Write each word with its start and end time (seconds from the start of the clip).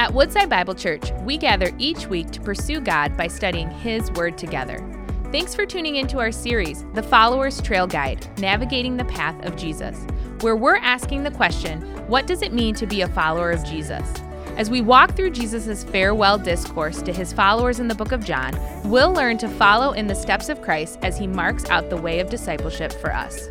At 0.00 0.14
Woodside 0.14 0.48
Bible 0.48 0.74
Church, 0.74 1.12
we 1.24 1.36
gather 1.36 1.72
each 1.76 2.06
week 2.06 2.30
to 2.30 2.40
pursue 2.40 2.80
God 2.80 3.18
by 3.18 3.26
studying 3.26 3.70
His 3.70 4.10
Word 4.12 4.38
together. 4.38 4.82
Thanks 5.30 5.54
for 5.54 5.66
tuning 5.66 5.96
into 5.96 6.18
our 6.18 6.32
series, 6.32 6.86
The 6.94 7.02
Follower's 7.02 7.60
Trail 7.60 7.86
Guide 7.86 8.26
Navigating 8.38 8.96
the 8.96 9.04
Path 9.04 9.44
of 9.44 9.56
Jesus, 9.56 10.06
where 10.40 10.56
we're 10.56 10.76
asking 10.76 11.22
the 11.22 11.30
question 11.30 11.82
what 12.08 12.26
does 12.26 12.40
it 12.40 12.54
mean 12.54 12.74
to 12.76 12.86
be 12.86 13.02
a 13.02 13.08
follower 13.08 13.50
of 13.50 13.62
Jesus? 13.62 14.10
As 14.56 14.70
we 14.70 14.80
walk 14.80 15.14
through 15.16 15.32
Jesus' 15.32 15.84
farewell 15.84 16.38
discourse 16.38 17.02
to 17.02 17.12
his 17.12 17.34
followers 17.34 17.78
in 17.78 17.86
the 17.86 17.94
book 17.94 18.12
of 18.12 18.24
John, 18.24 18.58
we'll 18.86 19.12
learn 19.12 19.36
to 19.36 19.50
follow 19.50 19.92
in 19.92 20.06
the 20.06 20.14
steps 20.14 20.48
of 20.48 20.62
Christ 20.62 20.98
as 21.02 21.18
he 21.18 21.26
marks 21.26 21.68
out 21.68 21.90
the 21.90 22.00
way 22.00 22.20
of 22.20 22.30
discipleship 22.30 22.94
for 22.94 23.12
us. 23.12 23.50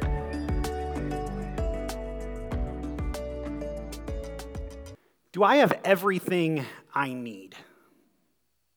Do 5.40 5.46
I 5.46 5.56
have 5.56 5.80
everything 5.86 6.66
I 6.93 7.14
need? 7.14 7.56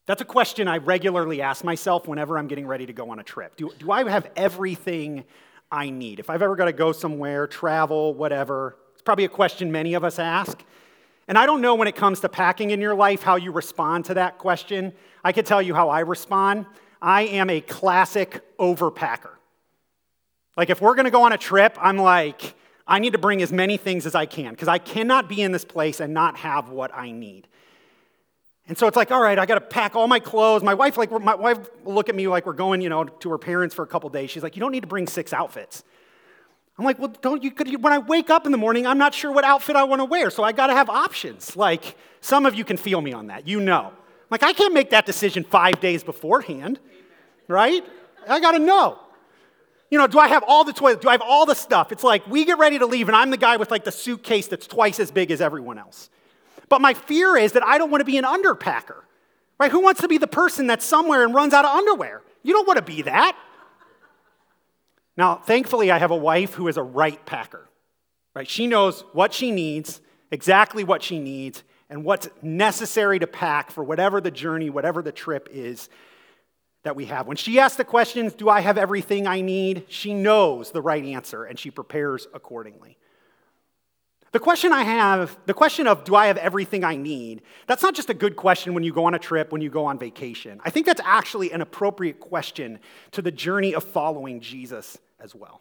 That's 0.06 0.22
a 0.22 0.24
question 0.24 0.68
I 0.68 0.76
regularly 0.76 1.42
ask 1.42 1.64
myself 1.64 2.06
whenever 2.06 2.38
I'm 2.38 2.46
getting 2.46 2.68
ready 2.68 2.86
to 2.86 2.92
go 2.92 3.10
on 3.10 3.18
a 3.18 3.24
trip. 3.24 3.56
Do, 3.56 3.72
do 3.80 3.90
I 3.90 4.08
have 4.08 4.30
everything 4.36 5.24
I 5.72 5.90
need? 5.90 6.20
If 6.20 6.30
I've 6.30 6.40
ever 6.40 6.54
got 6.54 6.66
to 6.66 6.72
go 6.72 6.92
somewhere, 6.92 7.48
travel, 7.48 8.14
whatever, 8.14 8.76
it's 8.92 9.02
probably 9.02 9.24
a 9.24 9.28
question 9.28 9.72
many 9.72 9.94
of 9.94 10.04
us 10.04 10.20
ask. 10.20 10.62
And 11.26 11.36
I 11.36 11.46
don't 11.46 11.62
know 11.62 11.74
when 11.74 11.88
it 11.88 11.96
comes 11.96 12.20
to 12.20 12.28
packing 12.28 12.70
in 12.70 12.80
your 12.80 12.94
life 12.94 13.24
how 13.24 13.34
you 13.34 13.50
respond 13.50 14.04
to 14.04 14.14
that 14.14 14.38
question. 14.38 14.92
I 15.24 15.32
can 15.32 15.44
tell 15.44 15.62
you 15.62 15.74
how 15.74 15.88
I 15.88 15.98
respond. 15.98 16.66
I 17.00 17.22
am 17.22 17.50
a 17.50 17.60
classic 17.60 18.40
overpacker. 18.58 19.32
Like, 20.56 20.70
if 20.70 20.80
we're 20.80 20.94
gonna 20.94 21.10
go 21.10 21.24
on 21.24 21.32
a 21.32 21.38
trip, 21.38 21.76
I'm 21.80 21.96
like, 21.96 22.54
I 22.86 22.98
need 22.98 23.12
to 23.12 23.18
bring 23.18 23.42
as 23.42 23.52
many 23.52 23.76
things 23.76 24.06
as 24.06 24.14
I 24.14 24.26
can 24.26 24.50
because 24.50 24.68
I 24.68 24.78
cannot 24.78 25.28
be 25.28 25.42
in 25.42 25.52
this 25.52 25.64
place 25.64 26.00
and 26.00 26.12
not 26.12 26.36
have 26.38 26.68
what 26.68 26.94
I 26.94 27.10
need. 27.12 27.48
And 28.68 28.78
so 28.78 28.86
it's 28.86 28.96
like, 28.96 29.10
all 29.10 29.20
right, 29.20 29.38
I 29.38 29.46
got 29.46 29.56
to 29.56 29.60
pack 29.60 29.96
all 29.96 30.06
my 30.06 30.20
clothes. 30.20 30.62
My 30.62 30.74
wife, 30.74 30.96
like, 30.96 31.10
my 31.10 31.34
wife 31.34 31.58
will 31.84 31.94
look 31.94 32.08
at 32.08 32.14
me 32.14 32.28
like 32.28 32.46
we're 32.46 32.52
going, 32.52 32.80
you 32.80 32.88
know, 32.88 33.04
to 33.04 33.30
her 33.30 33.38
parents 33.38 33.74
for 33.74 33.82
a 33.82 33.86
couple 33.86 34.08
days. 34.08 34.30
She's 34.30 34.42
like, 34.42 34.56
you 34.56 34.60
don't 34.60 34.72
need 34.72 34.82
to 34.82 34.86
bring 34.86 35.06
six 35.06 35.32
outfits. 35.32 35.82
I'm 36.78 36.84
like, 36.84 36.98
well, 36.98 37.12
don't 37.20 37.42
you, 37.42 37.50
could, 37.50 37.82
when 37.82 37.92
I 37.92 37.98
wake 37.98 38.30
up 38.30 38.46
in 38.46 38.52
the 38.52 38.58
morning, 38.58 38.86
I'm 38.86 38.98
not 38.98 39.14
sure 39.14 39.30
what 39.30 39.44
outfit 39.44 39.76
I 39.76 39.84
want 39.84 40.00
to 40.00 40.04
wear, 40.04 40.30
so 40.30 40.42
I 40.42 40.52
got 40.52 40.68
to 40.68 40.72
have 40.72 40.88
options. 40.88 41.56
Like, 41.56 41.96
some 42.20 42.46
of 42.46 42.54
you 42.54 42.64
can 42.64 42.76
feel 42.76 43.00
me 43.00 43.12
on 43.12 43.26
that. 43.26 43.46
You 43.46 43.60
know. 43.60 43.92
Like, 44.30 44.42
I 44.42 44.52
can't 44.54 44.72
make 44.72 44.90
that 44.90 45.04
decision 45.04 45.44
five 45.44 45.80
days 45.80 46.02
beforehand, 46.02 46.80
right? 47.48 47.84
I 48.26 48.40
got 48.40 48.52
to 48.52 48.58
know. 48.58 48.98
You 49.92 49.98
know, 49.98 50.06
do 50.06 50.18
I 50.18 50.28
have 50.28 50.42
all 50.48 50.64
the 50.64 50.72
toilet? 50.72 51.02
Do 51.02 51.10
I 51.10 51.12
have 51.12 51.20
all 51.20 51.44
the 51.44 51.54
stuff? 51.54 51.92
It's 51.92 52.02
like 52.02 52.26
we 52.26 52.46
get 52.46 52.56
ready 52.56 52.78
to 52.78 52.86
leave, 52.86 53.10
and 53.10 53.14
I'm 53.14 53.28
the 53.28 53.36
guy 53.36 53.58
with 53.58 53.70
like 53.70 53.84
the 53.84 53.92
suitcase 53.92 54.48
that's 54.48 54.66
twice 54.66 54.98
as 54.98 55.10
big 55.10 55.30
as 55.30 55.42
everyone 55.42 55.76
else. 55.76 56.08
But 56.70 56.80
my 56.80 56.94
fear 56.94 57.36
is 57.36 57.52
that 57.52 57.62
I 57.62 57.76
don't 57.76 57.90
want 57.90 58.00
to 58.00 58.06
be 58.06 58.16
an 58.16 58.24
underpacker, 58.24 59.02
right? 59.60 59.70
Who 59.70 59.80
wants 59.80 60.00
to 60.00 60.08
be 60.08 60.16
the 60.16 60.26
person 60.26 60.66
that's 60.66 60.86
somewhere 60.86 61.22
and 61.22 61.34
runs 61.34 61.52
out 61.52 61.66
of 61.66 61.72
underwear? 61.72 62.22
You 62.42 62.54
don't 62.54 62.66
want 62.66 62.78
to 62.78 62.82
be 62.82 63.02
that. 63.02 63.36
Now, 65.18 65.34
thankfully, 65.34 65.90
I 65.90 65.98
have 65.98 66.10
a 66.10 66.16
wife 66.16 66.54
who 66.54 66.68
is 66.68 66.78
a 66.78 66.82
right 66.82 67.22
packer, 67.26 67.68
right? 68.34 68.48
She 68.48 68.66
knows 68.66 69.04
what 69.12 69.34
she 69.34 69.50
needs, 69.50 70.00
exactly 70.30 70.84
what 70.84 71.02
she 71.02 71.18
needs, 71.18 71.64
and 71.90 72.02
what's 72.02 72.30
necessary 72.40 73.18
to 73.18 73.26
pack 73.26 73.70
for 73.70 73.84
whatever 73.84 74.22
the 74.22 74.30
journey, 74.30 74.70
whatever 74.70 75.02
the 75.02 75.12
trip 75.12 75.50
is 75.52 75.90
that 76.82 76.96
we 76.96 77.06
have. 77.06 77.26
When 77.26 77.36
she 77.36 77.58
asks 77.58 77.76
the 77.76 77.84
questions, 77.84 78.34
Do 78.34 78.48
I 78.48 78.60
have 78.60 78.78
everything 78.78 79.26
I 79.26 79.40
need? 79.40 79.84
She 79.88 80.14
knows 80.14 80.70
the 80.70 80.82
right 80.82 81.04
answer 81.04 81.44
and 81.44 81.58
she 81.58 81.70
prepares 81.70 82.26
accordingly. 82.34 82.98
The 84.32 84.40
question 84.40 84.72
I 84.72 84.82
have, 84.82 85.36
the 85.44 85.52
question 85.52 85.86
of 85.86 86.04
do 86.04 86.14
I 86.14 86.26
have 86.28 86.38
everything 86.38 86.84
I 86.84 86.96
need, 86.96 87.42
that's 87.66 87.82
not 87.82 87.94
just 87.94 88.08
a 88.08 88.14
good 88.14 88.34
question 88.34 88.72
when 88.72 88.82
you 88.82 88.92
go 88.92 89.04
on 89.04 89.14
a 89.14 89.18
trip, 89.18 89.52
when 89.52 89.60
you 89.60 89.68
go 89.68 89.84
on 89.84 89.98
vacation. 89.98 90.58
I 90.64 90.70
think 90.70 90.86
that's 90.86 91.02
actually 91.04 91.52
an 91.52 91.60
appropriate 91.60 92.18
question 92.18 92.78
to 93.10 93.20
the 93.20 93.30
journey 93.30 93.74
of 93.74 93.84
following 93.84 94.40
Jesus 94.40 94.96
as 95.20 95.34
well. 95.34 95.60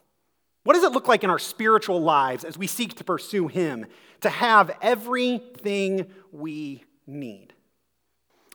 What 0.63 0.75
does 0.75 0.84
it 0.84 0.94
look 0.94 1.07
like 1.09 1.25
in 1.25 1.29
our 1.29 1.40
spiritual 1.40 2.01
lives 2.01 2.45
as 2.45 2.57
we 2.57 2.68
seek 2.68 2.95
to 2.95 3.03
pursue 3.03 3.47
Him 3.47 3.88
to 4.22 4.29
have 4.29 4.72
everything 4.81 6.07
we 6.31 6.85
need? 7.06 7.53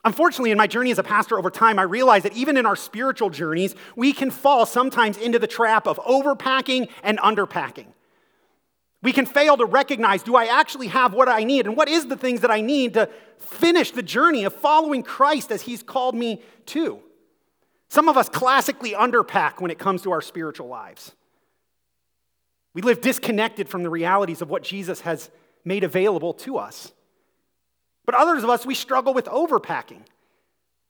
Unfortunately, 0.07 0.51
in 0.51 0.57
my 0.57 0.67
journey 0.67 0.89
as 0.89 0.99
a 0.99 1.03
pastor 1.03 1.37
over 1.37 1.51
time, 1.51 1.77
I 1.77 1.81
realized 1.81 2.23
that 2.23 2.31
even 2.31 2.55
in 2.55 2.65
our 2.65 2.77
spiritual 2.77 3.29
journeys, 3.29 3.75
we 3.97 4.13
can 4.13 4.31
fall 4.31 4.65
sometimes 4.65 5.17
into 5.17 5.37
the 5.37 5.47
trap 5.47 5.85
of 5.85 5.97
overpacking 5.97 6.89
and 7.03 7.19
underpacking. 7.19 7.87
We 9.03 9.11
can 9.11 9.25
fail 9.25 9.57
to 9.57 9.65
recognize 9.65 10.23
do 10.23 10.37
I 10.37 10.45
actually 10.45 10.87
have 10.87 11.13
what 11.13 11.27
I 11.27 11.43
need? 11.43 11.65
And 11.65 11.75
what 11.75 11.89
is 11.89 12.05
the 12.05 12.15
things 12.15 12.39
that 12.39 12.49
I 12.49 12.61
need 12.61 12.93
to 12.93 13.09
finish 13.37 13.91
the 13.91 14.01
journey 14.01 14.45
of 14.45 14.55
following 14.55 15.03
Christ 15.03 15.51
as 15.51 15.63
He's 15.63 15.83
called 15.83 16.15
me 16.15 16.41
to? 16.67 17.01
Some 17.89 18.07
of 18.07 18.15
us 18.15 18.29
classically 18.29 18.93
underpack 18.93 19.59
when 19.59 19.71
it 19.71 19.77
comes 19.77 20.03
to 20.03 20.11
our 20.11 20.21
spiritual 20.21 20.69
lives. 20.69 21.11
We 22.73 22.81
live 22.81 23.01
disconnected 23.01 23.67
from 23.67 23.83
the 23.83 23.89
realities 23.89 24.41
of 24.41 24.49
what 24.49 24.63
Jesus 24.63 25.01
has 25.01 25.29
made 25.65 25.83
available 25.83 26.33
to 26.35 26.59
us. 26.59 26.93
But 28.07 28.15
others 28.15 28.43
of 28.43 28.49
us, 28.49 28.65
we 28.65 28.73
struggle 28.73 29.13
with 29.13 29.25
overpacking. 29.25 30.01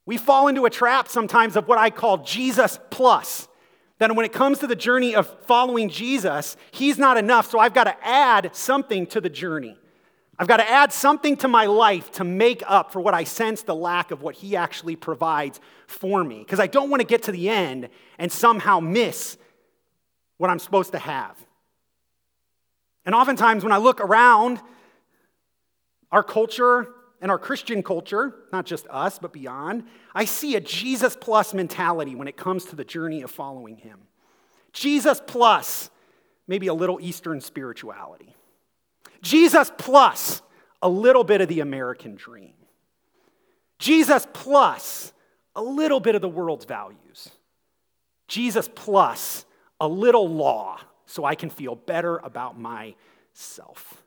We 0.05 0.17
fall 0.17 0.47
into 0.47 0.65
a 0.65 0.69
trap 0.69 1.09
sometimes 1.09 1.57
of 1.57 1.67
what 1.67 1.79
I 1.79 1.89
call 1.89 2.19
Jesus 2.19 2.79
plus. 2.91 3.49
That 3.97 4.15
when 4.15 4.23
it 4.23 4.31
comes 4.31 4.59
to 4.59 4.67
the 4.67 4.75
journey 4.75 5.15
of 5.15 5.27
following 5.45 5.89
Jesus, 5.89 6.55
He's 6.71 6.99
not 6.99 7.17
enough, 7.17 7.49
so 7.49 7.57
I've 7.57 7.73
got 7.73 7.85
to 7.85 8.07
add 8.07 8.55
something 8.55 9.07
to 9.07 9.19
the 9.19 9.29
journey. 9.29 9.77
I've 10.37 10.47
got 10.47 10.57
to 10.57 10.69
add 10.69 10.93
something 10.93 11.35
to 11.37 11.47
my 11.47 11.65
life 11.65 12.11
to 12.13 12.23
make 12.23 12.61
up 12.67 12.91
for 12.91 13.01
what 13.01 13.15
I 13.15 13.23
sense 13.23 13.63
the 13.63 13.73
lack 13.73 14.11
of 14.11 14.21
what 14.21 14.35
He 14.35 14.55
actually 14.55 14.95
provides 14.95 15.59
for 15.87 16.23
me. 16.23 16.39
Because 16.39 16.59
I 16.59 16.67
don't 16.67 16.91
want 16.91 17.01
to 17.01 17.07
get 17.07 17.23
to 17.23 17.31
the 17.31 17.49
end 17.49 17.89
and 18.19 18.31
somehow 18.31 18.79
miss 18.79 19.37
what 20.37 20.51
I'm 20.51 20.59
supposed 20.59 20.91
to 20.91 20.99
have. 20.99 21.35
And 23.03 23.15
oftentimes, 23.15 23.63
when 23.63 23.73
I 23.73 23.77
look 23.77 23.99
around 23.99 24.61
our 26.11 26.21
culture, 26.21 26.93
and 27.21 27.31
our 27.31 27.39
Christian 27.39 27.81
culture, 27.81 28.35
not 28.51 28.65
just 28.65 28.85
us, 28.89 29.19
but 29.19 29.33
beyond, 29.33 29.83
I 30.13 30.25
see 30.25 30.55
a 30.55 30.61
Jesus 30.61 31.17
plus 31.19 31.53
mentality 31.53 32.15
when 32.15 32.27
it 32.27 32.37
comes 32.37 32.65
to 32.65 32.75
the 32.75 32.85
journey 32.85 33.21
of 33.21 33.31
following 33.31 33.77
him. 33.77 33.99
Jesus 34.71 35.21
plus 35.25 35.89
maybe 36.47 36.67
a 36.67 36.73
little 36.73 36.99
Eastern 37.01 37.41
spirituality. 37.41 38.35
Jesus 39.21 39.71
plus 39.77 40.41
a 40.81 40.89
little 40.89 41.23
bit 41.23 41.41
of 41.41 41.47
the 41.47 41.59
American 41.59 42.15
dream. 42.15 42.53
Jesus 43.79 44.27
plus 44.33 45.11
a 45.55 45.61
little 45.61 45.99
bit 45.99 46.15
of 46.15 46.21
the 46.21 46.29
world's 46.29 46.65
values. 46.65 47.29
Jesus 48.27 48.69
plus 48.73 49.45
a 49.79 49.87
little 49.87 50.29
law 50.29 50.79
so 51.05 51.25
I 51.25 51.35
can 51.35 51.49
feel 51.49 51.75
better 51.75 52.17
about 52.17 52.59
myself. 52.59 54.03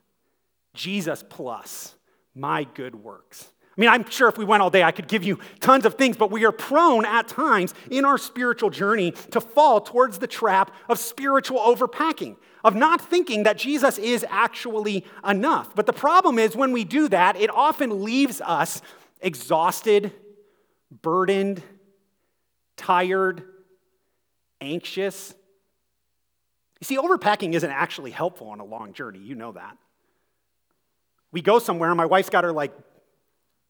Jesus 0.73 1.23
plus 1.27 1.95
my 2.35 2.63
good 2.63 2.95
works. 2.95 3.49
I 3.77 3.81
mean, 3.81 3.89
I'm 3.89 4.09
sure 4.09 4.27
if 4.27 4.37
we 4.37 4.43
went 4.43 4.61
all 4.61 4.69
day, 4.69 4.83
I 4.83 4.91
could 4.91 5.07
give 5.07 5.23
you 5.23 5.39
tons 5.61 5.85
of 5.85 5.95
things, 5.95 6.17
but 6.17 6.29
we 6.29 6.43
are 6.43 6.51
prone 6.51 7.05
at 7.05 7.29
times 7.29 7.73
in 7.89 8.03
our 8.03 8.17
spiritual 8.17 8.69
journey 8.69 9.11
to 9.31 9.39
fall 9.39 9.79
towards 9.79 10.19
the 10.19 10.27
trap 10.27 10.75
of 10.89 10.99
spiritual 10.99 11.59
overpacking, 11.59 12.35
of 12.65 12.75
not 12.75 12.99
thinking 13.01 13.43
that 13.43 13.57
Jesus 13.57 13.97
is 13.97 14.25
actually 14.29 15.05
enough. 15.25 15.73
But 15.73 15.85
the 15.85 15.93
problem 15.93 16.37
is 16.37 16.53
when 16.55 16.73
we 16.73 16.83
do 16.83 17.07
that, 17.09 17.37
it 17.37 17.49
often 17.49 18.03
leaves 18.03 18.41
us 18.41 18.81
exhausted, 19.21 20.11
burdened, 21.01 21.63
tired, 22.75 23.43
anxious. 24.59 25.33
You 26.81 26.85
see, 26.85 26.97
overpacking 26.97 27.53
isn't 27.53 27.71
actually 27.71 28.11
helpful 28.11 28.49
on 28.49 28.59
a 28.59 28.65
long 28.65 28.91
journey. 28.91 29.19
You 29.19 29.35
know 29.35 29.53
that 29.53 29.77
we 31.31 31.41
go 31.41 31.59
somewhere 31.59 31.89
and 31.89 31.97
my 31.97 32.05
wife's 32.05 32.29
got 32.29 32.43
her 32.43 32.51
like 32.51 32.71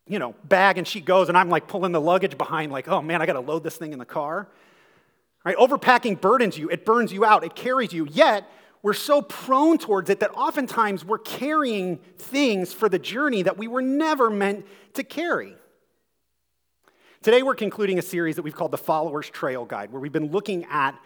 you 0.07 0.19
know 0.19 0.35
bag 0.45 0.77
and 0.77 0.87
she 0.87 0.99
goes 0.99 1.29
and 1.29 1.37
i'm 1.37 1.49
like 1.49 1.67
pulling 1.67 1.91
the 1.91 2.01
luggage 2.01 2.37
behind 2.37 2.71
like 2.71 2.87
oh 2.87 3.01
man 3.01 3.21
i 3.21 3.25
got 3.25 3.33
to 3.33 3.39
load 3.39 3.63
this 3.63 3.77
thing 3.77 3.93
in 3.93 3.99
the 3.99 4.05
car. 4.05 4.47
Right? 5.43 5.57
Overpacking 5.57 6.21
burdens 6.21 6.57
you. 6.57 6.69
It 6.69 6.85
burns 6.85 7.11
you 7.11 7.25
out. 7.25 7.43
It 7.43 7.55
carries 7.55 7.93
you. 7.93 8.07
Yet 8.11 8.49
we're 8.83 8.93
so 8.93 9.21
prone 9.21 9.77
towards 9.77 10.09
it 10.09 10.19
that 10.19 10.31
oftentimes 10.31 11.05
we're 11.05 11.19
carrying 11.19 11.97
things 12.17 12.73
for 12.73 12.89
the 12.89 12.99
journey 12.99 13.43
that 13.43 13.57
we 13.57 13.67
were 13.67 13.81
never 13.81 14.29
meant 14.29 14.65
to 14.93 15.03
carry. 15.03 15.55
Today 17.21 17.43
we're 17.43 17.55
concluding 17.55 17.99
a 17.99 18.01
series 18.01 18.35
that 18.35 18.41
we've 18.41 18.55
called 18.55 18.71
the 18.71 18.77
followers 18.77 19.29
trail 19.29 19.65
guide 19.65 19.91
where 19.91 20.01
we've 20.01 20.11
been 20.11 20.31
looking 20.31 20.65
at 20.65 20.99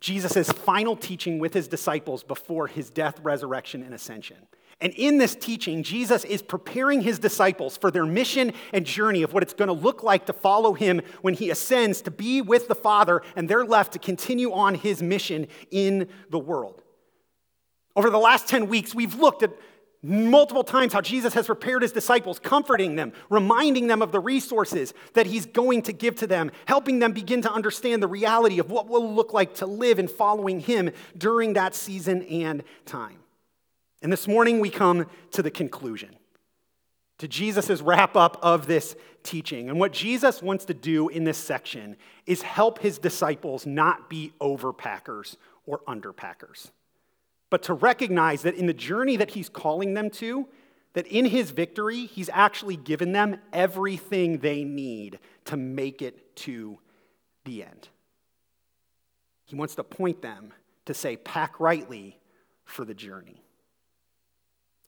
jesus' 0.00 0.52
final 0.52 0.94
teaching 0.94 1.40
with 1.40 1.52
his 1.52 1.66
disciples 1.66 2.22
before 2.22 2.68
his 2.68 2.88
death 2.88 3.18
resurrection 3.24 3.82
and 3.82 3.92
ascension 3.92 4.36
and 4.80 4.92
in 4.94 5.18
this 5.18 5.34
teaching, 5.34 5.82
Jesus 5.82 6.24
is 6.24 6.40
preparing 6.40 7.00
his 7.00 7.18
disciples 7.18 7.76
for 7.76 7.90
their 7.90 8.06
mission 8.06 8.52
and 8.72 8.86
journey 8.86 9.22
of 9.22 9.32
what 9.32 9.42
it's 9.42 9.54
going 9.54 9.66
to 9.66 9.72
look 9.72 10.04
like 10.04 10.26
to 10.26 10.32
follow 10.32 10.72
him 10.72 11.00
when 11.20 11.34
he 11.34 11.50
ascends 11.50 12.00
to 12.02 12.12
be 12.12 12.42
with 12.42 12.68
the 12.68 12.76
Father, 12.76 13.22
and 13.34 13.48
they're 13.48 13.64
left 13.64 13.94
to 13.94 13.98
continue 13.98 14.52
on 14.52 14.76
his 14.76 15.02
mission 15.02 15.48
in 15.72 16.08
the 16.30 16.38
world. 16.38 16.82
Over 17.96 18.08
the 18.08 18.18
last 18.18 18.46
10 18.46 18.68
weeks, 18.68 18.94
we've 18.94 19.16
looked 19.16 19.42
at 19.42 19.50
multiple 20.00 20.62
times 20.62 20.92
how 20.92 21.00
Jesus 21.00 21.34
has 21.34 21.46
prepared 21.46 21.82
his 21.82 21.90
disciples, 21.90 22.38
comforting 22.38 22.94
them, 22.94 23.12
reminding 23.30 23.88
them 23.88 24.00
of 24.00 24.12
the 24.12 24.20
resources 24.20 24.94
that 25.14 25.26
he's 25.26 25.44
going 25.44 25.82
to 25.82 25.92
give 25.92 26.14
to 26.16 26.28
them, 26.28 26.52
helping 26.66 27.00
them 27.00 27.10
begin 27.10 27.42
to 27.42 27.52
understand 27.52 28.00
the 28.00 28.06
reality 28.06 28.60
of 28.60 28.70
what 28.70 28.86
will 28.86 29.12
look 29.12 29.32
like 29.32 29.54
to 29.54 29.66
live 29.66 29.98
in 29.98 30.06
following 30.06 30.60
him 30.60 30.92
during 31.16 31.54
that 31.54 31.74
season 31.74 32.22
and 32.22 32.62
time. 32.86 33.18
And 34.02 34.12
this 34.12 34.28
morning 34.28 34.60
we 34.60 34.70
come 34.70 35.06
to 35.32 35.42
the 35.42 35.50
conclusion, 35.50 36.16
to 37.18 37.28
Jesus' 37.28 37.80
wrap 37.80 38.16
up 38.16 38.38
of 38.42 38.66
this 38.66 38.94
teaching. 39.22 39.68
And 39.68 39.80
what 39.80 39.92
Jesus 39.92 40.40
wants 40.40 40.64
to 40.66 40.74
do 40.74 41.08
in 41.08 41.24
this 41.24 41.38
section 41.38 41.96
is 42.26 42.42
help 42.42 42.78
his 42.78 42.98
disciples 42.98 43.66
not 43.66 44.08
be 44.08 44.32
overpackers 44.40 45.36
or 45.66 45.80
underpackers 45.88 46.70
but 47.50 47.62
to 47.64 47.74
recognize 47.74 48.42
that 48.42 48.54
in 48.54 48.66
the 48.66 48.74
journey 48.74 49.16
that 49.16 49.30
he's 49.30 49.48
calling 49.48 49.94
them 49.94 50.10
to, 50.10 50.46
that 50.92 51.06
in 51.06 51.24
his 51.26 51.50
victory, 51.50 52.06
he's 52.06 52.30
actually 52.32 52.76
given 52.76 53.12
them 53.12 53.38
everything 53.52 54.38
they 54.38 54.64
need 54.64 55.18
to 55.46 55.56
make 55.56 56.02
it 56.02 56.36
to 56.36 56.78
the 57.44 57.62
end. 57.62 57.88
He 59.44 59.56
wants 59.56 59.74
to 59.76 59.84
point 59.84 60.20
them 60.20 60.52
to 60.86 60.94
say, 60.94 61.16
pack 61.16 61.58
rightly 61.60 62.18
for 62.64 62.84
the 62.84 62.94
journey. 62.94 63.42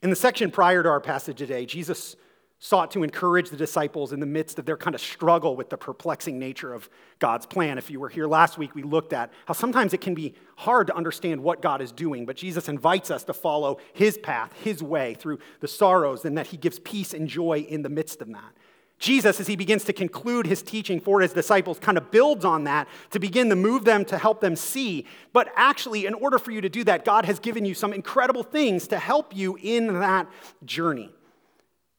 In 0.02 0.08
the 0.08 0.16
section 0.16 0.50
prior 0.50 0.82
to 0.82 0.88
our 0.88 1.00
passage 1.00 1.36
today, 1.36 1.66
Jesus 1.66 2.16
sought 2.58 2.90
to 2.90 3.02
encourage 3.02 3.50
the 3.50 3.56
disciples 3.56 4.12
in 4.12 4.20
the 4.20 4.26
midst 4.26 4.58
of 4.58 4.64
their 4.64 4.76
kind 4.76 4.94
of 4.94 5.00
struggle 5.00 5.56
with 5.56 5.68
the 5.70 5.76
perplexing 5.76 6.38
nature 6.38 6.72
of 6.72 6.88
God's 7.18 7.44
plan. 7.46 7.76
If 7.76 7.90
you 7.90 8.00
were 8.00 8.08
here 8.08 8.26
last 8.26 8.56
week, 8.56 8.74
we 8.74 8.82
looked 8.82 9.12
at 9.12 9.30
how 9.46 9.54
sometimes 9.54 9.92
it 9.92 10.00
can 10.00 10.14
be 10.14 10.34
hard 10.56 10.86
to 10.86 10.96
understand 10.96 11.42
what 11.42 11.62
God 11.62 11.82
is 11.82 11.92
doing, 11.92 12.24
but 12.24 12.36
Jesus 12.36 12.68
invites 12.68 13.10
us 13.10 13.24
to 13.24 13.34
follow 13.34 13.78
his 13.92 14.16
path, 14.18 14.52
his 14.62 14.82
way 14.82 15.14
through 15.14 15.38
the 15.60 15.68
sorrows, 15.68 16.24
and 16.24 16.36
that 16.36 16.48
he 16.48 16.56
gives 16.56 16.78
peace 16.78 17.14
and 17.14 17.28
joy 17.28 17.60
in 17.68 17.82
the 17.82 17.88
midst 17.88 18.20
of 18.22 18.28
that. 18.28 18.54
Jesus, 19.00 19.40
as 19.40 19.46
he 19.46 19.56
begins 19.56 19.84
to 19.84 19.94
conclude 19.94 20.46
his 20.46 20.62
teaching 20.62 21.00
for 21.00 21.22
his 21.22 21.32
disciples, 21.32 21.78
kind 21.78 21.96
of 21.96 22.10
builds 22.10 22.44
on 22.44 22.64
that 22.64 22.86
to 23.10 23.18
begin 23.18 23.48
to 23.48 23.56
move 23.56 23.84
them 23.84 24.04
to 24.04 24.18
help 24.18 24.42
them 24.42 24.54
see. 24.54 25.06
But 25.32 25.50
actually, 25.56 26.04
in 26.04 26.12
order 26.12 26.38
for 26.38 26.50
you 26.50 26.60
to 26.60 26.68
do 26.68 26.84
that, 26.84 27.06
God 27.06 27.24
has 27.24 27.40
given 27.40 27.64
you 27.64 27.72
some 27.72 27.94
incredible 27.94 28.42
things 28.42 28.86
to 28.88 28.98
help 28.98 29.34
you 29.34 29.58
in 29.62 30.00
that 30.00 30.28
journey. 30.66 31.10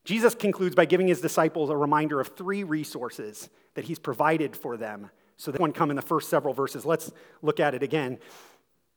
Jesus 0.05 0.35
concludes 0.35 0.75
by 0.75 0.85
giving 0.85 1.07
his 1.07 1.21
disciples 1.21 1.71
a 1.71 1.75
reminder 1.75 2.19
of 2.19 2.35
three 2.37 2.63
resources 2.63 3.49
that 3.73 3.85
he's 3.85 3.99
provided 3.99 4.55
for 4.55 4.77
them. 4.77 5.09
So 5.37 5.51
that 5.51 5.59
one 5.59 5.73
come 5.73 5.89
in 5.89 5.95
the 5.95 6.03
first 6.03 6.29
several 6.29 6.53
verses. 6.53 6.85
Let's 6.85 7.11
look 7.41 7.59
at 7.59 7.73
it 7.73 7.81
again. 7.81 8.19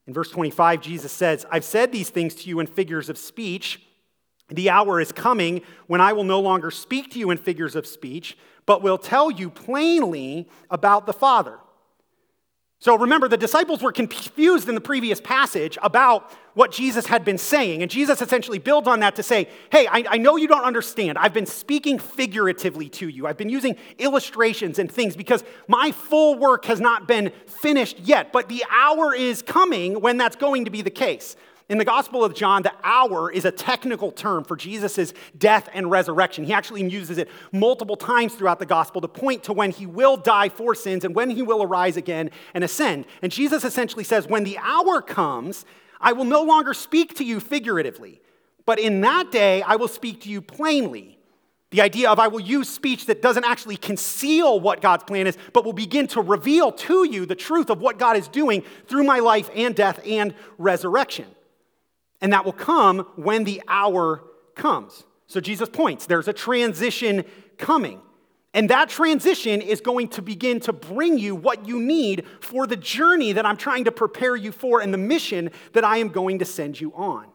In 0.07 0.13
verse 0.13 0.31
25, 0.31 0.83
Jesus 0.83 1.11
says, 1.11 1.47
I've 1.51 1.65
said 1.65 1.91
these 1.91 2.11
things 2.11 2.35
to 2.35 2.49
you 2.51 2.61
in 2.61 2.67
figures 2.67 3.09
of 3.09 3.17
speech. 3.17 3.81
The 4.49 4.71
hour 4.71 5.01
is 5.01 5.13
coming 5.13 5.63
when 5.87 6.01
I 6.01 6.13
will 6.13 6.25
no 6.25 6.41
longer 6.41 6.71
speak 6.71 7.11
to 7.13 7.19
you 7.19 7.31
in 7.31 7.39
figures 7.39 7.75
of 7.75 7.87
speech, 7.87 8.37
but 8.67 8.83
will 8.83 8.99
tell 8.99 9.31
you 9.31 9.51
plainly 9.51 10.49
about 10.71 11.07
the 11.07 11.13
Father. 11.13 11.59
So 12.85 12.99
remember, 12.99 13.29
the 13.29 13.39
disciples 13.39 13.81
were 13.81 13.93
confused 13.93 14.69
in 14.69 14.75
the 14.75 14.81
previous 14.81 15.19
passage 15.19 15.79
about 15.83 16.31
what 16.53 16.71
Jesus 16.71 17.07
had 17.07 17.25
been 17.25 17.39
saying. 17.39 17.81
And 17.81 17.91
Jesus 17.91 18.21
essentially 18.21 18.59
builds 18.59 18.87
on 18.87 19.01
that 19.01 19.17
to 19.17 19.23
say, 19.23 19.49
Hey, 19.73 19.87
I, 19.87 20.05
I, 20.07 20.19
know 20.19 20.37
you 20.37 20.47
don't 20.47 20.65
understand. 20.65 21.17
I've 21.17 21.33
been 21.33 21.47
speaking 21.47 21.99
figuratively 21.99 22.91
to 22.91 23.09
you. 23.09 23.27
I've 23.27 23.39
been 23.39 23.49
using 23.49 23.77
illustrations 23.99 24.79
and 24.79 24.93
things 24.93 25.17
because 25.17 25.45
my 25.67 25.93
full 25.93 26.37
work 26.37 26.67
has 26.67 26.79
not 26.79 27.09
been 27.09 27.33
finished 27.47 28.01
yet. 28.01 28.33
But 28.33 28.51
the 28.51 28.63
hour 28.71 29.15
is 29.15 29.41
coming 29.41 30.03
when 30.03 30.19
that's 30.19 30.37
going 30.37 30.67
to 30.67 30.71
be 30.71 30.83
the 30.83 30.91
case. 30.91 31.37
In 31.71 31.79
the 31.79 31.85
Gospel 31.85 32.23
of 32.23 32.35
John, 32.35 32.63
the 32.63 32.75
hour 32.83 33.33
is 33.33 33.47
a 33.47 33.51
technical 33.51 34.13
term 34.13 34.45
for 34.45 34.55
Jesus' 34.55 35.15
death 35.39 35.69
and 35.73 35.91
resurrection. 35.91 36.45
He 36.45 36.53
actually 36.53 36.87
uses 36.91 37.17
it 37.17 37.31
multiple 37.53 37.97
times 37.97 38.35
throughout 38.35 38.59
the 38.59 38.67
Gospel 38.67 39.01
to 39.01 39.09
point 39.09 39.45
to 39.45 39.55
when 39.55 39.71
he 39.71 39.87
will 39.87 40.19
die 40.19 40.51
for 40.51 40.75
sins 40.75 41.07
and 41.07 41.15
when 41.15 41.31
he 41.31 41.41
will 41.41 41.63
arise 41.63 41.97
again 41.97 42.31
and 42.53 42.63
ascend. 42.63 43.07
And 43.23 43.33
Jesus 43.33 43.65
essentially 43.65 44.05
says, 44.05 44.29
When 44.29 44.45
the 44.45 44.59
hour 44.59 45.01
comes, 45.01 45.65
I 46.03 46.13
will 46.13 46.27
no 46.27 46.43
longer 46.43 46.75
speak 46.75 47.17
to 47.17 47.25
you 47.25 47.41
figuratively, 47.41 48.21
but 48.67 48.79
in 48.79 49.01
that 49.01 49.33
day 49.33 49.63
I 49.63 49.77
will 49.77 49.89
speak 49.89 50.21
to 50.23 50.29
you 50.29 50.43
plainly. 50.43 51.19
The 51.71 51.81
idea 51.81 52.11
of 52.11 52.19
I 52.19 52.29
will 52.29 52.41
use 52.41 52.69
speech 52.69 53.07
that 53.07 53.23
doesn't 53.23 53.45
actually 53.45 53.79
conceal 53.79 54.61
what 54.61 54.83
God's 54.83 55.05
plan 55.05 55.27
is, 55.27 55.39
but 55.55 55.65
will 55.65 55.73
begin 55.73 56.07
to 56.09 56.21
reveal 56.21 56.71
to 56.73 57.05
you 57.05 57.25
the 57.25 57.35
truth 57.35 57.71
of 57.71 57.81
what 57.81 57.99
God 57.99 58.19
is 58.19 58.29
doing 58.29 58.63
through 58.87 59.05
my 59.05 59.21
life 59.21 59.49
and 59.57 59.75
death 59.75 59.99
and 60.07 60.35
resurrection. 60.59 61.27
And 62.25 62.33
that 62.33 62.47
will 62.47 62.53
come 62.53 63.01
when 63.17 63.45
the 63.45 63.63
hour 63.69 64.25
comes. 64.55 65.05
So 65.27 65.41
Jesus 65.41 65.69
points 65.69 66.07
there's 66.07 66.27
a 66.27 66.33
transition 66.33 67.27
coming. 67.59 68.01
And 68.55 68.71
that 68.71 68.89
transition 68.89 69.61
is 69.61 69.83
going 69.83 70.09
to 70.09 70.23
begin 70.23 70.59
to 70.61 70.73
bring 70.73 71.19
you 71.19 71.35
what 71.35 71.69
you 71.69 71.79
need 71.79 72.25
for 72.41 72.67
the 72.67 72.77
journey 72.77 73.33
that 73.33 73.45
I'm 73.45 73.59
trying 73.59 73.85
to 73.85 73.93
prepare 73.93 74.37
you 74.37 74.53
for 74.53 74.81
and 74.81 74.91
the 74.91 74.99
mission 74.99 75.51
that 75.75 75.85
I 75.85 75.99
am 75.99 76.09
going 76.09 76.39
to 76.39 76.47
send 76.47 76.81
you 76.81 76.95
on. 76.95 77.27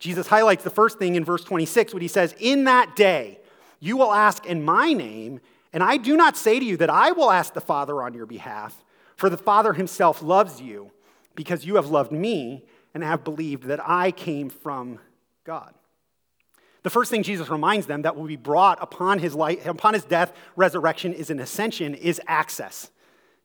Jesus 0.00 0.26
highlights 0.26 0.64
the 0.64 0.70
first 0.70 0.98
thing 0.98 1.14
in 1.14 1.24
verse 1.24 1.44
26 1.44 1.94
when 1.94 2.02
he 2.02 2.08
says, 2.08 2.34
In 2.40 2.64
that 2.64 2.96
day 2.96 3.38
you 3.78 3.96
will 3.96 4.12
ask 4.12 4.44
in 4.46 4.64
my 4.64 4.92
name, 4.92 5.40
and 5.72 5.80
I 5.80 5.96
do 5.96 6.16
not 6.16 6.36
say 6.36 6.58
to 6.58 6.64
you 6.64 6.76
that 6.78 6.90
I 6.90 7.12
will 7.12 7.30
ask 7.30 7.54
the 7.54 7.60
Father 7.60 8.02
on 8.02 8.14
your 8.14 8.26
behalf, 8.26 8.84
for 9.14 9.30
the 9.30 9.38
Father 9.38 9.74
himself 9.74 10.22
loves 10.22 10.60
you 10.60 10.90
because 11.36 11.64
you 11.64 11.76
have 11.76 11.86
loved 11.86 12.10
me 12.10 12.64
and 12.94 13.02
have 13.02 13.24
believed 13.24 13.64
that 13.64 13.80
I 13.86 14.10
came 14.10 14.50
from 14.50 14.98
God. 15.44 15.74
The 16.82 16.90
first 16.90 17.10
thing 17.10 17.22
Jesus 17.22 17.48
reminds 17.48 17.86
them 17.86 18.02
that 18.02 18.16
will 18.16 18.26
be 18.26 18.36
brought 18.36 18.82
upon 18.82 19.18
his, 19.18 19.34
life, 19.34 19.64
upon 19.66 19.94
his 19.94 20.04
death, 20.04 20.32
resurrection, 20.56 21.12
is 21.12 21.30
an 21.30 21.38
ascension, 21.38 21.94
is 21.94 22.20
access. 22.26 22.90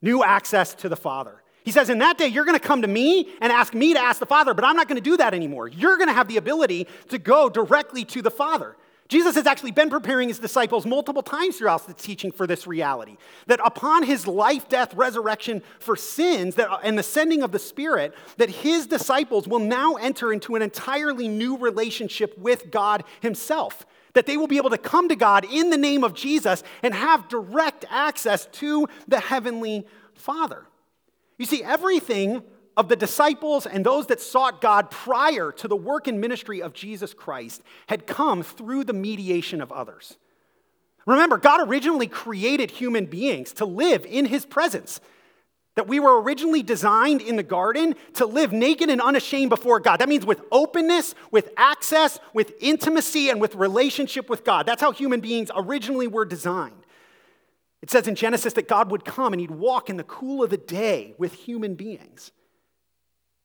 New 0.02 0.24
access 0.24 0.74
to 0.76 0.90
the 0.90 0.96
Father. 0.96 1.44
He 1.64 1.72
says, 1.72 1.90
In 1.90 2.00
that 2.00 2.18
day, 2.18 2.28
you're 2.28 2.46
going 2.46 2.60
to 2.60 2.66
come 2.66 2.82
to 2.82 2.88
me 2.88 3.30
and 3.42 3.52
ask 3.52 3.74
me 3.74 3.94
to 3.94 4.00
ask 4.00 4.20
the 4.20 4.26
Father, 4.26 4.54
but 4.54 4.64
I'm 4.64 4.76
not 4.76 4.88
going 4.88 5.02
to 5.02 5.08
do 5.08 5.18
that 5.18 5.34
anymore. 5.34 5.68
You're 5.68 5.98
going 5.98 6.08
to 6.08 6.14
have 6.14 6.28
the 6.28 6.38
ability 6.38 6.88
to 7.10 7.20
go 7.20 7.50
directly 7.50 8.06
to 8.06 8.22
the 8.22 8.32
Father. 8.32 8.76
Jesus 9.07 9.36
has 9.36 9.48
actually 9.48 9.71
been 9.71 9.89
preparing 9.89 10.27
his 10.27 10.39
disciples 10.39 10.86
multiple 10.86 11.21
times 11.21 11.57
throughout 11.57 11.88
the 11.88 11.94
teaching 11.94 12.31
for 12.31 12.45
this 12.45 12.68
reality 12.68 13.18
that 13.45 13.62
upon 13.63 14.04
his 14.04 14.27
life, 14.27 14.68
death, 14.68 14.94
resurrection 14.94 15.62
for 15.80 15.95
sins 15.95 16.56
that, 16.56 16.69
and 16.83 16.98
the 16.98 17.04
sending 17.04 17.42
of 17.42 17.51
the 17.51 17.59
Spirit, 17.59 18.13
that 18.36 18.50
his 18.50 18.86
disciples 18.88 19.48
will 19.48 19.59
now 19.59 19.95
enter 19.95 20.33
into 20.33 20.56
an 20.56 20.62
entirely 20.62 21.27
new 21.27 21.57
relationship 21.57 22.38
with 22.38 22.69
God 22.69 23.04
himself. 23.21 23.86
That 24.13 24.25
they 24.25 24.36
will 24.36 24.48
be 24.48 24.57
able 24.57 24.71
to 24.71 24.77
come 24.77 25.09
to 25.09 25.15
God 25.15 25.45
in 25.50 25.69
the 25.69 25.77
name 25.77 26.04
of 26.04 26.13
Jesus 26.13 26.64
and 26.83 26.94
have 26.94 27.30
direct 27.30 27.85
access 27.90 28.47
to 28.54 28.87
the 29.07 29.19
Heavenly 29.19 29.85
Father. 30.16 30.66
You 31.37 31.45
see, 31.45 31.64
everything 31.64 32.42
of 32.78 32.88
the 32.88 32.96
disciples 32.96 33.66
and 33.66 33.84
those 33.84 34.06
that 34.07 34.22
sought 34.22 34.62
God 34.62 34.92
prior 34.92 35.52
to 35.52 35.68
the 35.68 35.76
work 35.76 36.07
and 36.07 36.22
ministry 36.22 36.62
of 36.62 36.74
Jesus 36.74 37.14
Christ 37.14 37.64
had 37.88 38.06
come 38.06 38.44
through 38.44 38.84
the 38.84 38.94
mediation 38.94 39.60
of 39.62 39.72
others. 39.72 40.16
Remember, 41.07 41.38
God 41.38 41.68
originally 41.68 42.07
created 42.07 42.69
human 42.69 43.07
beings 43.07 43.52
to 43.54 43.66
live 43.66 44.06
in 44.06 44.26
his 44.26 44.46
presence. 44.46 45.02
That 45.76 45.88
we 45.88 46.00
were 46.00 46.22
originally 46.22 46.64
designed 46.64 47.22
in 47.22 47.36
the 47.36 47.44
garden 47.44 47.96
to 48.16 48.26
live 48.26 48.52
naked 48.52 48.90
and 48.90 49.02
unashamed 49.02 49.50
before 49.50 49.80
God. 49.80 49.98
That 49.98 50.10
means 50.10 50.26
with 50.26 50.42
openness, 50.52 51.16
with 51.31 51.50
access, 51.56 52.19
with 52.34 52.54
intimacy, 52.60 53.30
and 53.30 53.40
with 53.40 53.56
relationship 53.56 54.30
with 54.30 54.44
God. 54.44 54.66
That's 54.66 54.81
how 54.81 54.92
human 54.92 55.19
beings 55.19 55.50
originally 55.56 56.07
were 56.07 56.26
designed. 56.26 56.86
It 57.81 57.92
says 57.92 58.07
in 58.07 58.16
Genesis 58.16 58.54
that 58.54 58.68
God 58.68 58.92
would 58.92 59.06
come 59.06 59.34
and 59.34 59.40
he'd 59.40 59.52
walk 59.52 59.90
in 59.90 59.98
the 59.98 60.04
cool 60.04 60.44
of 60.44 60.50
the 60.50 60.57
day 60.57 61.14
with 61.18 61.34
human 61.34 61.76
beings. 61.76 62.31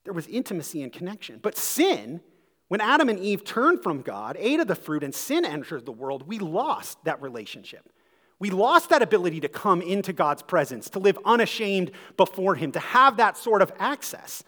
There 0.04 0.12
was 0.12 0.26
intimacy 0.26 0.82
and 0.82 0.92
connection. 0.92 1.38
But 1.40 1.56
sin, 1.56 2.20
when 2.68 2.80
Adam 2.80 3.08
and 3.08 3.18
Eve 3.18 3.44
turned 3.44 3.82
from 3.82 4.02
God, 4.02 4.36
ate 4.38 4.60
of 4.60 4.66
the 4.66 4.74
fruit, 4.74 5.04
and 5.04 5.14
sin 5.14 5.44
entered 5.44 5.86
the 5.86 5.92
world, 5.92 6.26
we 6.26 6.38
lost 6.38 7.02
that 7.04 7.22
relationship. 7.22 7.88
We 8.38 8.50
lost 8.50 8.88
that 8.88 9.02
ability 9.02 9.40
to 9.40 9.48
come 9.48 9.82
into 9.82 10.12
God's 10.12 10.42
presence, 10.42 10.90
to 10.90 10.98
live 10.98 11.16
unashamed 11.24 11.92
before 12.16 12.56
Him, 12.56 12.72
to 12.72 12.80
have 12.80 13.18
that 13.18 13.36
sort 13.36 13.62
of 13.62 13.72
access. 13.78 14.42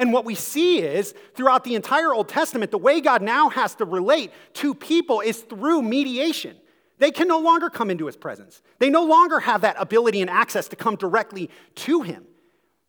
And 0.00 0.12
what 0.12 0.24
we 0.24 0.34
see 0.34 0.80
is 0.80 1.14
throughout 1.34 1.62
the 1.62 1.76
entire 1.76 2.12
Old 2.12 2.28
Testament, 2.28 2.72
the 2.72 2.78
way 2.78 3.00
God 3.00 3.22
now 3.22 3.48
has 3.50 3.76
to 3.76 3.84
relate 3.84 4.32
to 4.54 4.74
people 4.74 5.20
is 5.20 5.42
through 5.42 5.82
mediation. 5.82 6.56
They 6.98 7.10
can 7.10 7.28
no 7.28 7.38
longer 7.38 7.70
come 7.70 7.90
into 7.90 8.06
His 8.06 8.16
presence, 8.16 8.62
they 8.80 8.90
no 8.90 9.04
longer 9.04 9.38
have 9.38 9.60
that 9.60 9.76
ability 9.78 10.20
and 10.20 10.30
access 10.30 10.66
to 10.68 10.76
come 10.76 10.96
directly 10.96 11.48
to 11.76 12.02
Him. 12.02 12.24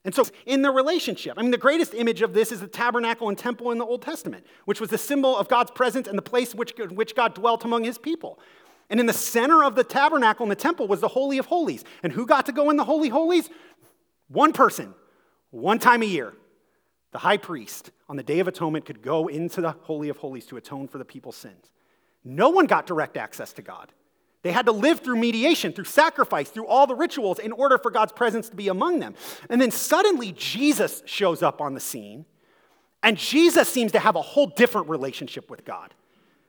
And 0.07 0.15
so, 0.15 0.23
in 0.45 0.61
the 0.61 0.71
relationship, 0.71 1.33
I 1.35 1.41
mean, 1.41 1.51
the 1.51 1.57
greatest 1.57 1.93
image 1.93 2.21
of 2.21 2.31
this 2.31 2.53
is 2.53 2.61
the 2.61 2.67
tabernacle 2.67 3.27
and 3.27 3.37
temple 3.37 3.71
in 3.71 3.77
the 3.77 3.83
Old 3.83 4.01
Testament, 4.01 4.45
which 4.63 4.79
was 4.79 4.89
the 4.89 4.97
symbol 4.97 5.35
of 5.35 5.49
God's 5.49 5.69
presence 5.69 6.07
and 6.07 6.17
the 6.17 6.21
place 6.21 6.55
which, 6.55 6.71
which 6.91 7.13
God 7.13 7.33
dwelt 7.33 7.65
among 7.65 7.83
his 7.83 7.97
people. 7.97 8.39
And 8.89 9.01
in 9.01 9.05
the 9.05 9.11
center 9.11 9.65
of 9.65 9.75
the 9.75 9.83
tabernacle 9.83 10.45
and 10.45 10.51
the 10.51 10.55
temple 10.55 10.87
was 10.87 11.01
the 11.01 11.09
Holy 11.09 11.39
of 11.39 11.47
Holies. 11.47 11.83
And 12.03 12.13
who 12.13 12.25
got 12.25 12.45
to 12.45 12.53
go 12.53 12.69
in 12.69 12.77
the 12.77 12.85
Holy 12.85 13.09
Holies? 13.09 13.49
One 14.29 14.53
person, 14.53 14.93
one 15.51 15.77
time 15.77 16.01
a 16.01 16.05
year. 16.05 16.31
The 17.11 17.17
high 17.17 17.35
priest 17.35 17.91
on 18.07 18.15
the 18.15 18.23
Day 18.23 18.39
of 18.39 18.47
Atonement 18.47 18.85
could 18.85 19.01
go 19.01 19.27
into 19.27 19.59
the 19.59 19.71
Holy 19.81 20.07
of 20.07 20.15
Holies 20.15 20.45
to 20.45 20.55
atone 20.55 20.87
for 20.87 20.99
the 20.99 21.05
people's 21.05 21.35
sins. 21.35 21.73
No 22.23 22.47
one 22.47 22.65
got 22.65 22.87
direct 22.87 23.17
access 23.17 23.51
to 23.51 23.61
God. 23.61 23.91
They 24.43 24.51
had 24.51 24.65
to 24.67 24.71
live 24.71 24.99
through 25.01 25.17
mediation, 25.17 25.73
through 25.73 25.85
sacrifice, 25.85 26.49
through 26.49 26.67
all 26.67 26.87
the 26.87 26.95
rituals 26.95 27.39
in 27.39 27.51
order 27.51 27.77
for 27.77 27.91
God's 27.91 28.13
presence 28.13 28.49
to 28.49 28.55
be 28.55 28.67
among 28.67 28.99
them. 28.99 29.15
And 29.49 29.59
then 29.61 29.71
suddenly 29.71 30.31
Jesus 30.31 31.03
shows 31.05 31.41
up 31.41 31.59
on 31.59 31.73
the 31.73 31.79
scene, 31.79 32.25
and 33.03 33.17
Jesus 33.17 33.67
seems 33.67 33.91
to 33.93 33.99
have 33.99 34.15
a 34.15 34.21
whole 34.21 34.47
different 34.47 34.89
relationship 34.89 35.49
with 35.49 35.65
God. 35.65 35.93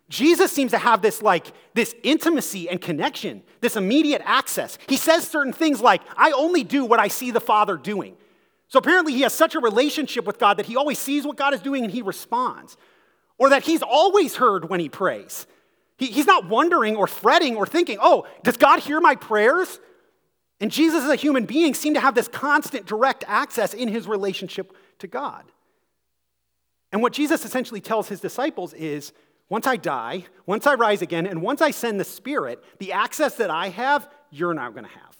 Jesus 0.08 0.50
seems 0.52 0.70
to 0.70 0.78
have 0.78 1.02
this 1.02 1.22
like 1.22 1.52
this 1.74 1.94
intimacy 2.02 2.68
and 2.68 2.80
connection, 2.80 3.42
this 3.60 3.76
immediate 3.76 4.22
access. 4.24 4.78
He 4.86 4.96
says 4.96 5.28
certain 5.28 5.52
things 5.52 5.82
like, 5.82 6.00
"I 6.16 6.30
only 6.32 6.64
do 6.64 6.84
what 6.84 6.98
I 6.98 7.08
see 7.08 7.30
the 7.30 7.40
Father 7.40 7.76
doing." 7.76 8.16
So 8.68 8.78
apparently 8.78 9.12
he 9.12 9.22
has 9.22 9.34
such 9.34 9.54
a 9.54 9.60
relationship 9.60 10.24
with 10.24 10.38
God 10.38 10.56
that 10.58 10.66
he 10.66 10.76
always 10.76 10.98
sees 10.98 11.26
what 11.26 11.36
God 11.36 11.52
is 11.52 11.60
doing 11.60 11.84
and 11.84 11.92
he 11.92 12.02
responds. 12.02 12.76
Or 13.38 13.50
that 13.50 13.64
he's 13.64 13.82
always 13.82 14.36
heard 14.36 14.68
when 14.68 14.80
he 14.80 14.88
prays. 14.88 15.46
He, 15.98 16.06
he's 16.06 16.26
not 16.26 16.48
wondering 16.48 16.96
or 16.96 17.06
fretting 17.06 17.56
or 17.56 17.66
thinking, 17.66 17.98
"Oh, 18.00 18.26
does 18.42 18.56
God 18.56 18.80
hear 18.80 19.00
my 19.00 19.14
prayers?" 19.14 19.78
And 20.60 20.72
Jesus 20.72 21.04
as 21.04 21.10
a 21.10 21.16
human 21.16 21.44
being 21.44 21.74
seemed 21.74 21.96
to 21.96 22.00
have 22.00 22.14
this 22.14 22.26
constant 22.26 22.86
direct 22.86 23.24
access 23.28 23.74
in 23.74 23.88
his 23.88 24.08
relationship 24.08 24.74
to 24.98 25.06
God. 25.06 25.44
And 26.90 27.02
what 27.02 27.12
Jesus 27.12 27.44
essentially 27.44 27.80
tells 27.80 28.08
his 28.08 28.20
disciples 28.20 28.72
is, 28.72 29.12
once 29.48 29.66
I 29.66 29.76
die, 29.76 30.24
once 30.46 30.66
I 30.66 30.74
rise 30.74 31.02
again, 31.02 31.26
and 31.26 31.42
once 31.42 31.60
I 31.60 31.70
send 31.70 32.00
the 32.00 32.04
Spirit, 32.04 32.64
the 32.78 32.92
access 32.92 33.36
that 33.36 33.50
I 33.50 33.68
have, 33.68 34.08
you're 34.30 34.54
not 34.54 34.72
going 34.72 34.84
to 34.84 34.90
have. 34.90 35.16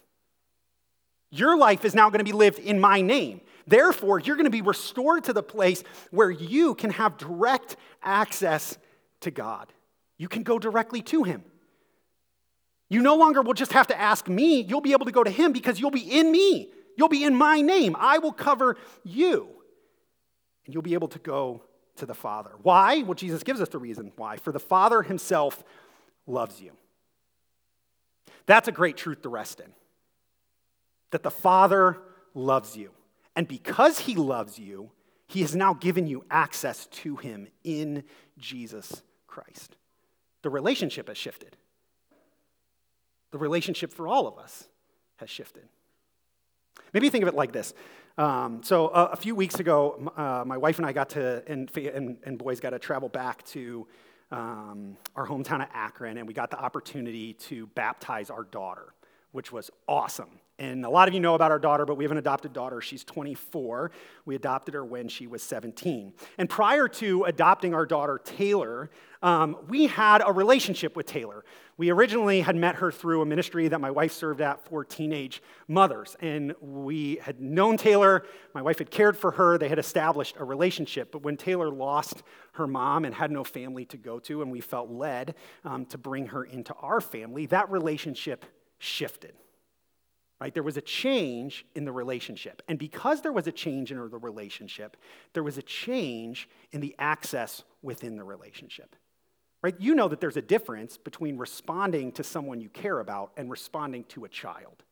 Your 1.31 1.57
life 1.57 1.85
is 1.85 1.95
now 1.95 2.09
going 2.11 2.19
to 2.19 2.25
be 2.25 2.33
lived 2.33 2.59
in 2.59 2.81
my 2.81 3.01
name. 3.01 3.43
Therefore, 3.67 4.19
you're 4.19 4.37
going 4.37 4.45
to 4.45 4.51
be 4.51 4.63
restored 4.63 5.25
to 5.25 5.33
the 5.33 5.43
place 5.43 5.85
where 6.11 6.31
you 6.31 6.75
can 6.75 6.91
have 6.91 7.19
direct 7.19 7.77
access 8.03 8.79
to 9.21 9.31
God. 9.31 9.73
You 10.19 10.29
can 10.29 10.43
go 10.43 10.59
directly 10.59 11.01
to 11.03 11.23
Him. 11.23 11.43
You 12.91 13.01
no 13.01 13.17
longer 13.17 13.41
will 13.43 13.55
just 13.55 13.73
have 13.73 13.87
to 13.87 13.99
ask 13.99 14.29
me, 14.29 14.61
you'll 14.63 14.81
be 14.81 14.93
able 14.93 15.07
to 15.07 15.13
go 15.13 15.25
to 15.25 15.31
Him 15.31 15.53
because 15.53 15.81
you'll 15.81 15.91
be 15.91 16.19
in 16.19 16.31
me. 16.31 16.71
You'll 16.97 17.09
be 17.09 17.25
in 17.25 17.35
my 17.35 17.61
name. 17.61 17.97
I 17.99 18.19
will 18.19 18.33
cover 18.33 18.77
you. 19.05 19.49
And 20.67 20.75
you'll 20.75 20.83
be 20.83 20.95
able 20.95 21.09
to 21.09 21.19
go 21.19 21.63
to 21.97 22.07
the 22.07 22.15
Father. 22.15 22.51
Why? 22.63 23.03
Well, 23.03 23.15
Jesus 23.15 23.43
gives 23.43 23.61
us 23.61 23.69
the 23.69 23.79
reason 23.79 24.13
why. 24.17 24.37
For 24.37 24.53
the 24.53 24.61
Father 24.61 25.03
himself 25.03 25.63
loves 26.27 26.61
you. 26.61 26.73
That's 28.47 28.69
a 28.69 28.73
great 28.73 28.97
truth 28.97 29.23
to 29.23 29.29
rest 29.29 29.61
in. 29.61 29.73
That 31.13 31.23
the 31.23 31.31
Father 31.31 31.99
loves 32.35 32.77
you. 32.77 32.91
And 33.37 33.47
because 33.47 34.01
he 34.01 34.15
loves 34.15 34.59
you, 34.59 34.91
he 35.29 35.43
has 35.43 35.55
now 35.55 35.75
given 35.75 36.07
you 36.07 36.25
access 36.31 36.87
to 36.87 37.17
him 37.17 37.49
in 37.63 38.03
Jesus 38.39 39.03
Christ. 39.27 39.78
The 40.43 40.51
relationship 40.51 41.09
has 41.09 41.17
shifted. 41.17 41.57
The 43.31 43.39
relationship 43.39 43.93
for 43.93 44.09
all 44.09 44.27
of 44.27 44.39
us 44.39 44.69
has 45.17 45.29
shifted. 45.29 45.69
Maybe 46.93 47.11
think 47.11 47.23
of 47.23 47.29
it 47.29 47.35
like 47.35 47.53
this 47.53 47.75
um, 48.19 48.65
so 48.65 48.89
a, 48.89 49.05
a, 49.07 49.17
few 49.17 49.37
weeks 49.37 49.61
ago, 49.61 50.13
uh, 50.17 50.43
my 50.45 50.57
wife 50.57 50.79
and 50.79 50.87
I 50.87 50.93
got 50.93 51.11
to, 51.11 51.45
and, 51.47 51.71
and, 51.77 52.19
and 52.25 52.37
boys 52.37 52.59
got 52.59 52.71
to 52.71 52.79
travel 52.81 53.09
back 53.09 53.45
to 53.47 53.87
um, 54.33 54.97
our 55.15 55.25
hometown 55.25 55.63
of 55.63 55.69
Akron, 55.73 56.19
and 56.19 56.27
we 56.27 56.35
got 56.35 56.51
the 56.51 56.59
opportunity 56.59 57.35
to 57.35 57.69
baptize 57.69 58.29
our 58.29 58.43
daughter, 58.43 58.93
which 59.33 59.53
was 59.53 59.71
awesome. 59.87 60.41
And 60.61 60.85
a 60.85 60.91
lot 60.91 61.07
of 61.07 61.15
you 61.15 61.21
know 61.21 61.37
about 61.37 61.53
our 61.53 61.59
daughter, 61.61 61.87
but 61.87 61.97
we 61.97 62.03
have 62.03 62.11
an 62.11 62.19
adopted 62.19 62.53
daughter. 62.53 62.81
She's 62.81 63.05
24. 63.05 63.93
We 64.25 64.35
adopted 64.35 64.75
her 64.75 64.85
when 64.85 65.09
she 65.09 65.29
was 65.29 65.41
17. 65.45 66.13
And 66.37 66.51
prior 66.51 66.89
to 66.89 67.25
adopting 67.25 67.75
our 67.75 67.87
daughter, 67.87 68.21
Taylor, 68.25 68.91
um, 69.23 69.57
we 69.69 69.87
had 69.87 70.21
a 70.27 70.33
relationship 70.33 70.97
with 70.97 71.07
Taylor. 71.07 71.45
We 71.77 71.91
originally 71.91 72.41
had 72.41 72.57
met 72.57 72.75
her 72.77 72.91
through 72.91 73.23
a 73.23 73.27
ministry 73.27 73.69
that 73.69 73.81
my 73.81 73.93
wife 73.93 74.11
served 74.11 74.41
at 74.41 74.65
for 74.65 74.85
teenage 74.85 75.45
mothers. 75.69 76.17
And 76.19 76.55
we 76.61 77.21
had 77.23 77.41
known 77.41 77.77
Taylor, 77.77 78.25
my 78.53 78.63
wife 78.63 78.79
had 78.79 78.91
cared 78.91 79.17
for 79.17 79.31
her, 79.31 79.59
they 79.59 79.69
had 79.69 79.79
established 79.79 80.35
a 80.41 80.45
relationship. 80.45 81.13
But 81.13 81.23
when 81.23 81.37
Taylor 81.37 81.71
lost 81.71 82.25
her 82.55 82.67
mom 82.67 83.05
and 83.05 83.15
had 83.15 83.31
no 83.31 83.45
family 83.45 83.85
to 83.87 83.97
go 83.97 84.19
to, 84.21 84.43
and 84.43 84.51
we 84.51 84.61
felt 84.61 84.91
led 84.91 85.37
um, 85.65 85.87
to 85.87 85.99
bring 85.99 86.27
her 86.27 86.43
into 86.43 86.75
our 86.75 87.01
family, 87.01 87.47
that 87.47 87.71
relationship 87.71 88.45
shifted. 88.79 89.35
Right? 90.41 90.55
There 90.55 90.63
was 90.63 90.77
a 90.77 90.83
change 90.83 91.67
in 91.75 91.85
the 91.85 91.91
relationship. 91.91 92.63
And 92.69 92.79
because 92.79 93.23
there 93.23 93.33
was 93.33 93.49
a 93.49 93.53
change 93.53 93.91
in 93.91 93.99
the 93.99 94.05
relationship, 94.05 94.97
there 95.33 95.43
was 95.43 95.59
a 95.59 95.63
change 95.63 96.49
in 96.71 96.81
the 96.81 96.95
access 96.99 97.65
within 97.83 98.17
the 98.17 98.23
relationship. 98.23 98.95
Right? 99.63 99.75
You 99.81 99.97
know 99.97 100.07
that 100.07 100.21
there's 100.21 100.37
a 100.37 100.43
difference 100.43 100.97
between 100.97 101.37
responding 101.37 102.13
to 102.13 102.23
someone 102.23 102.61
you 102.61 102.69
care 102.69 103.01
about 103.01 103.33
and 103.37 103.51
responding 103.51 104.05
to 104.05 104.25
a 104.25 104.29
child. 104.29 104.85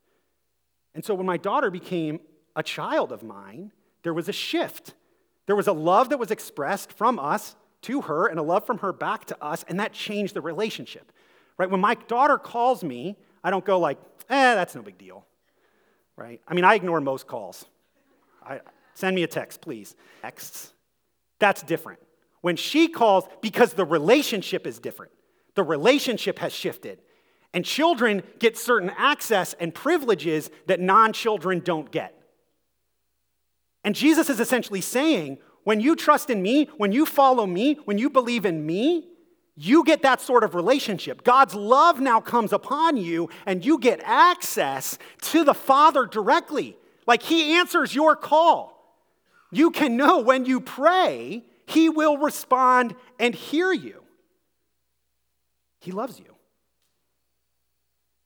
And 0.95 1.05
so 1.05 1.15
when 1.15 1.27
my 1.27 1.37
daughter 1.37 1.71
became 1.71 2.19
a 2.57 2.65
child 2.65 3.13
of 3.13 3.23
mine, 3.23 3.71
there 4.03 4.15
was 4.15 4.29
a 4.29 4.33
shift. 4.33 4.95
There 5.47 5.55
was 5.55 5.69
a 5.69 5.73
love 5.73 6.09
that 6.09 6.19
was 6.19 6.33
expressed 6.33 6.93
from 6.93 7.21
us 7.21 7.55
to 7.83 8.01
her 8.03 8.27
and 8.27 8.41
a 8.41 8.43
love 8.43 8.67
from 8.67 8.79
her 8.79 8.93
back 8.93 9.27
to 9.27 9.45
us, 9.45 9.65
and 9.69 9.79
that 9.79 9.93
changed 9.93 10.35
the 10.35 10.41
relationship. 10.41 11.13
Right? 11.57 11.71
When 11.71 11.81
my 11.81 11.95
daughter 11.95 12.37
calls 12.37 12.83
me, 12.83 13.17
I 13.47 13.51
don't 13.51 13.65
go 13.65 13.79
like, 13.79 13.99
eh, 14.29 14.55
that's 14.55 14.75
no 14.75 14.83
big 14.83 14.99
deal 14.99 15.25
right? 16.17 16.41
I 16.49 16.55
mean, 16.55 16.65
I 16.65 16.75
ignore 16.75 17.01
most 17.01 17.27
calls. 17.27 17.67
I, 18.43 18.61
send 18.95 19.15
me 19.15 19.23
a 19.23 19.27
text, 19.27 19.61
please. 19.61 19.95
Texts. 20.23 20.73
That's 21.39 21.63
different. 21.63 22.01
When 22.41 22.57
she 22.57 22.89
calls, 22.89 23.25
because 23.43 23.75
the 23.75 23.85
relationship 23.85 24.67
is 24.67 24.79
different, 24.79 25.13
the 25.55 25.63
relationship 25.63 26.39
has 26.39 26.53
shifted. 26.53 27.01
And 27.53 27.65
children 27.65 28.23
get 28.39 28.59
certain 28.59 28.91
access 28.97 29.55
and 29.55 29.75
privileges 29.75 30.51
that 30.67 30.81
non 30.81 31.13
children 31.13 31.61
don't 31.61 31.91
get. 31.91 32.15
And 33.85 33.95
Jesus 33.95 34.29
is 34.29 34.41
essentially 34.41 34.81
saying, 34.81 35.39
when 35.65 35.81
you 35.81 35.97
trust 35.97 36.29
in 36.29 36.43
me, 36.43 36.69
when 36.77 36.93
you 36.93 37.07
follow 37.07 37.47
me, 37.47 37.75
when 37.85 37.99
you 37.99 38.11
believe 38.11 38.45
in 38.45 38.67
me, 38.67 39.09
you 39.57 39.85
get 39.85 40.03
that 40.03 40.21
sort 40.21 40.45
of 40.45 40.55
relationship. 40.55 41.25
God's 41.25 41.55
love 41.55 41.99
now 41.99 42.21
comes 42.21 42.53
upon 42.53 42.99
you, 42.99 43.31
and 43.47 43.65
you 43.65 43.79
get 43.79 44.01
access 44.05 44.99
to 45.23 45.45
the 45.45 45.55
Father 45.55 46.05
directly. 46.05 46.77
Like 47.07 47.23
He 47.23 47.55
answers 47.55 47.95
your 47.95 48.17
call. 48.17 48.75
You 49.51 49.71
can 49.71 49.97
know 49.97 50.21
when 50.21 50.45
you 50.45 50.61
pray, 50.61 51.45
He 51.67 51.89
will 51.89 52.19
respond 52.19 52.95
and 53.19 53.35
hear 53.35 53.73
you. 53.73 54.03
He 55.81 55.91
loves 55.91 56.19
you. 56.19 56.37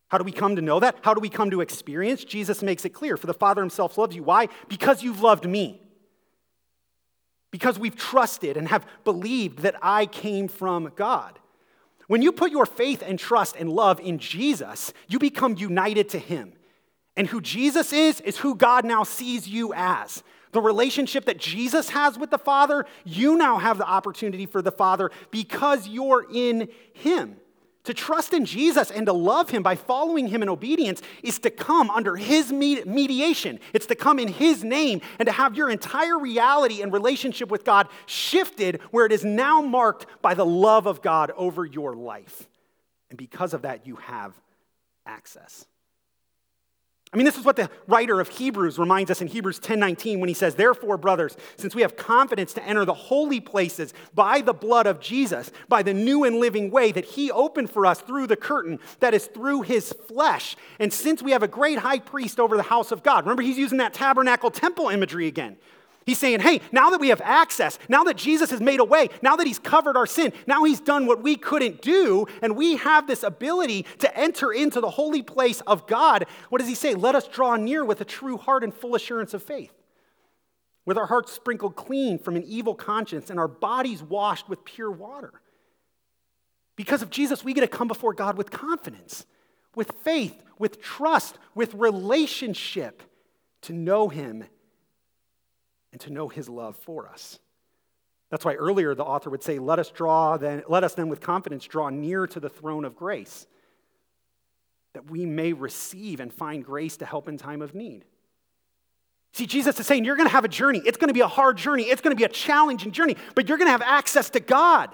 How 0.08 0.18
do 0.18 0.24
we 0.24 0.32
come 0.32 0.56
to 0.56 0.62
know 0.62 0.80
that? 0.80 0.96
How 1.02 1.14
do 1.14 1.20
we 1.20 1.28
come 1.28 1.50
to 1.52 1.60
experience? 1.60 2.24
Jesus 2.24 2.62
makes 2.62 2.84
it 2.84 2.90
clear. 2.90 3.16
For 3.16 3.28
the 3.28 3.34
Father 3.34 3.62
Himself 3.62 3.96
loves 3.96 4.16
you. 4.16 4.24
Why? 4.24 4.48
Because 4.68 5.04
you've 5.04 5.22
loved 5.22 5.48
me 5.48 5.80
because 7.50 7.78
we've 7.78 7.96
trusted 7.96 8.56
and 8.56 8.68
have 8.68 8.86
believed 9.04 9.60
that 9.60 9.76
I 9.82 10.06
came 10.06 10.48
from 10.48 10.92
God. 10.96 11.38
When 12.06 12.22
you 12.22 12.32
put 12.32 12.50
your 12.50 12.66
faith 12.66 13.02
and 13.06 13.18
trust 13.18 13.56
and 13.56 13.70
love 13.70 14.00
in 14.00 14.18
Jesus, 14.18 14.92
you 15.08 15.18
become 15.18 15.56
united 15.56 16.08
to 16.10 16.18
Him. 16.18 16.52
And 17.16 17.28
who 17.28 17.40
Jesus 17.40 17.92
is, 17.92 18.20
is 18.22 18.38
who 18.38 18.54
God 18.54 18.84
now 18.84 19.04
sees 19.04 19.46
you 19.48 19.72
as. 19.74 20.22
The 20.52 20.60
relationship 20.60 21.26
that 21.26 21.38
Jesus 21.38 21.90
has 21.90 22.18
with 22.18 22.30
the 22.30 22.38
Father, 22.38 22.84
you 23.04 23.36
now 23.36 23.58
have 23.58 23.78
the 23.78 23.86
opportunity 23.86 24.46
for 24.46 24.62
the 24.62 24.72
Father 24.72 25.10
because 25.30 25.86
you're 25.86 26.26
in 26.32 26.68
Him. 26.94 27.36
To 27.84 27.94
trust 27.94 28.34
in 28.34 28.44
Jesus 28.44 28.90
and 28.90 29.06
to 29.06 29.12
love 29.12 29.48
him 29.48 29.62
by 29.62 29.74
following 29.74 30.28
him 30.28 30.42
in 30.42 30.50
obedience 30.50 31.00
is 31.22 31.38
to 31.40 31.50
come 31.50 31.88
under 31.88 32.14
his 32.14 32.52
mediation. 32.52 33.58
It's 33.72 33.86
to 33.86 33.94
come 33.94 34.18
in 34.18 34.28
his 34.28 34.62
name 34.62 35.00
and 35.18 35.26
to 35.26 35.32
have 35.32 35.56
your 35.56 35.70
entire 35.70 36.18
reality 36.18 36.82
and 36.82 36.92
relationship 36.92 37.50
with 37.50 37.64
God 37.64 37.88
shifted 38.04 38.82
where 38.90 39.06
it 39.06 39.12
is 39.12 39.24
now 39.24 39.62
marked 39.62 40.06
by 40.20 40.34
the 40.34 40.44
love 40.44 40.86
of 40.86 41.00
God 41.00 41.32
over 41.36 41.64
your 41.64 41.96
life. 41.96 42.48
And 43.08 43.16
because 43.16 43.54
of 43.54 43.62
that, 43.62 43.86
you 43.86 43.96
have 43.96 44.34
access. 45.06 45.66
I 47.12 47.16
mean, 47.16 47.24
this 47.24 47.36
is 47.36 47.44
what 47.44 47.56
the 47.56 47.68
writer 47.88 48.20
of 48.20 48.28
Hebrews 48.28 48.78
reminds 48.78 49.10
us 49.10 49.20
in 49.20 49.26
Hebrews 49.26 49.58
10:19 49.58 50.20
when 50.20 50.28
he 50.28 50.34
says, 50.34 50.54
"Therefore, 50.54 50.96
brothers, 50.96 51.36
since 51.56 51.74
we 51.74 51.82
have 51.82 51.96
confidence 51.96 52.52
to 52.52 52.62
enter 52.64 52.84
the 52.84 52.94
holy 52.94 53.40
places 53.40 53.92
by 54.14 54.40
the 54.40 54.52
blood 54.52 54.86
of 54.86 55.00
Jesus, 55.00 55.50
by 55.68 55.82
the 55.82 55.92
new 55.92 56.22
and 56.22 56.38
living 56.38 56.70
way 56.70 56.92
that 56.92 57.04
he 57.04 57.32
opened 57.32 57.70
for 57.70 57.84
us 57.84 58.00
through 58.00 58.28
the 58.28 58.36
curtain 58.36 58.78
that 59.00 59.12
is 59.12 59.26
through 59.26 59.62
his 59.62 59.92
flesh, 60.06 60.56
and 60.78 60.92
since 60.92 61.20
we 61.20 61.32
have 61.32 61.42
a 61.42 61.48
great 61.48 61.78
high 61.78 61.98
priest 61.98 62.38
over 62.38 62.56
the 62.56 62.62
house 62.62 62.92
of 62.92 63.02
God." 63.02 63.24
Remember 63.24 63.42
he's 63.42 63.58
using 63.58 63.78
that 63.78 63.92
tabernacle 63.92 64.52
temple 64.52 64.88
imagery 64.88 65.26
again. 65.26 65.56
He's 66.06 66.18
saying, 66.18 66.40
hey, 66.40 66.60
now 66.72 66.90
that 66.90 67.00
we 67.00 67.08
have 67.08 67.20
access, 67.20 67.78
now 67.88 68.04
that 68.04 68.16
Jesus 68.16 68.50
has 68.50 68.60
made 68.60 68.80
a 68.80 68.84
way, 68.84 69.10
now 69.22 69.36
that 69.36 69.46
he's 69.46 69.58
covered 69.58 69.96
our 69.96 70.06
sin, 70.06 70.32
now 70.46 70.64
he's 70.64 70.80
done 70.80 71.06
what 71.06 71.22
we 71.22 71.36
couldn't 71.36 71.82
do, 71.82 72.26
and 72.42 72.56
we 72.56 72.76
have 72.76 73.06
this 73.06 73.22
ability 73.22 73.84
to 73.98 74.18
enter 74.18 74.50
into 74.50 74.80
the 74.80 74.90
holy 74.90 75.22
place 75.22 75.60
of 75.62 75.86
God, 75.86 76.24
what 76.48 76.58
does 76.58 76.68
he 76.68 76.74
say? 76.74 76.94
Let 76.94 77.14
us 77.14 77.28
draw 77.28 77.56
near 77.56 77.84
with 77.84 78.00
a 78.00 78.04
true 78.04 78.38
heart 78.38 78.64
and 78.64 78.74
full 78.74 78.94
assurance 78.94 79.34
of 79.34 79.42
faith. 79.42 79.72
with 80.90 80.98
our 80.98 81.06
hearts 81.06 81.32
sprinkled 81.32 81.76
clean 81.76 82.18
from 82.18 82.36
an 82.36 82.44
evil 82.44 82.74
conscience 82.74 83.30
and 83.30 83.38
our 83.38 83.48
bodies 83.48 84.02
washed 84.02 84.48
with 84.48 84.64
pure 84.64 84.90
water. 84.90 85.40
Because 86.76 87.02
of 87.02 87.10
Jesus, 87.10 87.44
we 87.44 87.52
get 87.52 87.60
to 87.60 87.68
come 87.68 87.88
before 87.88 88.14
God 88.14 88.36
with 88.36 88.50
confidence, 88.50 89.26
with 89.74 89.92
faith, 90.02 90.42
with 90.58 90.80
trust, 90.80 91.38
with 91.54 91.74
relationship 91.74 93.02
to 93.62 93.72
know 93.72 94.08
Him 94.08 94.44
and 95.92 96.00
to 96.02 96.10
know 96.10 96.28
His 96.28 96.48
love 96.48 96.76
for 96.76 97.08
us. 97.08 97.38
That's 98.30 98.44
why 98.44 98.54
earlier 98.54 98.94
the 98.94 99.04
author 99.04 99.28
would 99.30 99.42
say, 99.42 99.58
Let 99.58 99.78
us 99.78 99.90
draw 99.90 100.36
then, 100.36 100.62
let 100.68 100.84
us 100.84 100.94
then 100.94 101.08
with 101.08 101.20
confidence 101.20 101.64
draw 101.64 101.90
near 101.90 102.26
to 102.28 102.40
the 102.40 102.48
throne 102.48 102.84
of 102.84 102.96
grace, 102.96 103.46
that 104.94 105.10
we 105.10 105.26
may 105.26 105.52
receive 105.52 106.20
and 106.20 106.32
find 106.32 106.64
grace 106.64 106.96
to 106.98 107.06
help 107.06 107.28
in 107.28 107.36
time 107.36 107.62
of 107.62 107.74
need. 107.74 108.04
See, 109.32 109.46
Jesus 109.46 109.78
is 109.78 109.86
saying 109.86 110.04
you're 110.04 110.16
going 110.16 110.28
to 110.28 110.32
have 110.32 110.44
a 110.44 110.48
journey. 110.48 110.82
It's 110.84 110.98
going 110.98 111.08
to 111.08 111.14
be 111.14 111.20
a 111.20 111.28
hard 111.28 111.56
journey. 111.56 111.84
It's 111.84 112.00
going 112.00 112.10
to 112.10 112.18
be 112.18 112.24
a 112.24 112.28
challenging 112.28 112.90
journey, 112.90 113.16
but 113.34 113.48
you're 113.48 113.58
going 113.58 113.68
to 113.68 113.72
have 113.72 113.82
access 113.82 114.30
to 114.30 114.40
God. 114.40 114.90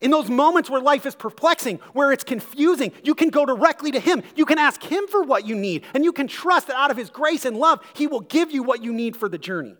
In 0.00 0.10
those 0.10 0.28
moments 0.28 0.68
where 0.68 0.80
life 0.80 1.06
is 1.06 1.14
perplexing, 1.14 1.78
where 1.92 2.12
it's 2.12 2.24
confusing, 2.24 2.92
you 3.02 3.14
can 3.14 3.30
go 3.30 3.46
directly 3.46 3.90
to 3.92 4.00
Him. 4.00 4.22
You 4.36 4.44
can 4.44 4.58
ask 4.58 4.82
Him 4.82 5.06
for 5.06 5.22
what 5.22 5.46
you 5.46 5.54
need, 5.54 5.84
and 5.94 6.04
you 6.04 6.12
can 6.12 6.28
trust 6.28 6.66
that 6.66 6.76
out 6.76 6.90
of 6.90 6.96
His 6.96 7.10
grace 7.10 7.44
and 7.44 7.56
love, 7.56 7.80
He 7.94 8.06
will 8.06 8.20
give 8.20 8.50
you 8.50 8.62
what 8.62 8.82
you 8.82 8.92
need 8.92 9.16
for 9.16 9.28
the 9.28 9.38
journey. 9.38 9.76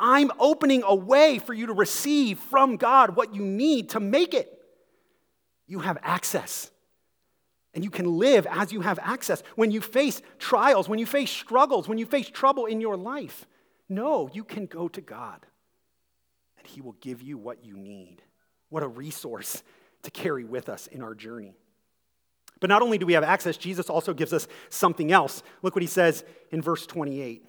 I'm 0.00 0.32
opening 0.38 0.82
a 0.84 0.94
way 0.94 1.38
for 1.38 1.52
you 1.52 1.66
to 1.66 1.74
receive 1.74 2.38
from 2.38 2.76
God 2.76 3.14
what 3.14 3.34
you 3.34 3.42
need 3.42 3.90
to 3.90 4.00
make 4.00 4.34
it. 4.34 4.50
You 5.66 5.80
have 5.80 5.98
access. 6.02 6.70
And 7.74 7.84
you 7.84 7.90
can 7.90 8.18
live 8.18 8.46
as 8.50 8.72
you 8.72 8.80
have 8.80 8.98
access. 9.00 9.42
When 9.54 9.70
you 9.70 9.80
face 9.80 10.22
trials, 10.38 10.88
when 10.88 10.98
you 10.98 11.06
face 11.06 11.30
struggles, 11.30 11.86
when 11.86 11.98
you 11.98 12.06
face 12.06 12.28
trouble 12.28 12.66
in 12.66 12.80
your 12.80 12.96
life, 12.96 13.46
no, 13.88 14.28
you 14.32 14.42
can 14.42 14.66
go 14.66 14.88
to 14.88 15.00
God 15.00 15.46
and 16.58 16.66
He 16.66 16.80
will 16.80 16.96
give 17.00 17.22
you 17.22 17.38
what 17.38 17.64
you 17.64 17.76
need. 17.76 18.22
What 18.70 18.82
a 18.82 18.88
resource 18.88 19.62
to 20.02 20.10
carry 20.10 20.44
with 20.44 20.68
us 20.68 20.86
in 20.86 21.02
our 21.02 21.14
journey. 21.14 21.54
But 22.58 22.68
not 22.68 22.82
only 22.82 22.98
do 22.98 23.06
we 23.06 23.12
have 23.14 23.24
access, 23.24 23.56
Jesus 23.56 23.88
also 23.88 24.12
gives 24.12 24.32
us 24.32 24.48
something 24.68 25.12
else. 25.12 25.42
Look 25.62 25.74
what 25.74 25.82
He 25.82 25.88
says 25.88 26.24
in 26.50 26.62
verse 26.62 26.86
28. 26.86 27.44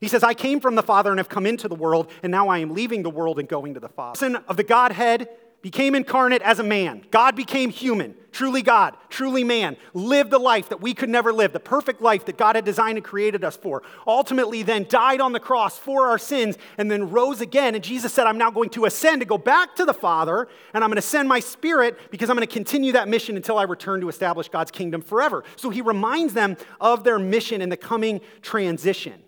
He 0.00 0.08
says, 0.08 0.22
I 0.22 0.34
came 0.34 0.60
from 0.60 0.74
the 0.74 0.82
Father 0.82 1.10
and 1.10 1.18
have 1.18 1.28
come 1.28 1.46
into 1.46 1.68
the 1.68 1.74
world, 1.74 2.10
and 2.22 2.30
now 2.30 2.48
I 2.48 2.58
am 2.58 2.74
leaving 2.74 3.02
the 3.02 3.10
world 3.10 3.38
and 3.38 3.48
going 3.48 3.74
to 3.74 3.80
the 3.80 3.88
Father. 3.88 4.18
Son 4.18 4.36
of 4.48 4.56
the 4.56 4.64
Godhead 4.64 5.28
became 5.62 5.96
incarnate 5.96 6.42
as 6.42 6.60
a 6.60 6.62
man. 6.62 7.04
God 7.10 7.34
became 7.34 7.70
human, 7.70 8.14
truly 8.30 8.62
God, 8.62 8.96
truly 9.08 9.42
man, 9.42 9.76
lived 9.94 10.30
the 10.30 10.38
life 10.38 10.68
that 10.68 10.80
we 10.80 10.94
could 10.94 11.08
never 11.08 11.32
live, 11.32 11.52
the 11.52 11.58
perfect 11.58 12.00
life 12.00 12.24
that 12.26 12.38
God 12.38 12.54
had 12.54 12.64
designed 12.64 12.98
and 12.98 13.04
created 13.04 13.42
us 13.42 13.56
for. 13.56 13.82
Ultimately, 14.06 14.62
then 14.62 14.86
died 14.88 15.20
on 15.20 15.32
the 15.32 15.40
cross 15.40 15.76
for 15.76 16.08
our 16.08 16.18
sins 16.18 16.56
and 16.78 16.88
then 16.88 17.10
rose 17.10 17.40
again. 17.40 17.74
And 17.74 17.82
Jesus 17.82 18.12
said, 18.12 18.28
I'm 18.28 18.38
now 18.38 18.50
going 18.50 18.70
to 18.70 18.84
ascend 18.84 19.22
to 19.22 19.26
go 19.26 19.38
back 19.38 19.74
to 19.76 19.84
the 19.84 19.94
Father, 19.94 20.46
and 20.72 20.84
I'm 20.84 20.90
going 20.90 20.96
to 20.96 21.02
send 21.02 21.28
my 21.28 21.40
spirit 21.40 22.12
because 22.12 22.30
I'm 22.30 22.36
going 22.36 22.46
to 22.46 22.54
continue 22.54 22.92
that 22.92 23.08
mission 23.08 23.34
until 23.34 23.58
I 23.58 23.64
return 23.64 24.00
to 24.02 24.08
establish 24.08 24.48
God's 24.48 24.70
kingdom 24.70 25.02
forever. 25.02 25.42
So 25.56 25.70
he 25.70 25.80
reminds 25.80 26.32
them 26.32 26.56
of 26.80 27.02
their 27.02 27.18
mission 27.18 27.60
in 27.60 27.70
the 27.70 27.76
coming 27.76 28.20
transition. 28.40 29.20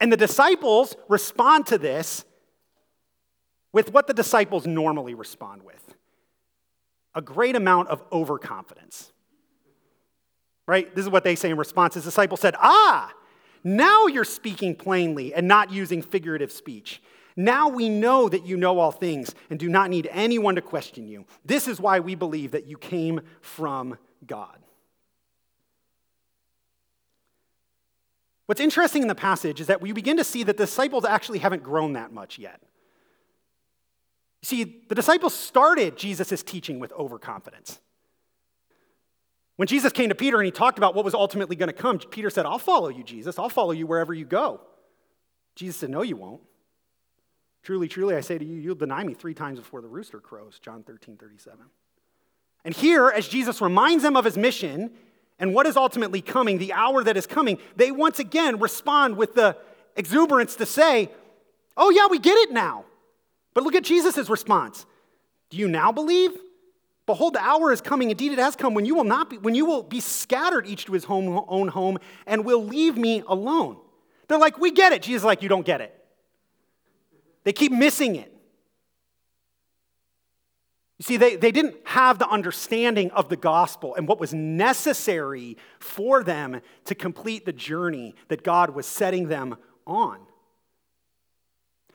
And 0.00 0.12
the 0.12 0.16
disciples 0.16 0.96
respond 1.08 1.66
to 1.66 1.78
this 1.78 2.24
with 3.72 3.92
what 3.92 4.06
the 4.06 4.14
disciples 4.14 4.66
normally 4.66 5.14
respond 5.14 5.62
with 5.62 5.94
a 7.14 7.22
great 7.22 7.56
amount 7.56 7.88
of 7.88 8.02
overconfidence. 8.12 9.12
Right? 10.66 10.94
This 10.94 11.04
is 11.04 11.10
what 11.10 11.24
they 11.24 11.34
say 11.34 11.50
in 11.50 11.56
response. 11.56 11.94
His 11.94 12.04
disciples 12.04 12.40
said, 12.40 12.54
Ah, 12.58 13.12
now 13.64 14.06
you're 14.06 14.24
speaking 14.24 14.74
plainly 14.76 15.34
and 15.34 15.48
not 15.48 15.72
using 15.72 16.02
figurative 16.02 16.52
speech. 16.52 17.02
Now 17.36 17.68
we 17.68 17.88
know 17.88 18.28
that 18.28 18.44
you 18.46 18.56
know 18.56 18.78
all 18.78 18.90
things 18.90 19.34
and 19.48 19.58
do 19.58 19.68
not 19.68 19.90
need 19.90 20.08
anyone 20.10 20.56
to 20.56 20.60
question 20.60 21.06
you. 21.08 21.24
This 21.44 21.68
is 21.68 21.80
why 21.80 22.00
we 22.00 22.14
believe 22.14 22.50
that 22.50 22.66
you 22.66 22.76
came 22.76 23.20
from 23.40 23.96
God. 24.26 24.58
What's 28.48 28.62
interesting 28.62 29.02
in 29.02 29.08
the 29.08 29.14
passage 29.14 29.60
is 29.60 29.66
that 29.66 29.82
we 29.82 29.92
begin 29.92 30.16
to 30.16 30.24
see 30.24 30.42
that 30.42 30.56
the 30.56 30.64
disciples 30.64 31.04
actually 31.04 31.40
haven't 31.40 31.62
grown 31.62 31.92
that 31.92 32.14
much 32.14 32.38
yet. 32.38 32.62
You 34.40 34.46
See, 34.46 34.84
the 34.88 34.94
disciples 34.94 35.34
started 35.34 35.98
Jesus' 35.98 36.42
teaching 36.42 36.80
with 36.80 36.90
overconfidence. 36.92 37.78
When 39.56 39.68
Jesus 39.68 39.92
came 39.92 40.08
to 40.08 40.14
Peter 40.14 40.38
and 40.38 40.46
he 40.46 40.50
talked 40.50 40.78
about 40.78 40.94
what 40.94 41.04
was 41.04 41.12
ultimately 41.12 41.56
going 41.56 41.68
to 41.68 41.74
come, 41.74 41.98
Peter 41.98 42.30
said, 42.30 42.46
I'll 42.46 42.58
follow 42.58 42.88
you, 42.88 43.04
Jesus. 43.04 43.38
I'll 43.38 43.50
follow 43.50 43.72
you 43.72 43.86
wherever 43.86 44.14
you 44.14 44.24
go. 44.24 44.62
Jesus 45.54 45.76
said, 45.76 45.90
No, 45.90 46.00
you 46.00 46.16
won't. 46.16 46.40
Truly, 47.62 47.86
truly, 47.86 48.16
I 48.16 48.22
say 48.22 48.38
to 48.38 48.44
you, 48.46 48.56
you'll 48.56 48.76
deny 48.76 49.04
me 49.04 49.12
three 49.12 49.34
times 49.34 49.58
before 49.58 49.82
the 49.82 49.88
rooster 49.88 50.20
crows. 50.20 50.58
John 50.58 50.84
13, 50.84 51.18
37. 51.18 51.58
And 52.64 52.74
here, 52.74 53.10
as 53.10 53.28
Jesus 53.28 53.60
reminds 53.60 54.04
them 54.04 54.16
of 54.16 54.24
his 54.24 54.38
mission, 54.38 54.92
and 55.38 55.54
what 55.54 55.66
is 55.66 55.76
ultimately 55.76 56.20
coming, 56.20 56.58
the 56.58 56.72
hour 56.72 57.04
that 57.04 57.16
is 57.16 57.26
coming, 57.26 57.58
they 57.76 57.90
once 57.90 58.18
again 58.18 58.58
respond 58.58 59.16
with 59.16 59.34
the 59.34 59.56
exuberance 59.96 60.56
to 60.56 60.66
say, 60.66 61.10
Oh, 61.76 61.90
yeah, 61.90 62.08
we 62.10 62.18
get 62.18 62.36
it 62.38 62.50
now. 62.50 62.84
But 63.54 63.62
look 63.62 63.76
at 63.76 63.84
Jesus' 63.84 64.28
response. 64.28 64.84
Do 65.50 65.56
you 65.56 65.68
now 65.68 65.92
believe? 65.92 66.32
Behold, 67.06 67.34
the 67.34 67.40
hour 67.40 67.72
is 67.72 67.80
coming. 67.80 68.10
Indeed, 68.10 68.32
it 68.32 68.38
has 68.38 68.56
come 68.56 68.74
when 68.74 68.84
you 68.84 68.94
will 68.94 69.04
not 69.04 69.30
be, 69.30 69.38
when 69.38 69.54
you 69.54 69.64
will 69.64 69.82
be 69.82 70.00
scattered 70.00 70.66
each 70.66 70.84
to 70.86 70.92
his 70.92 71.04
home, 71.04 71.44
own 71.48 71.68
home, 71.68 71.98
and 72.26 72.44
will 72.44 72.64
leave 72.64 72.96
me 72.98 73.22
alone. 73.26 73.78
They're 74.26 74.38
like, 74.38 74.58
we 74.58 74.72
get 74.72 74.92
it. 74.92 75.02
Jesus 75.02 75.24
like, 75.24 75.40
you 75.40 75.48
don't 75.48 75.64
get 75.64 75.80
it. 75.80 75.94
They 77.44 77.52
keep 77.52 77.72
missing 77.72 78.16
it. 78.16 78.34
You 80.98 81.04
see, 81.04 81.16
they, 81.16 81.36
they 81.36 81.52
didn't 81.52 81.76
have 81.84 82.18
the 82.18 82.28
understanding 82.28 83.12
of 83.12 83.28
the 83.28 83.36
gospel 83.36 83.94
and 83.94 84.08
what 84.08 84.18
was 84.18 84.34
necessary 84.34 85.56
for 85.78 86.24
them 86.24 86.60
to 86.86 86.94
complete 86.94 87.46
the 87.46 87.52
journey 87.52 88.16
that 88.28 88.42
God 88.42 88.70
was 88.70 88.84
setting 88.84 89.28
them 89.28 89.56
on. 89.86 90.18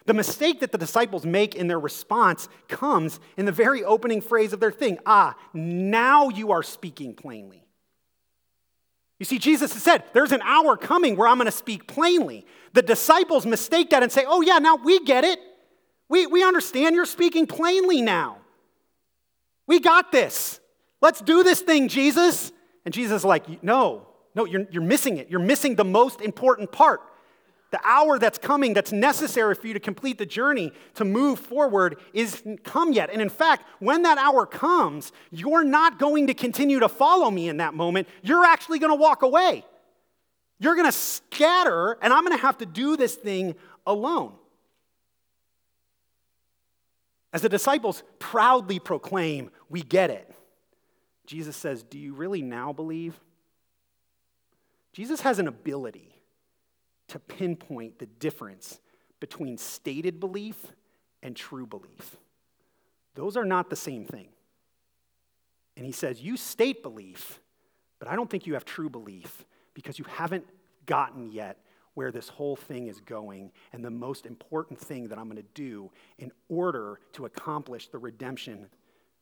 The 0.06 0.14
mistake 0.14 0.62
that 0.62 0.72
the 0.72 0.78
disciples 0.78 1.26
make 1.26 1.56
in 1.56 1.68
their 1.68 1.80
response 1.80 2.48
comes 2.68 3.20
in 3.38 3.46
the 3.46 3.52
very 3.52 3.84
opening 3.84 4.22
phrase 4.22 4.54
of 4.54 4.60
their 4.60 4.72
thing 4.72 4.98
Ah, 5.06 5.36
now 5.54 6.30
you 6.30 6.52
are 6.52 6.64
speaking 6.64 7.14
plainly. 7.14 7.66
You 9.20 9.26
see, 9.26 9.40
Jesus 9.40 9.74
has 9.74 9.84
said, 9.84 10.04
There's 10.14 10.34
an 10.34 10.42
hour 10.42 10.76
coming 10.76 11.16
where 11.16 11.28
I'm 11.28 11.38
going 11.38 11.46
to 11.46 11.52
speak 11.52 11.88
plainly. 11.88 12.46
The 12.74 12.82
disciples 12.82 13.46
mistake 13.46 13.92
that 13.92 14.04
and 14.04 14.12
say, 14.12 14.26
Oh, 14.28 14.42
yeah, 14.42 14.60
now 14.60 14.76
we 14.76 15.04
get 15.04 15.24
it. 15.24 15.40
We, 16.10 16.26
we 16.26 16.44
understand 16.44 16.96
you're 16.96 17.06
speaking 17.06 17.48
plainly 17.48 18.02
now. 18.02 18.43
We 19.68 19.80
got 19.80 20.12
this. 20.12 20.60
Let's 21.02 21.22
do 21.22 21.44
this 21.44 21.62
thing, 21.62 21.88
Jesus. 21.88 22.52
And 22.86 22.94
Jesus 22.94 23.22
is 23.22 23.26
like, 23.26 23.64
no, 23.64 24.08
no, 24.36 24.46
you're, 24.46 24.66
you're 24.72 24.82
missing 24.82 25.18
it. 25.18 25.30
You're 25.30 25.40
missing 25.40 25.76
the 25.76 25.86
most 25.86 26.22
important 26.22 26.72
part. 26.72 27.02
The 27.72 27.80
hour 27.84 28.20
that's 28.20 28.38
coming, 28.38 28.74
that's 28.74 28.92
necessary 28.92 29.56
for 29.56 29.66
you 29.66 29.74
to 29.74 29.80
complete 29.80 30.20
the 30.20 30.26
journey 30.26 30.72
to 30.96 31.06
move 31.06 31.40
forward, 31.40 31.98
is 32.14 32.44
come 32.64 32.94
yet. 32.94 33.10
And 33.10 33.22
in 33.22 33.30
fact, 33.30 33.66
when 33.80 34.04
that 34.04 34.20
hour 34.20 34.46
comes, 34.46 35.12
you're 35.32 35.64
not 35.64 35.98
going 35.98 36.28
to 36.28 36.36
continue 36.36 36.80
to 36.80 36.88
follow 36.88 37.32
me 37.32 37.50
in 37.50 37.58
that 37.58 37.74
moment. 37.74 38.08
You're 38.22 38.46
actually 38.46 38.78
going 38.78 38.92
to 38.92 39.02
walk 39.02 39.24
away. 39.24 39.66
You're 40.60 40.76
going 40.76 40.88
to 40.88 40.92
scatter, 40.92 41.98
and 42.02 42.14
I'm 42.14 42.24
going 42.24 42.38
to 42.38 42.42
have 42.42 42.60
to 42.60 42.66
do 42.68 42.96
this 42.96 43.16
thing 43.16 43.56
alone. 43.88 44.34
As 47.34 47.42
the 47.42 47.50
disciples 47.50 48.04
proudly 48.20 48.80
proclaim, 48.80 49.50
We 49.68 49.82
get 49.82 50.12
it, 50.12 50.34
Jesus 51.26 51.58
says, 51.58 51.84
Do 51.84 51.98
you 51.98 52.14
really 52.14 52.42
now 52.42 52.72
believe? 52.72 53.20
Jesus 54.94 55.22
has 55.22 55.40
an 55.40 55.48
ability 55.48 56.14
to 57.08 57.20
pinpoint 57.20 57.98
the 57.98 58.06
difference 58.06 58.80
between 59.20 59.58
stated 59.58 60.20
belief 60.20 60.72
and 61.24 61.36
true 61.36 61.66
belief. 61.66 62.18
Those 63.16 63.36
are 63.36 63.46
not 63.46 63.70
the 63.70 63.76
same 63.76 64.06
thing. 64.06 64.28
And 65.76 65.86
he 65.86 65.92
says, 65.92 66.22
You 66.22 66.38
state 66.38 66.84
belief, 66.84 67.40
but 67.98 68.08
I 68.08 68.16
don't 68.16 68.30
think 68.30 68.46
you 68.46 68.54
have 68.54 68.66
true 68.66 68.90
belief 68.90 69.44
because 69.74 69.98
you 69.98 70.06
haven't 70.08 70.46
gotten 70.86 71.32
yet 71.32 71.58
where 71.94 72.12
this 72.12 72.30
whole 72.30 72.56
thing 72.56 72.88
is 72.88 73.00
going 73.00 73.52
and 73.72 73.84
the 73.84 73.92
most 73.92 74.26
important 74.26 74.80
thing 74.80 75.08
that 75.10 75.18
I'm 75.18 75.26
going 75.26 75.38
to 75.38 75.50
do 75.54 75.92
in 76.18 76.32
order 76.50 77.00
to 77.14 77.26
accomplish 77.26 77.88
the 77.88 78.00
redemption. 78.00 78.68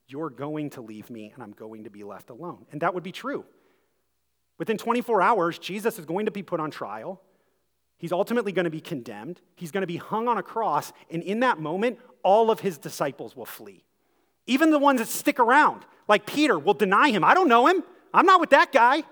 You're 0.08 0.30
going 0.30 0.70
to 0.72 0.82
leave 0.82 1.10
me 1.10 1.32
and 1.34 1.44
I'm 1.44 1.52
going 1.52 1.84
to 1.84 1.90
be 1.90 2.04
left 2.04 2.30
alone. 2.30 2.66
And 2.72 2.82
that 2.82 2.94
would 2.94 3.04
be 3.04 3.12
true. 3.12 3.46
Within 4.58 4.78
24 4.78 5.22
hours, 5.22 5.60
Jesus 5.60 5.98
is 6.00 6.06
going 6.06 6.26
to 6.26 6.32
be 6.32 6.44
put 6.44 6.60
on 6.60 6.72
trial. 6.72 7.22
He's 7.98 8.12
ultimately 8.12 8.52
going 8.52 8.66
to 8.66 8.72
be 8.72 8.82
condemned. 8.82 9.42
He's 9.56 9.72
going 9.72 9.82
to 9.82 9.88
be 9.88 9.98
hung 9.98 10.28
on 10.28 10.38
a 10.38 10.44
cross. 10.44 10.92
And 11.10 11.22
in 11.24 11.42
that 11.42 11.60
moment, 11.60 12.00
all 12.24 12.52
of 12.52 12.60
his 12.60 12.78
disciples 12.78 13.36
will 13.36 13.46
flee. 13.46 13.84
Even 14.48 14.72
the 14.72 14.80
ones 14.80 15.00
that 15.00 15.08
stick 15.08 15.40
around, 15.40 15.86
like 16.08 16.26
Peter, 16.26 16.58
will 16.58 16.74
deny 16.74 17.10
him. 17.12 17.24
I 17.24 17.34
don't 17.34 17.48
know 17.48 17.68
him. 17.68 17.84
I'm 18.14 18.26
not 18.26 18.40
with 18.40 18.50
that 18.52 18.72
guy. 18.72 19.04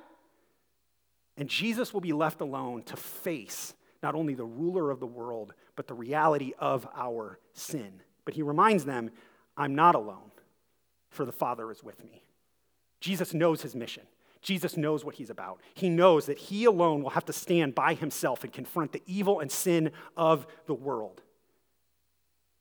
And 1.40 1.50
Jesus 1.50 1.94
will 1.94 2.02
be 2.02 2.14
left 2.14 2.42
alone 2.42 2.84
to 2.84 2.98
face 2.98 3.74
not 4.04 4.14
only 4.14 4.34
the 4.34 4.46
ruler 4.46 4.92
of 4.92 5.00
the 5.00 5.08
world, 5.08 5.54
but 5.76 5.88
the 5.88 5.94
reality 5.94 6.52
of 6.60 6.86
our 6.96 7.40
sin. 7.54 8.02
But 8.26 8.34
he 8.34 8.42
reminds 8.42 8.86
them, 8.86 9.10
I'm 9.58 9.74
not 9.74 9.96
alone, 9.96 10.32
for 11.10 11.26
the 11.26 11.32
Father 11.32 11.72
is 11.72 11.82
with 11.84 12.04
me. 12.04 12.24
Jesus 13.00 13.34
knows 13.34 13.62
his 13.62 13.74
mission. 13.74 14.04
Jesus 14.42 14.78
knows 14.78 15.04
what 15.04 15.16
he's 15.16 15.30
about. 15.30 15.60
He 15.74 15.90
knows 15.90 16.26
that 16.26 16.38
he 16.38 16.66
alone 16.66 17.04
will 17.04 17.10
have 17.12 17.26
to 17.26 17.34
stand 17.34 17.74
by 17.74 17.94
himself 17.94 18.44
and 18.44 18.54
confront 18.54 18.92
the 18.92 19.04
evil 19.06 19.40
and 19.40 19.52
sin 19.52 19.92
of 20.16 20.46
the 20.66 20.74
world. 20.74 21.22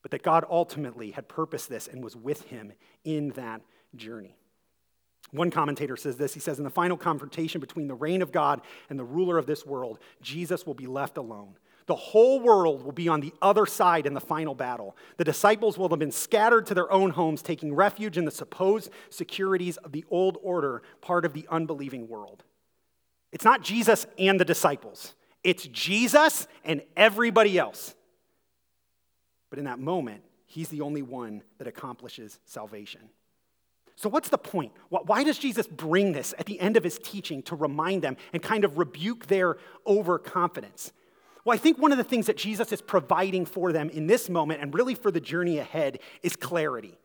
But 0.03 0.13
that 0.13 0.23
God 0.23 0.45
ultimately 0.49 1.11
had 1.11 1.29
purposed 1.29 1.69
this 1.69 1.89
and 1.89 2.03
was 2.03 2.17
with 2.17 2.43
him 2.45 2.73
in 3.05 3.31
that 3.31 3.63
journey. 3.97 4.37
One 5.31 5.51
commentator 5.51 5.97
says 5.97 6.17
this 6.17 6.35
he 6.35 6.41
says, 6.41 6.59
In 6.59 6.65
the 6.65 6.71
final 6.71 6.97
confrontation 6.97 7.61
between 7.61 7.89
the 7.89 7.95
reign 7.95 8.23
of 8.23 8.33
God 8.33 8.61
and 8.89 8.99
the 8.99 9.05
ruler 9.05 9.39
of 9.39 9.47
this 9.47 9.67
world, 9.67 9.99
Jesus 10.23 10.67
will 10.67 10.75
be 10.75 10.87
left 10.87 11.17
alone. 11.19 11.57
The 11.87 11.97
whole 11.97 12.41
world 12.41 12.85
will 12.85 12.93
be 12.93 13.09
on 13.09 13.21
the 13.21 13.33
other 13.41 13.65
side 13.65 14.05
in 14.05 14.13
the 14.13 14.21
final 14.21 14.55
battle. 14.55 14.95
The 15.17 15.25
disciples 15.25 15.79
will 15.79 15.89
have 15.89 15.99
been 15.99 16.13
scattered 16.13 16.67
to 16.67 16.75
their 16.75 16.93
own 16.93 17.11
homes, 17.11 17.41
taking 17.41 17.75
refuge 17.75 18.19
in 18.19 18.27
the 18.27 18.31
supposed 18.31 18.91
securities 19.09 19.79
of 19.79 19.93
the 19.93 20.05
old 20.11 20.37
order, 20.43 20.83
part 21.01 21.25
of 21.25 21.33
the 21.33 21.47
unbelieving 21.51 22.07
world. 22.07 22.45
It's 23.33 23.45
not 23.45 23.63
Jesus 23.63 24.07
and 24.19 24.39
the 24.39 24.45
disciples, 24.45 25.15
it's 25.43 25.67
Jesus 25.69 26.47
and 26.65 26.83
everybody 26.97 27.59
else. 27.59 27.95
But 29.51 29.59
in 29.59 29.65
that 29.65 29.79
moment, 29.79 30.25
he's 30.45 30.69
the 30.69 30.83
only 30.83 31.01
one 31.01 31.43
that 31.57 31.67
accomplishes 31.67 32.39
salvation. 32.45 33.09
So, 33.99 34.09
what's 34.09 34.29
the 34.29 34.39
point? 34.39 34.71
Why 34.91 35.25
does 35.25 35.39
Jesus 35.39 35.67
bring 35.67 36.13
this 36.13 36.33
at 36.39 36.47
the 36.47 36.61
end 36.61 36.77
of 36.77 36.85
his 36.85 37.01
teaching 37.01 37.43
to 37.43 37.57
remind 37.57 38.03
them 38.03 38.17
and 38.33 38.41
kind 38.41 38.65
of 38.65 38.79
rebuke 38.79 39.27
their 39.27 39.57
overconfidence? 39.89 40.93
Well, 41.45 41.57
I 41.57 41.59
think 41.59 41.79
one 41.79 41.91
of 41.91 41.99
the 41.99 42.05
things 42.05 42.27
that 42.27 42.37
Jesus 42.37 42.71
is 42.71 42.81
providing 42.81 43.45
for 43.45 43.73
them 43.73 43.91
in 43.91 44.07
this 44.07 44.31
moment 44.31 44.63
and 44.63 44.73
really 44.73 44.95
for 44.95 45.11
the 45.11 45.19
journey 45.19 45.59
ahead 45.59 45.99
is 46.23 46.37
clarity. 46.37 46.97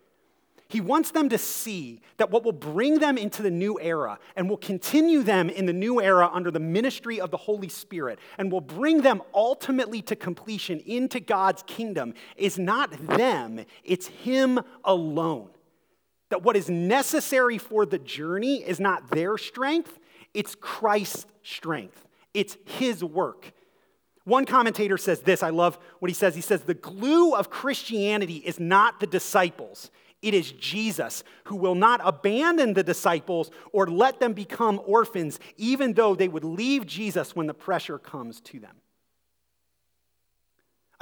He 0.67 0.81
wants 0.81 1.09
them 1.09 1.29
to 1.29 1.37
see 1.39 1.99
that 2.17 2.29
what 2.29 2.43
will 2.43 2.51
bring 2.51 2.99
them 2.99 3.17
into 3.17 3.41
the 3.41 3.49
new 3.49 3.79
era 3.81 4.19
and 4.35 4.47
will 4.47 4.57
continue 4.57 5.23
them 5.23 5.49
in 5.49 5.65
the 5.65 5.73
new 5.73 5.99
era 5.99 6.29
under 6.31 6.51
the 6.51 6.59
ministry 6.59 7.19
of 7.19 7.31
the 7.31 7.37
Holy 7.37 7.69
Spirit 7.69 8.19
and 8.37 8.51
will 8.51 8.61
bring 8.61 9.01
them 9.01 9.23
ultimately 9.33 10.03
to 10.03 10.15
completion 10.15 10.79
into 10.81 11.19
God's 11.19 11.63
kingdom 11.63 12.13
is 12.37 12.59
not 12.59 12.91
them, 13.17 13.65
it's 13.83 14.05
Him 14.05 14.59
alone. 14.85 15.49
That 16.33 16.41
what 16.41 16.57
is 16.57 16.67
necessary 16.67 17.59
for 17.59 17.85
the 17.85 17.99
journey 17.99 18.63
is 18.63 18.79
not 18.79 19.11
their 19.11 19.37
strength, 19.37 19.99
it's 20.33 20.55
Christ's 20.55 21.27
strength, 21.43 22.07
it's 22.33 22.57
His 22.65 23.03
work. 23.03 23.53
One 24.23 24.47
commentator 24.47 24.97
says 24.97 25.19
this, 25.19 25.43
I 25.43 25.51
love 25.51 25.77
what 25.99 26.09
he 26.09 26.15
says. 26.15 26.33
He 26.33 26.41
says, 26.41 26.61
The 26.61 26.73
glue 26.73 27.35
of 27.35 27.51
Christianity 27.51 28.37
is 28.37 28.59
not 28.59 28.99
the 28.99 29.05
disciples, 29.05 29.91
it 30.23 30.33
is 30.33 30.51
Jesus 30.53 31.23
who 31.43 31.55
will 31.55 31.75
not 31.75 32.01
abandon 32.03 32.73
the 32.73 32.81
disciples 32.81 33.51
or 33.71 33.85
let 33.85 34.19
them 34.19 34.33
become 34.33 34.81
orphans, 34.87 35.39
even 35.57 35.93
though 35.93 36.15
they 36.15 36.29
would 36.29 36.43
leave 36.43 36.87
Jesus 36.87 37.35
when 37.35 37.45
the 37.45 37.53
pressure 37.53 37.99
comes 37.99 38.41
to 38.41 38.59
them. 38.59 38.77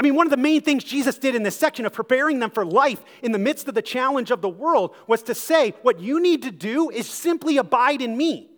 I 0.02 0.04
mean, 0.04 0.16
one 0.16 0.26
of 0.26 0.32
the 0.32 0.38
main 0.38 0.62
things 0.62 0.84
Jesus 0.84 1.20
did 1.20 1.36
in 1.36 1.44
this 1.44 1.56
section 1.56 1.86
of 1.86 1.94
preparing 1.94 2.40
them 2.40 2.50
for 2.50 2.66
life 2.66 3.04
in 3.22 3.34
the 3.34 3.38
midst 3.38 3.68
of 3.68 3.76
the 3.76 3.84
challenge 3.84 4.32
of 4.32 4.42
the 4.42 4.50
world 4.50 4.96
was 5.06 5.22
to 5.24 5.36
say, 5.36 5.76
What 5.84 6.00
you 6.00 6.20
need 6.20 6.42
to 6.42 6.50
do 6.50 6.90
is 6.90 7.08
simply 7.08 7.58
abide 7.58 8.02
in 8.02 8.18
me. 8.18 8.50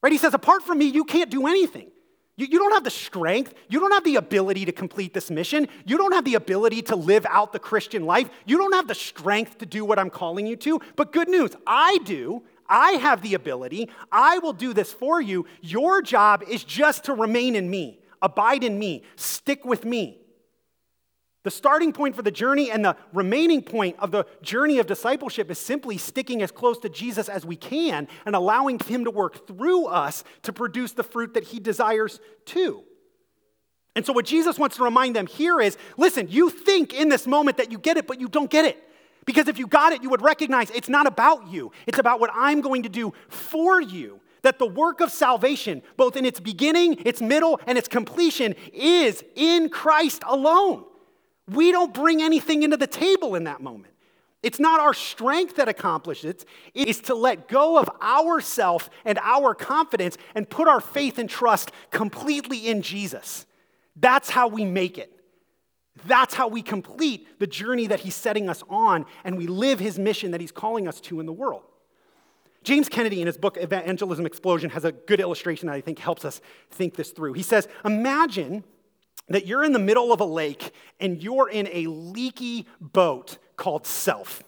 Right? 0.00 0.12
He 0.12 0.18
says, 0.18 0.32
Apart 0.32 0.62
from 0.62 0.78
me, 0.78 0.84
you 0.84 1.02
can't 1.02 1.28
do 1.28 1.48
anything. 1.48 1.90
You, 2.36 2.46
you 2.46 2.60
don't 2.60 2.70
have 2.70 2.84
the 2.84 2.90
strength. 2.90 3.52
You 3.68 3.80
don't 3.80 3.90
have 3.90 4.04
the 4.04 4.14
ability 4.14 4.64
to 4.66 4.70
complete 4.70 5.12
this 5.12 5.28
mission. 5.28 5.66
You 5.84 5.98
don't 5.98 6.12
have 6.12 6.24
the 6.24 6.36
ability 6.36 6.82
to 6.82 6.94
live 6.94 7.26
out 7.28 7.52
the 7.52 7.58
Christian 7.58 8.06
life. 8.06 8.30
You 8.46 8.56
don't 8.56 8.74
have 8.74 8.86
the 8.86 8.94
strength 8.94 9.58
to 9.58 9.66
do 9.66 9.84
what 9.84 9.98
I'm 9.98 10.08
calling 10.08 10.46
you 10.46 10.54
to. 10.54 10.80
But 10.94 11.12
good 11.12 11.28
news, 11.28 11.50
I 11.66 11.98
do. 12.04 12.44
I 12.68 12.92
have 12.92 13.22
the 13.22 13.34
ability. 13.34 13.90
I 14.12 14.38
will 14.38 14.52
do 14.52 14.72
this 14.72 14.92
for 14.92 15.20
you. 15.20 15.46
Your 15.62 16.00
job 16.00 16.44
is 16.48 16.62
just 16.62 17.02
to 17.06 17.12
remain 17.12 17.56
in 17.56 17.68
me, 17.68 17.98
abide 18.22 18.62
in 18.62 18.78
me, 18.78 19.02
stick 19.16 19.64
with 19.64 19.84
me. 19.84 20.20
The 21.44 21.50
starting 21.50 21.92
point 21.92 22.16
for 22.16 22.22
the 22.22 22.30
journey 22.30 22.70
and 22.70 22.82
the 22.82 22.96
remaining 23.12 23.62
point 23.62 23.96
of 23.98 24.10
the 24.10 24.24
journey 24.40 24.78
of 24.78 24.86
discipleship 24.86 25.50
is 25.50 25.58
simply 25.58 25.98
sticking 25.98 26.40
as 26.42 26.50
close 26.50 26.78
to 26.78 26.88
Jesus 26.88 27.28
as 27.28 27.44
we 27.44 27.54
can 27.54 28.08
and 28.24 28.34
allowing 28.34 28.78
Him 28.78 29.04
to 29.04 29.10
work 29.10 29.46
through 29.46 29.86
us 29.86 30.24
to 30.42 30.54
produce 30.54 30.92
the 30.92 31.04
fruit 31.04 31.34
that 31.34 31.44
He 31.44 31.60
desires 31.60 32.18
to. 32.46 32.82
And 33.94 34.06
so, 34.06 34.14
what 34.14 34.24
Jesus 34.24 34.58
wants 34.58 34.76
to 34.76 34.84
remind 34.84 35.14
them 35.14 35.26
here 35.26 35.60
is 35.60 35.76
listen, 35.98 36.28
you 36.30 36.48
think 36.48 36.94
in 36.94 37.10
this 37.10 37.26
moment 37.26 37.58
that 37.58 37.70
you 37.70 37.78
get 37.78 37.98
it, 37.98 38.06
but 38.06 38.18
you 38.18 38.28
don't 38.28 38.50
get 38.50 38.64
it. 38.64 38.82
Because 39.26 39.46
if 39.46 39.58
you 39.58 39.66
got 39.66 39.92
it, 39.92 40.02
you 40.02 40.08
would 40.08 40.22
recognize 40.22 40.70
it's 40.70 40.88
not 40.88 41.06
about 41.06 41.48
you, 41.48 41.72
it's 41.86 41.98
about 41.98 42.20
what 42.20 42.30
I'm 42.32 42.62
going 42.62 42.84
to 42.84 42.88
do 42.88 43.12
for 43.28 43.82
you. 43.82 44.20
That 44.40 44.58
the 44.58 44.66
work 44.66 45.00
of 45.00 45.10
salvation, 45.10 45.82
both 45.98 46.16
in 46.16 46.24
its 46.24 46.40
beginning, 46.40 47.02
its 47.06 47.20
middle, 47.20 47.60
and 47.66 47.78
its 47.78 47.88
completion, 47.88 48.54
is 48.72 49.22
in 49.34 49.68
Christ 49.68 50.22
alone. 50.26 50.84
We 51.48 51.72
don't 51.72 51.92
bring 51.92 52.22
anything 52.22 52.62
into 52.62 52.76
the 52.76 52.86
table 52.86 53.34
in 53.34 53.44
that 53.44 53.60
moment. 53.60 53.94
It's 54.42 54.60
not 54.60 54.78
our 54.78 54.92
strength 54.92 55.56
that 55.56 55.68
accomplishes 55.68 56.24
it, 56.24 56.44
it 56.74 56.86
is 56.86 57.00
to 57.02 57.14
let 57.14 57.48
go 57.48 57.78
of 57.78 57.88
ourself 58.02 58.90
and 59.06 59.18
our 59.22 59.54
confidence 59.54 60.18
and 60.34 60.48
put 60.48 60.68
our 60.68 60.82
faith 60.82 61.18
and 61.18 61.30
trust 61.30 61.72
completely 61.90 62.68
in 62.68 62.82
Jesus. 62.82 63.46
That's 63.96 64.28
how 64.28 64.48
we 64.48 64.66
make 64.66 64.98
it. 64.98 65.10
That's 66.06 66.34
how 66.34 66.48
we 66.48 66.60
complete 66.60 67.38
the 67.38 67.46
journey 67.46 67.86
that 67.86 68.00
he's 68.00 68.14
setting 68.14 68.50
us 68.50 68.62
on 68.68 69.06
and 69.24 69.38
we 69.38 69.46
live 69.46 69.80
his 69.80 69.98
mission 69.98 70.32
that 70.32 70.42
he's 70.42 70.52
calling 70.52 70.86
us 70.86 71.00
to 71.02 71.20
in 71.20 71.26
the 71.26 71.32
world. 71.32 71.62
James 72.64 72.88
Kennedy, 72.88 73.20
in 73.20 73.26
his 73.26 73.38
book 73.38 73.56
Evangelism 73.58 74.26
Explosion, 74.26 74.70
has 74.70 74.84
a 74.84 74.92
good 74.92 75.20
illustration 75.20 75.68
that 75.68 75.74
I 75.74 75.80
think 75.80 75.98
helps 75.98 76.24
us 76.24 76.40
think 76.70 76.96
this 76.96 77.10
through. 77.10 77.34
He 77.34 77.42
says, 77.42 77.68
Imagine 77.84 78.64
that 79.28 79.46
you're 79.46 79.64
in 79.64 79.72
the 79.72 79.78
middle 79.78 80.12
of 80.12 80.20
a 80.20 80.24
lake 80.24 80.72
and 81.00 81.22
you're 81.22 81.48
in 81.48 81.68
a 81.72 81.86
leaky 81.86 82.66
boat 82.80 83.38
called 83.56 83.86
self. 83.86 84.42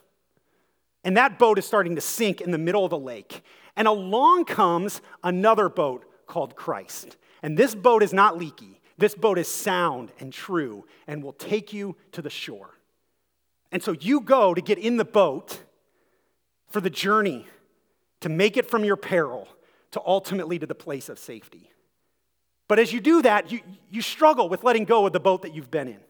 And 1.04 1.16
that 1.16 1.38
boat 1.38 1.58
is 1.58 1.66
starting 1.66 1.94
to 1.94 2.00
sink 2.00 2.40
in 2.40 2.50
the 2.50 2.58
middle 2.58 2.84
of 2.84 2.90
the 2.90 2.98
lake. 2.98 3.42
And 3.76 3.86
along 3.86 4.46
comes 4.46 5.00
another 5.22 5.68
boat 5.68 6.04
called 6.26 6.56
Christ. 6.56 7.16
And 7.42 7.56
this 7.56 7.74
boat 7.74 8.02
is 8.02 8.12
not 8.12 8.36
leaky. 8.36 8.80
This 8.98 9.14
boat 9.14 9.38
is 9.38 9.48
sound 9.48 10.10
and 10.18 10.32
true 10.32 10.84
and 11.06 11.22
will 11.22 11.32
take 11.32 11.72
you 11.72 11.96
to 12.12 12.22
the 12.22 12.30
shore. 12.30 12.70
And 13.70 13.82
so 13.82 13.92
you 13.92 14.20
go 14.20 14.54
to 14.54 14.60
get 14.60 14.78
in 14.78 14.96
the 14.96 15.04
boat 15.04 15.62
for 16.68 16.80
the 16.80 16.90
journey 16.90 17.46
to 18.20 18.28
make 18.28 18.56
it 18.56 18.68
from 18.68 18.84
your 18.84 18.96
peril 18.96 19.48
to 19.92 20.02
ultimately 20.04 20.58
to 20.58 20.66
the 20.66 20.74
place 20.74 21.08
of 21.08 21.18
safety. 21.18 21.70
But 22.68 22.78
as 22.78 22.92
you 22.92 23.00
do 23.00 23.22
that, 23.22 23.52
you, 23.52 23.60
you 23.90 24.02
struggle 24.02 24.48
with 24.48 24.64
letting 24.64 24.84
go 24.84 25.06
of 25.06 25.12
the 25.12 25.20
boat 25.20 25.42
that 25.42 25.54
you've 25.54 25.70
been 25.70 25.88
in. 25.88 26.00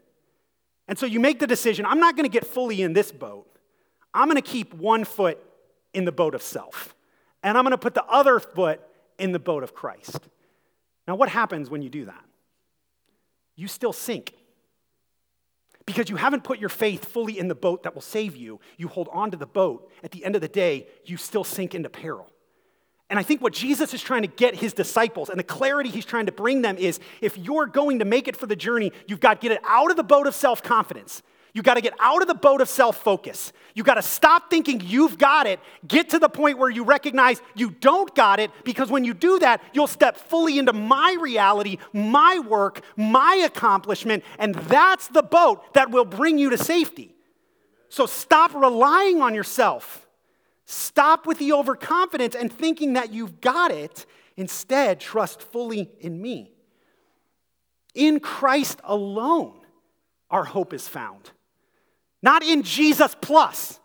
And 0.88 0.98
so 0.98 1.06
you 1.06 1.20
make 1.20 1.40
the 1.40 1.46
decision 1.46 1.84
I'm 1.84 2.00
not 2.00 2.16
going 2.16 2.24
to 2.28 2.32
get 2.32 2.46
fully 2.46 2.82
in 2.82 2.92
this 2.92 3.12
boat. 3.12 3.46
I'm 4.14 4.28
going 4.28 4.36
to 4.36 4.42
keep 4.42 4.72
one 4.72 5.04
foot 5.04 5.38
in 5.92 6.04
the 6.04 6.12
boat 6.12 6.34
of 6.34 6.42
self, 6.42 6.94
and 7.42 7.56
I'm 7.56 7.64
going 7.64 7.72
to 7.72 7.78
put 7.78 7.94
the 7.94 8.04
other 8.04 8.38
foot 8.38 8.80
in 9.18 9.32
the 9.32 9.38
boat 9.38 9.62
of 9.62 9.74
Christ. 9.74 10.18
Now, 11.06 11.14
what 11.14 11.28
happens 11.28 11.70
when 11.70 11.82
you 11.82 11.88
do 11.88 12.06
that? 12.06 12.24
You 13.56 13.68
still 13.68 13.92
sink. 13.92 14.34
Because 15.86 16.10
you 16.10 16.16
haven't 16.16 16.42
put 16.42 16.58
your 16.58 16.68
faith 16.68 17.04
fully 17.04 17.38
in 17.38 17.46
the 17.46 17.54
boat 17.54 17.84
that 17.84 17.94
will 17.94 18.02
save 18.02 18.34
you. 18.34 18.60
You 18.76 18.88
hold 18.88 19.08
on 19.12 19.30
to 19.30 19.36
the 19.36 19.46
boat. 19.46 19.88
At 20.02 20.10
the 20.10 20.24
end 20.24 20.34
of 20.34 20.40
the 20.40 20.48
day, 20.48 20.88
you 21.04 21.16
still 21.16 21.44
sink 21.44 21.74
into 21.74 21.88
peril. 21.88 22.28
And 23.08 23.18
I 23.18 23.22
think 23.22 23.40
what 23.40 23.52
Jesus 23.52 23.94
is 23.94 24.02
trying 24.02 24.22
to 24.22 24.28
get 24.28 24.56
his 24.56 24.72
disciples 24.72 25.28
and 25.28 25.38
the 25.38 25.44
clarity 25.44 25.90
he's 25.90 26.04
trying 26.04 26.26
to 26.26 26.32
bring 26.32 26.62
them 26.62 26.76
is 26.76 26.98
if 27.20 27.38
you're 27.38 27.66
going 27.66 28.00
to 28.00 28.04
make 28.04 28.26
it 28.26 28.36
for 28.36 28.46
the 28.46 28.56
journey, 28.56 28.92
you've 29.06 29.20
got 29.20 29.40
to 29.40 29.48
get 29.48 29.56
it 29.56 29.60
out 29.64 29.90
of 29.90 29.96
the 29.96 30.02
boat 30.02 30.26
of 30.26 30.34
self 30.34 30.62
confidence. 30.62 31.22
You've 31.56 31.64
got 31.64 31.74
to 31.74 31.80
get 31.80 31.94
out 32.00 32.20
of 32.20 32.28
the 32.28 32.34
boat 32.34 32.60
of 32.60 32.68
self 32.68 32.98
focus. 32.98 33.52
You've 33.74 33.86
got 33.86 33.94
to 33.94 34.02
stop 34.02 34.50
thinking 34.50 34.82
you've 34.84 35.16
got 35.16 35.46
it, 35.46 35.60
get 35.86 36.10
to 36.10 36.18
the 36.18 36.28
point 36.28 36.58
where 36.58 36.68
you 36.68 36.84
recognize 36.84 37.40
you 37.54 37.70
don't 37.70 38.14
got 38.14 38.40
it, 38.40 38.50
because 38.64 38.90
when 38.90 39.04
you 39.04 39.14
do 39.14 39.38
that, 39.38 39.62
you'll 39.72 39.86
step 39.86 40.16
fully 40.16 40.58
into 40.58 40.72
my 40.72 41.16
reality, 41.18 41.78
my 41.92 42.40
work, 42.40 42.82
my 42.96 43.36
accomplishment, 43.46 44.22
and 44.38 44.54
that's 44.54 45.08
the 45.08 45.22
boat 45.22 45.72
that 45.74 45.90
will 45.90 46.04
bring 46.04 46.38
you 46.38 46.50
to 46.50 46.58
safety. 46.58 47.14
So 47.88 48.04
stop 48.04 48.52
relying 48.54 49.22
on 49.22 49.34
yourself. 49.34 50.05
Stop 50.66 51.26
with 51.26 51.38
the 51.38 51.52
overconfidence 51.52 52.34
and 52.34 52.52
thinking 52.52 52.94
that 52.94 53.12
you've 53.12 53.40
got 53.40 53.70
it. 53.70 54.04
Instead, 54.36 55.00
trust 55.00 55.40
fully 55.40 55.88
in 56.00 56.20
me. 56.20 56.52
In 57.94 58.20
Christ 58.20 58.80
alone, 58.84 59.60
our 60.28 60.44
hope 60.44 60.74
is 60.74 60.88
found. 60.88 61.30
Not 62.20 62.42
in 62.42 62.62
Jesus 62.64 63.16
plus, 63.20 63.78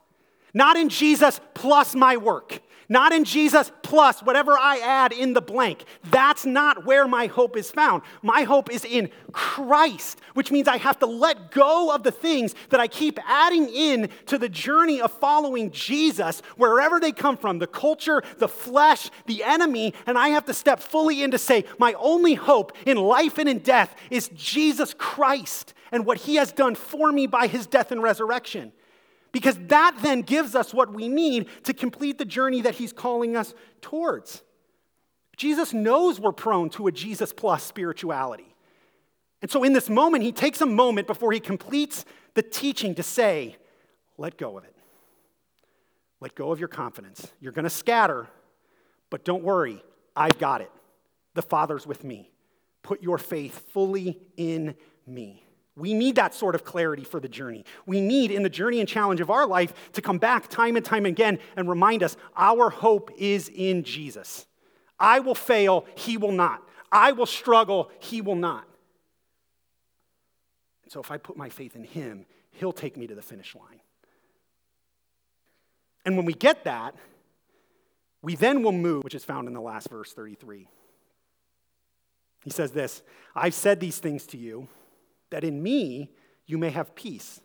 not 0.54 0.76
in 0.76 0.90
Jesus 0.90 1.40
plus 1.54 1.94
my 1.94 2.18
work, 2.18 2.60
not 2.92 3.14
in 3.14 3.24
Jesus 3.24 3.72
plus 3.84 4.22
whatever 4.22 4.52
I 4.52 4.80
add 4.80 5.14
in 5.14 5.32
the 5.32 5.42
blank. 5.42 5.86
That's 6.12 6.46
not 6.46 6.86
where 6.86 7.08
my 7.08 7.28
hope 7.28 7.56
is 7.56 7.72
found. 7.72 8.04
My 8.22 8.44
hope 8.44 8.70
is 8.70 8.84
in 8.84 9.10
Christ, 9.32 10.20
which 10.34 10.52
means 10.52 10.68
I 10.68 10.76
have 10.76 11.00
to 11.00 11.06
let 11.06 11.52
go 11.52 11.96
of 11.96 12.04
the 12.04 12.12
things 12.12 12.54
that 12.70 12.82
I 12.82 12.90
keep 12.90 13.18
adding 13.26 13.70
in 13.70 14.10
to 14.26 14.38
the 14.38 14.50
journey 14.50 15.00
of 15.00 15.10
following 15.10 15.72
Jesus, 15.72 16.42
wherever 16.58 17.00
they 17.00 17.14
come 17.14 17.38
from 17.38 17.60
the 17.60 17.68
culture, 17.68 18.22
the 18.40 18.50
flesh, 18.50 19.10
the 19.26 19.42
enemy, 19.42 19.94
and 20.06 20.18
I 20.18 20.28
have 20.30 20.44
to 20.48 20.54
step 20.54 20.82
fully 20.82 21.24
in 21.24 21.32
to 21.32 21.38
say, 21.38 21.64
my 21.80 21.94
only 21.94 22.34
hope 22.34 22.74
in 22.86 22.98
life 22.98 23.38
and 23.38 23.48
in 23.48 23.60
death 23.60 23.96
is 24.10 24.30
Jesus 24.36 24.94
Christ 24.98 25.74
and 25.94 26.06
what 26.06 26.18
he 26.18 26.36
has 26.36 26.52
done 26.52 26.76
for 26.76 27.14
me 27.14 27.26
by 27.26 27.48
his 27.48 27.68
death 27.68 27.94
and 27.94 28.04
resurrection. 28.04 28.74
Because 29.32 29.58
that 29.68 29.98
then 30.02 30.22
gives 30.22 30.56
us 30.56 30.74
what 30.74 30.94
we 30.94 31.08
need 31.08 31.48
to 31.64 31.74
complete 31.74 32.18
the 32.18 32.26
journey 32.26 32.62
that 32.62 32.76
he's 32.76 32.92
calling 32.92 33.36
us 33.36 33.54
towards. 33.82 34.44
Jesus 35.38 35.74
knows 35.74 36.20
we're 36.20 36.32
prone 36.32 36.70
to 36.72 36.88
a 36.88 36.92
Jesus 36.92 37.32
plus 37.34 37.64
spirituality. 37.64 38.56
And 39.42 39.50
so 39.50 39.64
in 39.64 39.74
this 39.74 39.90
moment, 39.90 40.24
he 40.24 40.32
takes 40.32 40.62
a 40.62 40.66
moment 40.66 41.08
before 41.08 41.32
he 41.32 41.40
completes 41.40 42.06
the 42.36 42.44
teaching 42.44 42.96
to 42.96 43.04
say, 43.04 43.56
let 44.18 44.38
go 44.38 44.58
of 44.58 44.66
it. 44.66 44.76
Let 46.20 46.36
go 46.36 46.52
of 46.52 46.60
your 46.60 46.68
confidence. 46.68 47.28
You're 47.40 47.54
going 47.54 47.64
to 47.64 47.70
scatter, 47.70 48.28
but 49.10 49.26
don't 49.26 49.44
worry, 49.44 49.84
I've 50.16 50.38
got 50.38 50.62
it. 50.62 50.72
The 51.34 51.42
Father's 51.42 51.88
with 51.88 52.04
me. 52.04 52.30
Put 52.84 53.02
your 53.02 53.18
faith 53.18 53.72
fully 53.72 54.20
in 54.38 54.76
me. 55.08 55.46
We 55.82 55.96
need 55.96 56.18
that 56.18 56.36
sort 56.36 56.54
of 56.54 56.64
clarity 56.64 57.04
for 57.04 57.20
the 57.20 57.28
journey. 57.28 57.66
We 57.88 58.02
need, 58.02 58.30
in 58.30 58.44
the 58.44 58.52
journey 58.52 58.82
and 58.82 58.88
challenge 58.88 59.20
of 59.20 59.32
our 59.32 59.48
life, 59.48 59.74
to 59.94 60.02
come 60.02 60.20
back 60.20 60.48
time 60.48 60.76
and 60.76 60.86
time 60.86 61.08
again 61.08 61.40
and 61.56 61.68
remind 61.68 62.04
us 62.04 62.18
our 62.38 62.70
hope 62.70 63.10
is 63.18 63.50
in 63.50 63.82
Jesus. 63.84 64.46
I 65.00 65.22
will 65.22 65.34
fail, 65.34 65.88
he 65.96 66.18
will 66.18 66.34
not. 66.34 66.62
I 66.92 67.14
will 67.14 67.26
struggle, 67.26 67.90
he 67.98 68.22
will 68.22 68.36
not. 68.36 68.68
And 70.84 70.92
so 70.92 71.00
if 71.00 71.10
I 71.10 71.18
put 71.18 71.36
my 71.36 71.50
faith 71.50 71.76
in 71.76 71.84
him, 71.84 72.28
he'll 72.52 72.74
take 72.74 72.96
me 72.96 73.08
to 73.08 73.16
the 73.16 73.24
finish 73.24 73.56
line. 73.56 73.80
And 76.06 76.16
when 76.16 76.28
we 76.28 76.34
get 76.34 76.64
that, 76.66 76.94
we 78.22 78.36
then 78.36 78.62
will 78.62 78.72
move, 78.72 79.04
which 79.04 79.16
is 79.16 79.26
found 79.26 79.48
in 79.48 79.56
the 79.56 79.62
last 79.62 79.90
verse 79.90 80.14
33. 80.14 80.68
He 82.44 82.52
says 82.52 82.70
this 82.70 83.02
I've 83.34 83.56
said 83.56 83.80
these 83.80 83.98
things 83.98 84.28
to 84.28 84.38
you 84.38 84.68
that 85.32 85.44
in 85.44 85.62
me 85.62 86.12
you 86.46 86.58
may 86.58 86.70
have 86.70 86.96
peace. 86.96 87.42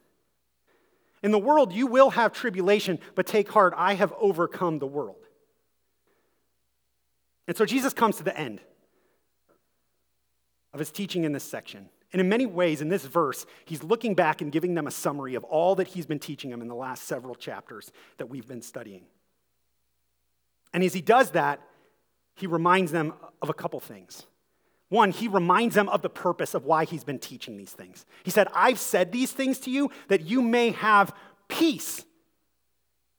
In 1.22 1.30
the 1.30 1.38
world 1.38 1.72
you 1.72 1.86
will 1.86 2.10
have 2.10 2.32
tribulation, 2.32 2.98
but 3.14 3.26
take 3.26 3.50
heart, 3.50 3.72
I 3.76 3.94
have 3.94 4.12
overcome 4.20 4.78
the 4.78 4.86
world. 4.86 5.24
And 7.48 7.56
so 7.56 7.64
Jesus 7.64 7.92
comes 7.92 8.16
to 8.16 8.22
the 8.22 8.36
end 8.38 8.60
of 10.72 10.78
his 10.78 10.90
teaching 10.90 11.24
in 11.24 11.32
this 11.32 11.44
section. 11.44 11.88
And 12.12 12.20
in 12.20 12.28
many 12.28 12.46
ways, 12.46 12.80
in 12.80 12.88
this 12.88 13.04
verse, 13.04 13.46
he's 13.64 13.82
looking 13.82 14.14
back 14.14 14.40
and 14.40 14.52
giving 14.52 14.74
them 14.74 14.86
a 14.86 14.90
summary 14.90 15.34
of 15.34 15.44
all 15.44 15.74
that 15.76 15.88
he's 15.88 16.06
been 16.06 16.18
teaching 16.18 16.50
them 16.50 16.62
in 16.62 16.68
the 16.68 16.74
last 16.74 17.04
several 17.04 17.34
chapters 17.34 17.90
that 18.18 18.28
we've 18.28 18.46
been 18.46 18.62
studying. 18.62 19.04
And 20.72 20.84
as 20.84 20.94
he 20.94 21.00
does 21.00 21.30
that, 21.32 21.60
he 22.34 22.46
reminds 22.46 22.92
them 22.92 23.14
of 23.40 23.48
a 23.48 23.54
couple 23.54 23.80
things. 23.80 24.26
One, 24.88 25.10
he 25.10 25.26
reminds 25.26 25.74
them 25.74 25.88
of 25.88 26.02
the 26.02 26.08
purpose 26.08 26.54
of 26.54 26.64
why 26.64 26.84
he's 26.84 27.02
been 27.02 27.18
teaching 27.18 27.56
these 27.56 27.72
things. 27.72 28.06
He 28.22 28.30
said, 28.30 28.48
I've 28.54 28.78
said 28.78 29.10
these 29.10 29.32
things 29.32 29.58
to 29.60 29.70
you 29.70 29.90
that 30.08 30.22
you 30.22 30.42
may 30.42 30.70
have 30.70 31.12
peace. 31.48 32.04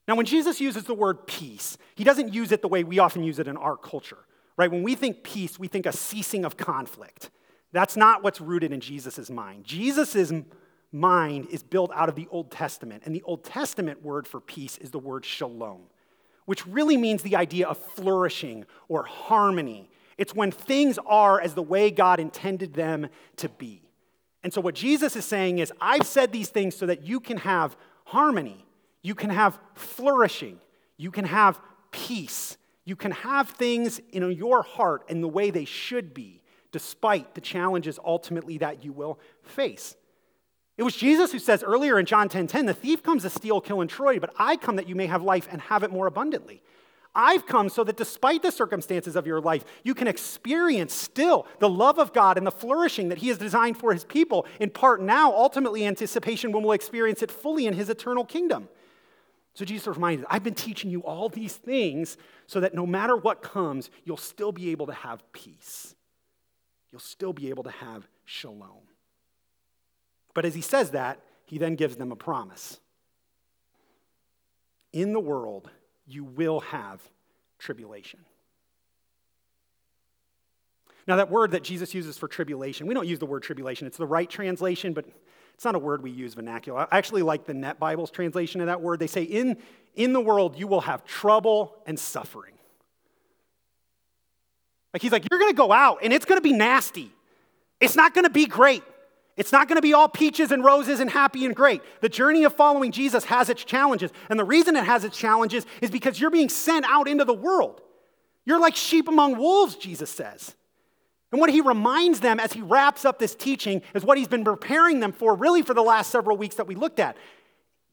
Now, 0.08 0.16
when 0.16 0.26
Jesus 0.26 0.62
uses 0.62 0.86
the 0.86 0.94
word 0.94 1.28
peace, 1.28 1.78
he 1.96 2.06
doesn't 2.06 2.34
use 2.34 2.54
it 2.54 2.62
the 2.62 2.70
way 2.70 2.86
we 2.86 3.00
often 3.00 3.24
use 3.24 3.40
it 3.40 3.48
in 3.50 3.58
our 3.58 3.76
culture, 3.76 4.20
right? 4.56 4.72
When 4.72 4.84
we 4.84 4.96
think 4.96 5.24
peace, 5.24 5.60
we 5.60 5.68
think 5.68 5.86
a 5.86 5.92
ceasing 5.92 6.46
of 6.46 6.56
conflict. 6.56 7.30
That's 7.74 7.98
not 7.98 8.24
what's 8.24 8.40
rooted 8.40 8.72
in 8.72 8.80
Jesus' 8.80 9.30
mind. 9.30 9.66
Jesus' 9.66 10.32
mind 10.94 11.48
is 11.52 11.64
built 11.64 11.92
out 11.94 12.08
of 12.08 12.16
the 12.16 12.28
Old 12.32 12.50
Testament, 12.50 13.04
and 13.06 13.14
the 13.14 13.24
Old 13.24 13.44
Testament 13.44 14.02
word 14.02 14.26
for 14.26 14.40
peace 14.40 14.78
is 14.78 14.92
the 14.92 15.00
word 15.00 15.26
shalom, 15.26 15.82
which 16.46 16.66
really 16.66 16.96
means 16.96 17.24
the 17.24 17.36
idea 17.36 17.68
of 17.68 17.78
flourishing 17.78 18.66
or 18.88 19.04
harmony 19.04 19.90
it's 20.18 20.34
when 20.34 20.52
things 20.52 20.98
are 21.06 21.40
as 21.40 21.54
the 21.54 21.64
way 21.64 21.92
God 21.92 22.20
intended 22.20 22.74
them 22.74 23.08
to 23.38 23.50
be. 23.50 23.84
And 24.44 24.54
so, 24.54 24.62
what 24.62 24.76
Jesus 24.76 25.16
is 25.16 25.26
saying 25.26 25.60
is, 25.60 25.72
I've 25.82 26.06
said 26.06 26.32
these 26.32 26.50
things 26.50 26.76
so 26.76 26.86
that 26.86 27.04
you 27.04 27.20
can 27.20 27.38
have 27.38 27.76
harmony, 28.06 28.66
you 29.02 29.16
can 29.16 29.30
have 29.30 29.60
flourishing, 29.76 30.60
you 30.96 31.12
can 31.12 31.26
have 31.26 31.60
peace, 31.92 32.58
you 32.86 32.96
can 32.96 33.12
have 33.12 33.50
things 33.50 34.00
in 34.12 34.32
your 34.32 34.64
heart 34.64 35.04
in 35.10 35.22
the 35.22 35.28
way 35.28 35.50
they 35.50 35.66
should 35.66 36.14
be, 36.14 36.42
despite 36.72 37.36
the 37.36 37.42
challenges 37.42 38.00
ultimately 38.04 38.58
that 38.60 38.84
you 38.84 38.94
will 38.94 39.20
face. 39.42 39.96
It 40.78 40.84
was 40.84 40.96
Jesus 40.96 41.32
who 41.32 41.40
says 41.40 41.64
earlier 41.64 42.00
in 42.00 42.06
John 42.06 42.30
10:10, 42.30 42.32
10, 42.32 42.48
10, 42.48 42.66
the 42.68 42.74
thief 42.74 43.02
comes 43.02 43.24
to 43.24 43.30
steal, 43.30 43.60
kill, 43.60 43.82
and 43.82 43.90
destroy, 43.90 44.20
but 44.20 44.34
I 44.38 44.56
come 44.58 44.76
that 44.76 44.88
you 44.88 44.96
may 44.96 45.08
have 45.08 45.24
life 45.24 45.48
and 45.52 45.60
have 45.62 45.84
it 45.84 45.92
more 45.92 46.08
abundantly. 46.08 46.62
I've 47.18 47.48
come 47.48 47.68
so 47.68 47.84
that 47.84 47.98
despite 47.98 48.44
the 48.44 48.52
circumstances 48.52 49.16
of 49.16 49.26
your 49.26 49.42
life, 49.42 49.66
you 49.84 49.96
can 49.96 50.08
experience 50.08 50.94
still 50.94 51.48
the 51.58 51.68
love 51.68 51.98
of 51.98 52.14
God 52.14 52.38
and 52.38 52.46
the 52.46 52.52
flourishing 52.52 53.10
that 53.10 53.18
He 53.18 53.30
has 53.30 53.40
designed 53.40 53.78
for 53.78 53.92
His 53.92 54.04
people, 54.04 54.46
in 54.60 54.70
part 54.70 55.02
now, 55.02 55.34
ultimately, 55.34 55.86
anticipation 55.86 56.52
when 56.52 56.62
we'll 56.62 56.74
experience 56.74 57.24
it 57.24 57.32
fully 57.32 57.66
in 57.66 57.74
His 57.74 57.90
eternal 57.90 58.24
kingdom. 58.24 58.70
So 59.56 59.66
Jesus 59.66 59.88
reminded, 59.88 60.28
I've 60.30 60.44
been 60.44 60.54
teaching 60.54 60.92
you 60.92 61.02
all 61.02 61.30
these 61.30 61.56
things 61.56 62.16
so 62.46 62.60
that 62.60 62.76
no 62.76 62.86
matter 62.86 63.18
what 63.18 63.42
comes, 63.42 63.90
you'll 64.06 64.16
still 64.16 64.52
be 64.52 64.70
able 64.70 64.86
to 64.86 64.94
have 64.94 65.24
peace. 65.32 65.96
You'll 66.92 67.02
still 67.02 67.34
be 67.34 67.50
able 67.50 67.64
to 67.64 67.72
have 67.72 68.08
shalom. 68.26 68.86
But 70.36 70.46
as 70.46 70.54
he 70.54 70.62
says 70.62 70.92
that, 70.92 71.20
he 71.46 71.58
then 71.58 71.74
gives 71.74 71.96
them 71.96 72.12
a 72.12 72.16
promise. 72.16 72.80
In 74.94 75.14
the 75.14 75.20
world, 75.20 75.72
you 76.08 76.24
will 76.24 76.62
have 76.62 77.02
tribulation. 77.60 78.20
Now, 81.08 81.18
that 81.18 81.32
word 81.32 81.52
that 81.52 81.64
Jesus 81.64 81.94
uses 81.94 82.18
for 82.18 82.28
tribulation, 82.28 82.86
we 82.86 82.94
don't 82.94 83.08
use 83.08 83.20
the 83.20 83.26
word 83.26 83.44
tribulation. 83.44 83.88
It's 83.88 83.98
the 83.98 84.06
right 84.06 84.30
translation, 84.30 84.94
but 84.94 85.06
it's 85.54 85.64
not 85.64 85.74
a 85.74 85.80
word 85.80 86.04
we 86.04 86.12
use 86.12 86.34
vernacular. 86.34 86.82
I 86.82 86.98
actually 86.98 87.24
like 87.24 87.46
the 87.46 87.54
Net 87.54 87.80
Bible's 87.80 88.12
translation 88.12 88.60
of 88.62 88.68
that 88.68 88.82
word. 88.82 89.00
They 89.00 89.08
say, 89.08 89.24
in, 89.24 89.58
in 89.96 90.12
the 90.14 90.20
world, 90.20 90.60
you 90.60 90.68
will 90.68 90.82
have 90.82 91.06
trouble 91.06 91.76
and 91.86 91.98
suffering. 91.98 92.54
Like, 94.94 95.02
he's 95.02 95.12
like, 95.12 95.26
you're 95.30 95.40
going 95.40 95.52
to 95.52 95.58
go 95.58 95.72
out 95.72 96.00
and 96.04 96.12
it's 96.12 96.26
going 96.26 96.38
to 96.38 96.44
be 96.44 96.54
nasty. 96.54 97.12
It's 97.80 97.96
not 97.96 98.14
going 98.14 98.26
to 98.26 98.30
be 98.30 98.46
great. 98.46 98.84
It's 99.38 99.52
not 99.52 99.68
going 99.68 99.78
to 99.78 99.84
be 99.84 99.94
all 99.94 100.10
peaches 100.10 100.52
and 100.52 100.64
roses 100.64 101.00
and 101.00 101.10
happy 101.10 101.46
and 101.46 101.56
great. 101.56 101.82
The 102.02 102.10
journey 102.10 102.44
of 102.44 102.56
following 102.56 102.92
Jesus 102.92 103.24
has 103.26 103.50
its 103.50 103.64
challenges. 103.64 104.12
And 104.30 104.40
the 104.40 104.44
reason 104.44 104.76
it 104.76 104.84
has 104.84 105.06
its 105.06 105.16
challenges 105.16 105.66
is 105.80 105.92
because 105.92 106.20
you're 106.20 106.32
being 106.32 106.50
sent 106.50 106.86
out 106.90 107.08
into 107.08 107.24
the 107.24 107.36
world. 107.36 107.82
You're 108.46 108.60
like 108.60 108.76
sheep 108.76 109.08
among 109.08 109.38
wolves, 109.38 109.76
Jesus 109.76 110.10
says. 110.10 110.56
And 111.32 111.40
what 111.40 111.52
he 111.52 111.62
reminds 111.62 112.20
them 112.20 112.40
as 112.40 112.54
he 112.54 112.62
wraps 112.62 113.06
up 113.06 113.20
this 113.20 113.36
teaching 113.36 113.84
is 113.94 114.04
what 114.04 114.18
he's 114.18 114.28
been 114.28 114.44
preparing 114.44 115.02
them 115.02 115.12
for, 115.12 115.36
really, 115.36 115.62
for 115.62 115.76
the 115.76 115.84
last 115.84 116.10
several 116.10 116.36
weeks 116.36 116.56
that 116.56 116.66
we 116.66 116.74
looked 116.74 117.00
at. 117.00 117.16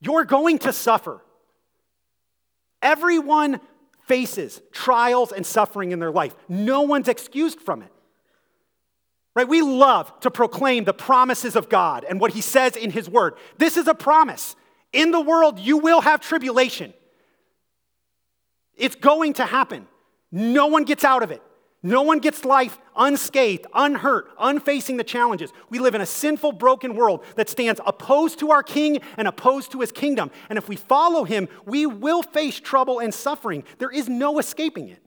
You're 0.00 0.24
going 0.24 0.58
to 0.60 0.72
suffer. 0.72 1.20
Everyone 2.80 3.60
faces 4.06 4.62
trials 4.72 5.32
and 5.32 5.44
suffering 5.44 5.92
in 5.92 5.98
their 5.98 6.12
life, 6.12 6.34
no 6.48 6.82
one's 6.82 7.08
excused 7.08 7.60
from 7.60 7.82
it. 7.82 7.90
Right? 9.34 9.48
We 9.48 9.62
love 9.62 10.20
to 10.20 10.30
proclaim 10.30 10.84
the 10.84 10.94
promises 10.94 11.56
of 11.56 11.68
God 11.68 12.04
and 12.08 12.20
what 12.20 12.32
He 12.32 12.40
says 12.40 12.76
in 12.76 12.90
His 12.90 13.08
Word. 13.08 13.34
This 13.58 13.76
is 13.76 13.88
a 13.88 13.94
promise. 13.94 14.54
In 14.92 15.10
the 15.10 15.20
world, 15.20 15.58
you 15.58 15.78
will 15.78 16.00
have 16.00 16.20
tribulation. 16.20 16.94
It's 18.76 18.94
going 18.94 19.34
to 19.34 19.44
happen. 19.44 19.88
No 20.30 20.66
one 20.66 20.84
gets 20.84 21.04
out 21.04 21.22
of 21.22 21.30
it. 21.30 21.42
No 21.86 22.00
one 22.00 22.18
gets 22.18 22.46
life 22.46 22.78
unscathed, 22.96 23.66
unhurt, 23.74 24.30
unfacing 24.38 24.96
the 24.96 25.04
challenges. 25.04 25.52
We 25.68 25.80
live 25.80 25.94
in 25.94 26.00
a 26.00 26.06
sinful, 26.06 26.52
broken 26.52 26.94
world 26.94 27.22
that 27.36 27.50
stands 27.50 27.78
opposed 27.84 28.38
to 28.38 28.52
our 28.52 28.62
King 28.62 29.00
and 29.18 29.28
opposed 29.28 29.70
to 29.72 29.80
his 29.80 29.92
kingdom. 29.92 30.30
And 30.48 30.56
if 30.56 30.66
we 30.66 30.76
follow 30.76 31.24
him, 31.24 31.46
we 31.66 31.84
will 31.84 32.22
face 32.22 32.58
trouble 32.58 33.00
and 33.00 33.12
suffering. 33.12 33.64
There 33.76 33.90
is 33.90 34.08
no 34.08 34.38
escaping 34.38 34.88
it. 34.88 35.02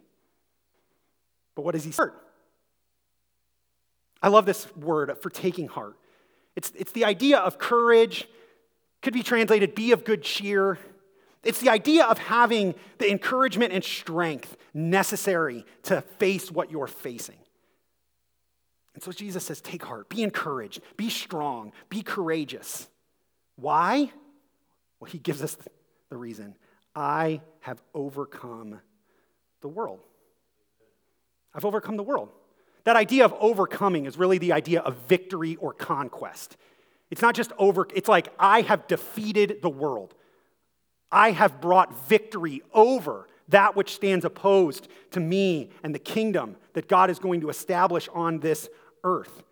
But 1.56 1.64
what 1.64 1.72
does 1.72 1.84
he 1.84 1.92
say? 1.92 2.04
I 4.22 4.30
love 4.30 4.46
this 4.46 4.68
word 4.76 5.16
for 5.22 5.30
taking 5.30 5.68
heart. 5.68 5.96
It's, 6.56 6.72
it's 6.76 6.92
the 6.92 7.06
idea 7.06 7.38
of 7.38 7.60
courage, 7.60 8.28
could 9.02 9.14
be 9.14 9.24
translated 9.24 9.76
be 9.76 9.92
of 9.92 10.04
good 10.04 10.24
cheer. 10.24 10.80
It's 11.44 11.60
the 11.60 11.70
idea 11.70 12.06
of 12.06 12.18
having 12.18 12.74
the 12.98 13.10
encouragement 13.10 13.74
and 13.74 13.84
strength 13.84 14.58
necessary 14.74 15.66
to 15.84 16.02
face 16.02 16.52
what 16.52 16.72
you're 16.72 16.88
facing. 16.88 17.38
And 18.96 19.04
so 19.04 19.12
Jesus 19.12 19.46
says, 19.46 19.62
take 19.62 19.84
heart, 19.84 20.10
be 20.10 20.24
encouraged, 20.24 20.82
be 20.98 21.12
strong, 21.12 21.72
be 21.90 22.02
courageous. 22.02 22.88
Why? 23.56 24.12
Well, 25.00 25.12
he 25.12 25.20
gives 25.20 25.44
us 25.44 25.56
the 26.10 26.18
reason 26.18 26.56
I 26.96 27.42
have 27.60 27.80
overcome 27.94 28.82
the 29.62 29.68
world. 29.68 30.00
I've 31.54 31.66
overcome 31.66 31.98
the 31.98 32.04
world. 32.04 32.30
That 32.88 32.96
idea 32.96 33.26
of 33.26 33.36
overcoming 33.42 34.06
is 34.06 34.18
really 34.18 34.38
the 34.38 34.54
idea 34.54 34.80
of 34.80 34.96
victory 35.10 35.58
or 35.58 35.74
conquest. 35.74 36.56
It's 37.12 37.22
not 37.22 37.36
just 37.36 37.52
over, 37.58 37.86
it's 37.94 38.08
like 38.08 38.30
I 38.40 38.62
have 38.62 38.88
defeated 38.88 39.62
the 39.62 39.70
world. 39.70 40.16
I 41.12 41.32
have 41.32 41.60
brought 41.60 42.08
victory 42.08 42.62
over 42.74 43.28
that 43.50 43.76
which 43.76 43.94
stands 43.94 44.24
opposed 44.24 44.88
to 45.12 45.20
me 45.20 45.70
and 45.84 45.94
the 45.94 46.00
kingdom 46.00 46.56
that 46.76 46.88
God 46.88 47.10
is 47.10 47.20
going 47.20 47.42
to 47.42 47.50
establish 47.50 48.08
on 48.14 48.40
this 48.40 48.70
earth. 49.04 49.44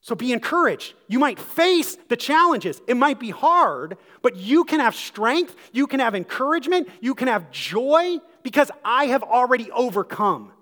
So 0.00 0.14
be 0.14 0.32
encouraged. 0.32 0.94
You 1.08 1.18
might 1.18 1.40
face 1.40 1.96
the 2.10 2.16
challenges. 2.16 2.80
It 2.86 2.96
might 2.96 3.18
be 3.18 3.30
hard, 3.30 3.98
but 4.22 4.36
you 4.36 4.62
can 4.62 4.78
have 4.78 4.94
strength, 4.94 5.56
you 5.72 5.88
can 5.88 5.98
have 5.98 6.14
encouragement, 6.14 6.88
you 7.00 7.16
can 7.16 7.26
have 7.26 7.50
joy 7.50 8.18
because 8.44 8.70
I 8.84 9.06
have 9.06 9.24
already 9.24 9.68
overcome 9.72 10.52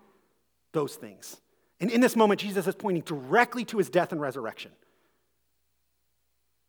those 0.72 0.94
things. 0.96 1.36
And 1.80 1.90
in 1.90 2.00
this 2.00 2.16
moment, 2.16 2.40
Jesus 2.40 2.66
is 2.66 2.74
pointing 2.74 3.02
directly 3.02 3.64
to 3.66 3.78
his 3.78 3.88
death 3.88 4.12
and 4.12 4.20
resurrection. 4.20 4.72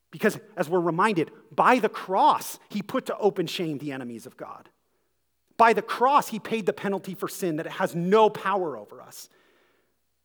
Because 0.09 0.39
as 0.57 0.69
we're 0.69 0.79
reminded, 0.79 1.31
by 1.51 1.79
the 1.79 1.89
cross, 1.89 2.59
he 2.69 2.81
put 2.81 3.05
to 3.07 3.17
open 3.17 3.47
shame 3.47 3.77
the 3.77 3.91
enemies 3.91 4.25
of 4.25 4.37
God. 4.37 4.69
By 5.57 5.73
the 5.73 5.81
cross, 5.81 6.29
he 6.29 6.39
paid 6.39 6.65
the 6.65 6.73
penalty 6.73 7.13
for 7.13 7.27
sin 7.27 7.57
that 7.57 7.65
it 7.65 7.73
has 7.73 7.95
no 7.95 8.29
power 8.29 8.77
over 8.77 9.01
us. 9.01 9.29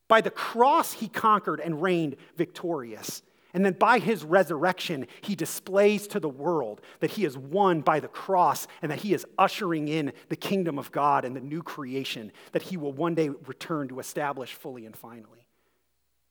By 0.08 0.20
the 0.20 0.30
cross, 0.30 0.92
he 0.92 1.08
conquered 1.08 1.60
and 1.60 1.82
reigned 1.82 2.16
victorious. 2.36 3.22
And 3.56 3.64
then 3.64 3.72
by 3.72 4.00
his 4.00 4.22
resurrection, 4.22 5.06
he 5.22 5.34
displays 5.34 6.06
to 6.08 6.20
the 6.20 6.28
world 6.28 6.82
that 7.00 7.12
he 7.12 7.24
is 7.24 7.38
won 7.38 7.80
by 7.80 8.00
the 8.00 8.06
cross 8.06 8.66
and 8.82 8.92
that 8.92 8.98
he 8.98 9.14
is 9.14 9.24
ushering 9.38 9.88
in 9.88 10.12
the 10.28 10.36
kingdom 10.36 10.78
of 10.78 10.92
God 10.92 11.24
and 11.24 11.34
the 11.34 11.40
new 11.40 11.62
creation 11.62 12.32
that 12.52 12.60
he 12.60 12.76
will 12.76 12.92
one 12.92 13.14
day 13.14 13.30
return 13.30 13.88
to 13.88 13.98
establish 13.98 14.52
fully 14.52 14.84
and 14.84 14.94
finally. 14.94 15.46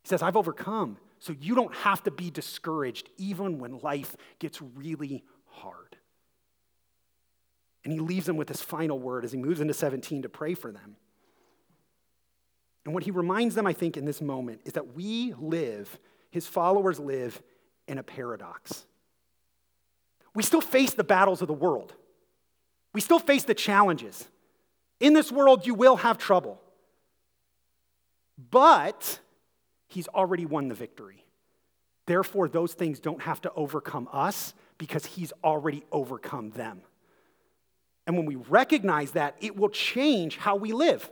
He 0.03 0.09
says, 0.09 0.21
I've 0.21 0.37
overcome, 0.37 0.99
so 1.17 1.33
you 1.33 1.55
don't 1.55 1.73
have 1.73 2.03
to 2.03 2.11
be 2.11 2.29
discouraged 2.29 3.09
even 3.17 3.57
when 3.57 3.79
life 3.79 4.15
gets 4.37 4.61
really 4.61 5.23
hard. 5.47 5.97
And 7.83 7.91
he 7.91 7.97
leaves 7.97 8.27
them 8.27 8.37
with 8.37 8.49
this 8.49 8.61
final 8.61 8.99
word 8.99 9.25
as 9.25 9.31
he 9.31 9.39
moves 9.39 9.61
into 9.61 9.73
17 9.73 10.21
to 10.21 10.29
pray 10.29 10.53
for 10.53 10.71
them. 10.71 10.95
And 12.85 12.93
what 12.93 13.01
he 13.01 13.09
reminds 13.09 13.55
them, 13.55 13.65
I 13.65 13.73
think, 13.73 13.97
in 13.97 14.05
this 14.05 14.21
moment 14.21 14.61
is 14.63 14.73
that 14.73 14.93
we 14.93 15.33
live 15.39 15.97
his 16.35 16.45
followers 16.45 16.99
live 16.99 17.41
in 17.87 17.97
a 17.97 18.03
paradox. 18.03 18.85
We 20.35 20.43
still 20.43 20.59
face 20.59 20.93
the 20.93 21.05
battles 21.05 21.41
of 21.41 21.47
the 21.47 21.53
world, 21.53 21.93
we 22.93 22.99
still 22.99 23.19
face 23.19 23.45
the 23.45 23.55
challenges. 23.55 24.27
In 24.99 25.13
this 25.13 25.31
world, 25.31 25.65
you 25.65 25.73
will 25.73 25.95
have 25.97 26.17
trouble. 26.17 26.61
But 28.51 29.19
he's 29.87 30.07
already 30.09 30.45
won 30.45 30.67
the 30.67 30.75
victory. 30.75 31.25
Therefore, 32.05 32.47
those 32.47 32.73
things 32.73 32.99
don't 32.99 33.21
have 33.21 33.41
to 33.41 33.51
overcome 33.53 34.07
us 34.11 34.53
because 34.77 35.05
he's 35.05 35.33
already 35.43 35.83
overcome 35.91 36.51
them. 36.51 36.81
And 38.07 38.15
when 38.15 38.25
we 38.25 38.35
recognize 38.35 39.11
that, 39.11 39.35
it 39.41 39.57
will 39.57 39.69
change 39.69 40.37
how 40.37 40.55
we 40.55 40.71
live. 40.71 41.09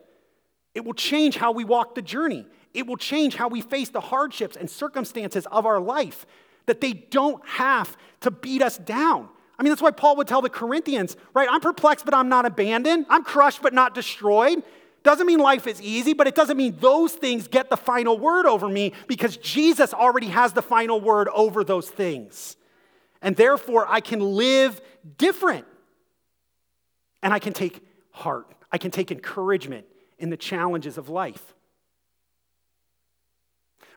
It 0.73 0.85
will 0.85 0.93
change 0.93 1.37
how 1.37 1.51
we 1.51 1.63
walk 1.65 1.95
the 1.95 2.01
journey. 2.01 2.45
It 2.73 2.87
will 2.87 2.97
change 2.97 3.35
how 3.35 3.47
we 3.47 3.61
face 3.61 3.89
the 3.89 4.01
hardships 4.01 4.55
and 4.55 4.69
circumstances 4.69 5.45
of 5.51 5.65
our 5.65 5.79
life, 5.79 6.25
that 6.65 6.81
they 6.81 6.93
don't 6.93 7.45
have 7.47 7.95
to 8.21 8.31
beat 8.31 8.61
us 8.61 8.77
down. 8.77 9.29
I 9.57 9.63
mean, 9.63 9.71
that's 9.71 9.81
why 9.81 9.91
Paul 9.91 10.15
would 10.17 10.27
tell 10.27 10.41
the 10.41 10.49
Corinthians, 10.49 11.15
right? 11.33 11.47
I'm 11.49 11.61
perplexed, 11.61 12.05
but 12.05 12.13
I'm 12.13 12.29
not 12.29 12.45
abandoned. 12.45 13.05
I'm 13.09 13.23
crushed, 13.23 13.61
but 13.61 13.73
not 13.73 13.93
destroyed. 13.93 14.63
Doesn't 15.03 15.27
mean 15.27 15.39
life 15.39 15.67
is 15.67 15.81
easy, 15.81 16.13
but 16.13 16.27
it 16.27 16.33
doesn't 16.33 16.57
mean 16.57 16.77
those 16.79 17.13
things 17.13 17.47
get 17.47 17.69
the 17.69 17.77
final 17.77 18.17
word 18.17 18.45
over 18.45 18.69
me 18.69 18.93
because 19.07 19.37
Jesus 19.37 19.93
already 19.93 20.27
has 20.27 20.53
the 20.53 20.61
final 20.61 20.99
word 20.99 21.27
over 21.29 21.63
those 21.63 21.89
things. 21.89 22.55
And 23.21 23.35
therefore, 23.35 23.85
I 23.87 23.99
can 23.99 24.21
live 24.21 24.81
different. 25.17 25.65
And 27.21 27.33
I 27.33 27.39
can 27.39 27.53
take 27.53 27.85
heart, 28.11 28.47
I 28.71 28.77
can 28.77 28.91
take 28.91 29.11
encouragement 29.11 29.85
in 30.19 30.29
the 30.29 30.37
challenges 30.37 30.97
of 30.97 31.09
life. 31.09 31.53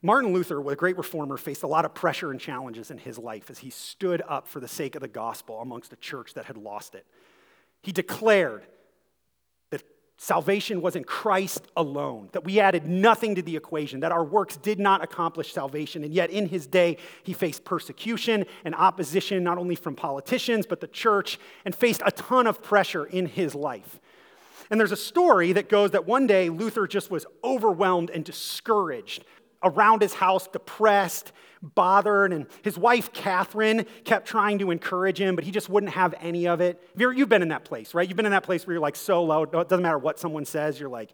Martin 0.06 0.32
Luther, 0.32 0.60
a 0.70 0.76
great 0.76 0.96
reformer, 0.96 1.36
faced 1.36 1.64
a 1.64 1.66
lot 1.66 1.84
of 1.84 1.92
pressure 1.92 2.30
and 2.30 2.40
challenges 2.40 2.92
in 2.92 2.98
his 2.98 3.18
life 3.18 3.50
as 3.50 3.58
he 3.58 3.70
stood 3.70 4.22
up 4.28 4.46
for 4.46 4.60
the 4.60 4.68
sake 4.68 4.94
of 4.94 5.00
the 5.00 5.08
gospel 5.08 5.60
amongst 5.60 5.92
a 5.92 5.96
church 5.96 6.34
that 6.34 6.44
had 6.44 6.56
lost 6.56 6.94
it. 6.94 7.04
He 7.82 7.90
declared 7.90 8.62
that 9.70 9.82
salvation 10.16 10.80
was 10.80 10.94
in 10.94 11.02
Christ 11.02 11.66
alone, 11.76 12.28
that 12.30 12.44
we 12.44 12.60
added 12.60 12.86
nothing 12.86 13.34
to 13.34 13.42
the 13.42 13.56
equation, 13.56 13.98
that 13.98 14.12
our 14.12 14.22
works 14.22 14.56
did 14.56 14.78
not 14.78 15.02
accomplish 15.02 15.52
salvation. 15.52 16.04
And 16.04 16.14
yet, 16.14 16.30
in 16.30 16.46
his 16.46 16.68
day, 16.68 16.98
he 17.24 17.32
faced 17.32 17.64
persecution 17.64 18.46
and 18.64 18.76
opposition, 18.76 19.42
not 19.42 19.58
only 19.58 19.74
from 19.74 19.96
politicians, 19.96 20.66
but 20.66 20.80
the 20.80 20.86
church, 20.86 21.36
and 21.64 21.74
faced 21.74 22.02
a 22.06 22.12
ton 22.12 22.46
of 22.46 22.62
pressure 22.62 23.06
in 23.06 23.26
his 23.26 23.56
life. 23.56 23.98
And 24.70 24.80
there's 24.80 24.92
a 24.92 24.96
story 24.96 25.52
that 25.52 25.68
goes 25.68 25.92
that 25.92 26.06
one 26.06 26.26
day 26.26 26.48
Luther 26.48 26.86
just 26.86 27.10
was 27.10 27.26
overwhelmed 27.44 28.10
and 28.10 28.24
discouraged 28.24 29.24
around 29.66 30.02
his 30.02 30.14
house, 30.14 30.48
depressed, 30.48 31.32
bothered, 31.62 32.32
and 32.32 32.46
his 32.62 32.78
wife, 32.78 33.12
Catherine, 33.12 33.86
kept 34.04 34.26
trying 34.26 34.58
to 34.60 34.70
encourage 34.70 35.20
him, 35.20 35.34
but 35.34 35.44
he 35.44 35.50
just 35.50 35.68
wouldn't 35.68 35.92
have 35.92 36.14
any 36.20 36.46
of 36.46 36.60
it. 36.60 36.82
You've 36.96 37.28
been 37.28 37.42
in 37.42 37.48
that 37.48 37.64
place, 37.64 37.92
right? 37.94 38.08
You've 38.08 38.16
been 38.16 38.26
in 38.26 38.32
that 38.32 38.44
place 38.44 38.66
where 38.66 38.74
you're 38.74 38.80
like 38.80 38.96
so 38.96 39.22
low, 39.22 39.42
it 39.42 39.52
doesn't 39.52 39.82
matter 39.82 39.98
what 39.98 40.18
someone 40.18 40.44
says, 40.44 40.78
you're 40.78 40.88
like, 40.88 41.12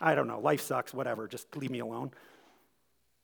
I 0.00 0.14
don't 0.14 0.28
know, 0.28 0.40
life 0.40 0.60
sucks, 0.60 0.94
whatever, 0.94 1.26
just 1.26 1.54
leave 1.56 1.70
me 1.70 1.80
alone. 1.80 2.12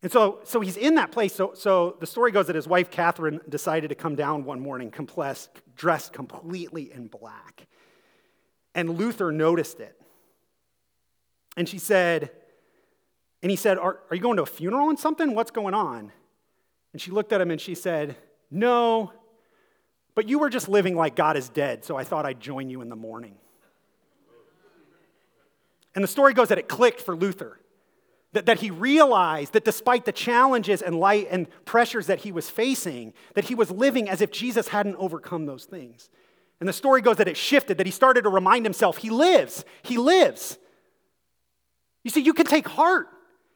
And 0.02 0.12
so, 0.12 0.40
so 0.44 0.60
he's 0.60 0.76
in 0.76 0.96
that 0.96 1.12
place. 1.12 1.34
So, 1.34 1.52
so 1.54 1.96
the 1.98 2.06
story 2.06 2.30
goes 2.30 2.48
that 2.48 2.56
his 2.56 2.68
wife, 2.68 2.90
Catherine, 2.90 3.40
decided 3.48 3.88
to 3.88 3.94
come 3.94 4.16
down 4.16 4.44
one 4.44 4.60
morning, 4.60 4.92
dressed 5.76 6.12
completely 6.12 6.92
in 6.92 7.06
black. 7.06 7.66
And 8.74 8.98
Luther 8.98 9.32
noticed 9.32 9.80
it. 9.80 9.98
And 11.56 11.66
she 11.68 11.78
said, 11.78 12.32
and 13.44 13.50
he 13.50 13.56
said, 13.58 13.76
are, 13.76 14.00
are 14.08 14.16
you 14.16 14.22
going 14.22 14.38
to 14.38 14.42
a 14.42 14.46
funeral 14.46 14.88
and 14.88 14.98
something? 14.98 15.34
What's 15.34 15.50
going 15.50 15.74
on? 15.74 16.10
And 16.94 17.02
she 17.02 17.10
looked 17.10 17.30
at 17.30 17.42
him 17.42 17.50
and 17.50 17.60
she 17.60 17.74
said, 17.74 18.16
No, 18.50 19.12
but 20.14 20.26
you 20.26 20.38
were 20.38 20.48
just 20.48 20.66
living 20.66 20.96
like 20.96 21.14
God 21.14 21.36
is 21.36 21.50
dead, 21.50 21.84
so 21.84 21.94
I 21.94 22.04
thought 22.04 22.24
I'd 22.24 22.40
join 22.40 22.70
you 22.70 22.80
in 22.80 22.88
the 22.88 22.96
morning. 22.96 23.34
And 25.94 26.02
the 26.02 26.08
story 26.08 26.32
goes 26.32 26.48
that 26.48 26.56
it 26.56 26.70
clicked 26.70 27.02
for 27.02 27.14
Luther. 27.14 27.60
That, 28.32 28.46
that 28.46 28.60
he 28.60 28.70
realized 28.70 29.52
that 29.52 29.66
despite 29.66 30.06
the 30.06 30.12
challenges 30.12 30.80
and 30.80 30.98
light 30.98 31.28
and 31.30 31.46
pressures 31.66 32.06
that 32.06 32.20
he 32.20 32.32
was 32.32 32.48
facing, 32.48 33.12
that 33.34 33.44
he 33.44 33.54
was 33.54 33.70
living 33.70 34.08
as 34.08 34.22
if 34.22 34.30
Jesus 34.30 34.68
hadn't 34.68 34.96
overcome 34.96 35.44
those 35.44 35.66
things. 35.66 36.08
And 36.60 36.68
the 36.68 36.72
story 36.72 37.02
goes 37.02 37.18
that 37.18 37.28
it 37.28 37.36
shifted, 37.36 37.76
that 37.76 37.86
he 37.86 37.92
started 37.92 38.22
to 38.22 38.30
remind 38.30 38.64
himself, 38.64 38.96
he 38.96 39.10
lives, 39.10 39.66
he 39.82 39.98
lives. 39.98 40.56
You 42.04 42.10
see, 42.10 42.22
you 42.22 42.32
can 42.32 42.46
take 42.46 42.66
heart. 42.66 43.08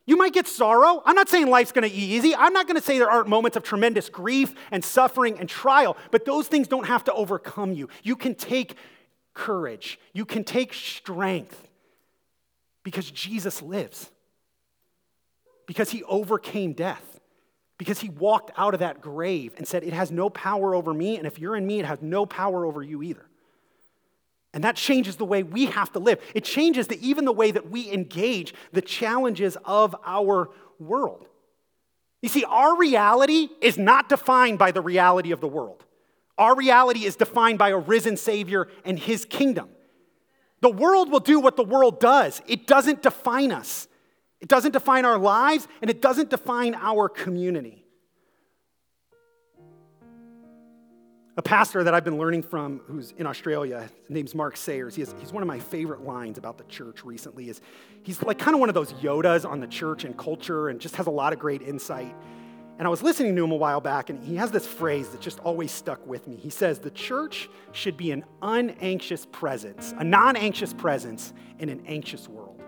You 0.09 0.17
might 0.17 0.33
get 0.33 0.47
sorrow. 0.47 1.03
I'm 1.05 1.15
not 1.15 1.29
saying 1.29 1.49
life's 1.49 1.71
going 1.71 1.87
to 1.87 1.95
be 1.95 2.03
easy. 2.03 2.35
I'm 2.35 2.55
not 2.55 2.67
going 2.67 2.77
to 2.77 2.83
say 2.83 2.97
there 2.97 3.11
aren't 3.11 3.29
moments 3.29 3.59
of 3.59 3.63
tremendous 3.63 4.09
grief 4.09 4.55
and 4.71 4.83
suffering 4.83 5.39
and 5.39 5.47
trial, 5.47 5.99
but 6.11 6.25
those 6.25 6.49
things 6.49 6.67
don't 6.67 6.87
have 6.87 7.05
to 7.05 7.13
overcome 7.13 7.75
you. 7.75 7.91
You 8.03 8.17
can 8.17 8.35
take 8.35 8.75
courage, 9.35 10.01
you 10.15 10.25
can 10.25 10.45
take 10.45 10.73
strength 10.73 11.69
because 12.85 13.11
Jesus 13.11 13.61
lives, 13.61 14.11
because 15.67 15.91
he 15.91 16.03
overcame 16.05 16.73
death, 16.73 17.21
because 17.77 18.01
he 18.01 18.09
walked 18.09 18.51
out 18.57 18.73
of 18.73 18.81
that 18.81 19.03
grave 19.03 19.53
and 19.59 19.69
said, 19.69 19.85
It 19.85 19.93
has 19.93 20.11
no 20.11 20.31
power 20.31 20.75
over 20.75 20.95
me, 20.95 21.19
and 21.19 21.27
if 21.27 21.39
you're 21.39 21.55
in 21.55 21.67
me, 21.67 21.81
it 21.81 21.85
has 21.85 22.01
no 22.01 22.25
power 22.25 22.65
over 22.65 22.83
you 22.83 23.03
either. 23.03 23.28
And 24.55 24.65
that 24.65 24.77
changes 24.77 25.17
the 25.17 25.25
way 25.25 25.43
we 25.43 25.67
have 25.67 25.93
to 25.93 25.99
live. 25.99 26.21
It 26.35 26.45
changes 26.45 26.87
the, 26.87 27.07
even 27.07 27.25
the 27.25 27.33
way 27.33 27.51
that 27.51 27.71
we 27.71 27.93
engage 27.93 28.55
the 28.73 28.81
challenges 28.81 29.57
of 29.65 29.95
our 30.05 30.51
world. 30.79 31.27
You 32.23 32.29
see, 32.29 32.45
our 32.45 32.77
reality 32.77 33.49
is 33.61 33.79
not 33.79 34.09
defined 34.09 34.59
by 34.59 34.73
the 34.73 34.81
reality 34.81 35.33
of 35.33 35.41
the 35.41 35.49
world. 35.49 35.85
Our 36.37 36.57
reality 36.57 37.05
is 37.05 37.17
defined 37.17 37.59
by 37.59 37.71
a 37.71 37.79
risen 37.79 38.17
Savior 38.17 38.69
and 38.85 38.99
His 38.99 39.25
kingdom. 39.25 39.69
The 40.61 40.71
world 40.71 41.11
will 41.11 41.21
do 41.21 41.39
what 41.39 41.57
the 41.57 41.65
world 41.65 42.01
does, 42.01 42.43
it 42.47 42.67
doesn't 42.67 43.03
define 43.03 43.53
us. 43.53 43.87
It 44.41 44.49
doesn't 44.49 44.71
define 44.71 45.05
our 45.05 45.19
lives, 45.19 45.67
and 45.81 45.91
it 45.91 46.01
doesn't 46.01 46.31
define 46.31 46.77
our 46.77 47.09
community. 47.09 47.85
A 51.39 51.43
pastor 51.43 51.85
that 51.85 51.95
I've 51.95 52.03
been 52.03 52.19
learning 52.19 52.43
from 52.43 52.81
who's 52.89 53.15
in 53.17 53.25
Australia, 53.25 53.83
his 53.83 54.11
name's 54.11 54.35
Mark 54.35 54.57
Sayers. 54.57 54.97
He 54.97 55.03
has, 55.03 55.15
he's 55.21 55.33
one 55.33 55.41
of 55.41 55.47
my 55.47 55.61
favorite 55.61 56.03
lines 56.03 56.37
about 56.37 56.59
the 56.59 56.65
church 56.65 57.05
recently 57.05 57.49
is 57.49 57.61
he's 58.03 58.21
like 58.25 58.41
kind 58.41 58.57
of 58.57 58.61
one 58.61 58.69
of 58.69 58.75
those 58.75 58.93
Yodas 58.95 59.49
on 59.49 59.61
the 59.61 59.69
church 59.69 60.03
and 60.03 60.19
culture 60.19 60.69
and 60.69 60.81
just 60.81 60.97
has 60.97 61.07
a 61.07 61.13
lot 61.13 61.33
of 61.33 61.39
great 61.39 61.63
insight. 61.63 62.13
And 62.77 62.89
I 62.89 62.91
was 62.91 63.05
listening 63.05 63.37
to 63.37 63.45
him 63.45 63.53
a 63.53 63.57
while 63.57 63.81
back, 63.81 64.11
and 64.11 64.23
he 64.23 64.35
has 64.35 64.51
this 64.51 64.67
phrase 64.67 65.11
that 65.11 65.21
just 65.21 65.39
always 65.41 65.71
stuck 65.71 66.05
with 66.09 66.27
me. 66.27 66.35
He 66.35 66.51
says, 66.51 66.81
The 66.81 66.91
church 66.91 67.49
should 67.71 67.97
be 67.97 68.11
an 68.11 68.25
unanxious 68.43 69.25
presence, 69.27 69.95
a 69.97 70.03
non 70.03 70.35
anxious 70.35 70.73
presence 70.73 71.33
in 71.61 71.69
an 71.69 71.85
anxious 71.87 72.29
world. 72.29 72.61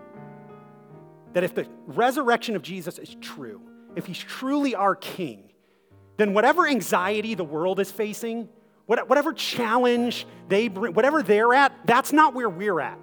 That 1.33 1.43
if 1.43 1.53
the 1.53 1.67
resurrection 1.87 2.55
of 2.55 2.61
Jesus 2.61 2.99
is 2.99 3.17
true, 3.19 3.61
if 3.97 4.05
he's 4.05 4.19
truly 4.19 4.75
our 4.75 4.95
king, 4.95 5.51
then 6.15 6.33
whatever 6.33 6.67
anxiety 6.67 7.33
the 7.35 7.43
world 7.43 7.79
is 7.79 7.91
facing, 7.91 8.47
whatever 8.85 9.33
challenge 9.33 10.27
they 10.47 10.67
bring, 10.67 10.93
whatever 10.93 11.23
they're 11.23 11.53
at, 11.53 11.73
that's 11.85 12.11
not 12.11 12.33
where 12.33 12.49
we're 12.49 12.79
at. 12.79 12.99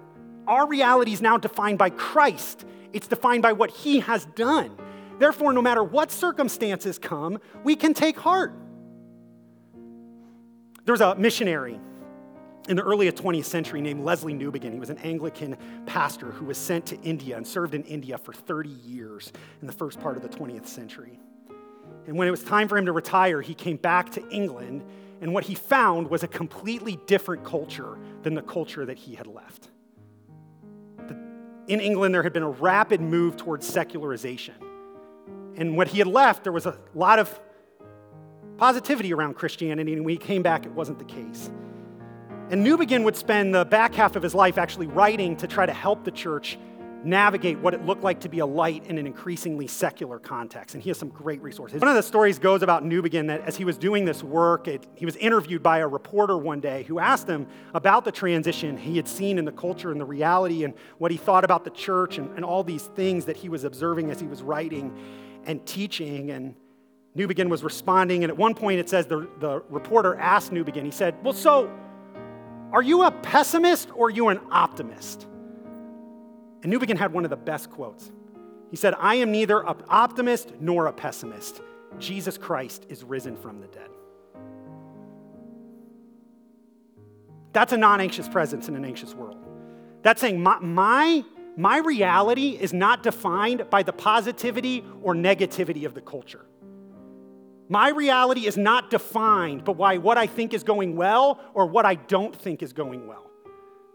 Our 0.47 0.67
reality 0.67 1.13
is 1.13 1.21
now 1.21 1.37
defined 1.37 1.77
by 1.77 1.89
Christ, 1.91 2.65
it's 2.93 3.07
defined 3.07 3.43
by 3.43 3.53
what 3.53 3.69
he 3.69 3.99
has 3.99 4.25
done. 4.35 4.75
Therefore, 5.19 5.51
no 5.51 5.61
matter 5.61 5.83
what 5.83 6.11
circumstances 6.11 6.97
come, 6.97 7.39
we 7.63 7.75
can 7.75 7.93
take 7.93 8.17
heart. 8.17 8.53
There 10.85 10.93
was 10.93 11.01
a 11.01 11.13
missionary 11.15 11.79
in 12.67 12.75
the 12.75 12.83
early 12.83 13.11
20th 13.11 13.45
century 13.45 13.81
named 13.81 14.03
Lesslie 14.03 14.39
Newbigin. 14.39 14.71
He 14.71 14.79
was 14.79 14.89
an 14.89 14.97
Anglican 14.99 15.57
pastor 15.85 16.27
who 16.27 16.45
was 16.45 16.57
sent 16.57 16.85
to 16.87 17.01
India 17.01 17.35
and 17.35 17.45
served 17.45 17.73
in 17.73 17.83
India 17.83 18.17
for 18.17 18.31
30 18.31 18.69
years 18.69 19.31
in 19.61 19.67
the 19.67 19.73
first 19.73 19.99
part 19.99 20.17
of 20.17 20.23
the 20.23 20.29
20th 20.29 20.67
century. 20.67 21.19
And 22.07 22.17
when 22.17 22.27
it 22.27 22.31
was 22.31 22.43
time 22.43 22.67
for 22.67 22.77
him 22.77 22.85
to 22.85 22.91
retire, 22.91 23.41
he 23.41 23.53
came 23.53 23.77
back 23.77 24.11
to 24.13 24.29
England, 24.29 24.83
and 25.21 25.33
what 25.33 25.43
he 25.43 25.55
found 25.55 26.09
was 26.09 26.23
a 26.23 26.27
completely 26.27 26.97
different 27.05 27.43
culture 27.43 27.97
than 28.23 28.35
the 28.35 28.41
culture 28.41 28.85
that 28.85 28.97
he 28.97 29.15
had 29.15 29.27
left. 29.27 29.69
In 31.67 31.79
England, 31.81 32.15
there 32.15 32.23
had 32.23 32.33
been 32.33 32.43
a 32.43 32.49
rapid 32.49 33.01
move 33.01 33.37
towards 33.37 33.67
secularization. 33.67 34.55
And 35.55 35.75
when 35.75 35.87
he 35.87 35.99
had 35.99 36.07
left, 36.07 36.43
there 36.43 36.53
was 36.53 36.65
a 36.65 36.77
lot 36.95 37.19
of 37.19 37.39
positivity 38.57 39.13
around 39.13 39.35
Christianity, 39.35 39.93
and 39.93 40.03
when 40.03 40.11
he 40.11 40.17
came 40.17 40.41
back, 40.41 40.65
it 40.65 40.71
wasn't 40.71 40.99
the 40.99 41.05
case. 41.05 41.49
And 42.49 42.65
Newbigin 42.65 43.03
would 43.03 43.15
spend 43.15 43.53
the 43.53 43.65
back 43.65 43.93
half 43.93 44.15
of 44.15 44.23
his 44.23 44.33
life 44.33 44.57
actually 44.57 44.87
writing 44.87 45.35
to 45.37 45.47
try 45.47 45.65
to 45.65 45.73
help 45.73 46.03
the 46.03 46.11
church 46.11 46.57
navigate 47.03 47.57
what 47.59 47.73
it 47.73 47.85
looked 47.85 48.03
like 48.03 48.19
to 48.19 48.29
be 48.29 48.39
a 48.39 48.45
light 48.45 48.85
in 48.87 48.97
an 48.97 49.07
increasingly 49.07 49.67
secular 49.67 50.19
context. 50.19 50.75
And 50.75 50.83
he 50.83 50.89
has 50.89 50.97
some 50.97 51.09
great 51.09 51.41
resources. 51.41 51.79
One 51.79 51.89
of 51.89 51.95
the 51.95 52.03
stories 52.03 52.39
goes 52.39 52.61
about 52.61 52.83
Newbigin 52.83 53.27
that 53.27 53.41
as 53.41 53.55
he 53.55 53.63
was 53.63 53.77
doing 53.77 54.05
this 54.05 54.23
work, 54.23 54.67
it, 54.67 54.85
he 54.95 55.05
was 55.05 55.15
interviewed 55.17 55.63
by 55.63 55.79
a 55.79 55.87
reporter 55.87 56.37
one 56.37 56.59
day 56.59 56.83
who 56.83 56.99
asked 56.99 57.27
him 57.27 57.47
about 57.73 58.03
the 58.03 58.11
transition 58.11 58.77
he 58.77 58.97
had 58.97 59.07
seen 59.07 59.37
in 59.37 59.45
the 59.45 59.51
culture 59.51 59.91
and 59.91 59.99
the 59.99 60.05
reality 60.05 60.63
and 60.63 60.73
what 60.97 61.11
he 61.11 61.17
thought 61.17 61.43
about 61.43 61.63
the 61.63 61.69
church 61.69 62.17
and, 62.17 62.29
and 62.35 62.43
all 62.43 62.63
these 62.63 62.83
things 62.95 63.25
that 63.25 63.37
he 63.37 63.47
was 63.47 63.63
observing 63.63 64.11
as 64.11 64.19
he 64.19 64.27
was 64.27 64.41
writing 64.41 64.93
and 65.45 65.65
teaching. 65.65 66.31
And 66.31 66.55
Newbigin 67.15 67.49
was 67.49 67.63
responding. 67.63 68.23
And 68.23 68.31
at 68.31 68.37
one 68.37 68.53
point, 68.53 68.79
it 68.79 68.89
says 68.89 69.07
the, 69.07 69.27
the 69.39 69.63
reporter 69.69 70.15
asked 70.15 70.51
Newbigin, 70.51 70.83
he 70.83 70.91
said, 70.91 71.15
Well, 71.23 71.33
so 71.33 71.71
are 72.73 72.83
you 72.83 73.03
a 73.03 73.11
pessimist 73.11 73.89
or 73.95 74.07
are 74.07 74.11
you 74.11 74.27
an 74.27 74.39
optimist? 74.51 75.27
And 76.63 76.71
Newbigin 76.71 76.97
had 76.97 77.13
one 77.13 77.23
of 77.23 77.29
the 77.29 77.37
best 77.37 77.69
quotes. 77.69 78.11
He 78.69 78.75
said, 78.75 78.93
I 78.99 79.15
am 79.15 79.31
neither 79.31 79.61
an 79.61 79.75
optimist 79.87 80.53
nor 80.59 80.87
a 80.87 80.93
pessimist. 80.93 81.61
Jesus 81.97 82.37
Christ 82.37 82.85
is 82.89 83.03
risen 83.03 83.35
from 83.35 83.61
the 83.61 83.67
dead. 83.67 83.89
That's 87.51 87.73
a 87.73 87.77
non 87.77 87.99
anxious 87.99 88.27
presence 88.29 88.67
in 88.67 88.75
an 88.75 88.85
anxious 88.85 89.13
world. 89.13 89.37
That's 90.03 90.21
saying 90.21 90.41
my, 90.41 90.59
my 90.59 91.23
my 91.59 91.79
reality 91.79 92.51
is 92.51 92.71
not 92.71 93.03
defined 93.03 93.69
by 93.69 93.83
the 93.83 93.91
positivity 93.91 94.81
or 95.01 95.13
negativity 95.13 95.85
of 95.85 95.93
the 95.93 95.99
culture. 95.99 96.45
My 97.67 97.89
reality 97.89 98.47
is 98.47 98.57
not 98.57 98.89
defined 98.89 99.65
by 99.65 99.97
what 99.97 100.17
I 100.17 100.25
think 100.25 100.53
is 100.53 100.63
going 100.63 100.95
well 100.95 101.39
or 101.53 101.65
what 101.65 101.85
I 101.85 101.95
don't 101.95 102.35
think 102.35 102.63
is 102.63 102.71
going 102.71 103.07
well. 103.07 103.29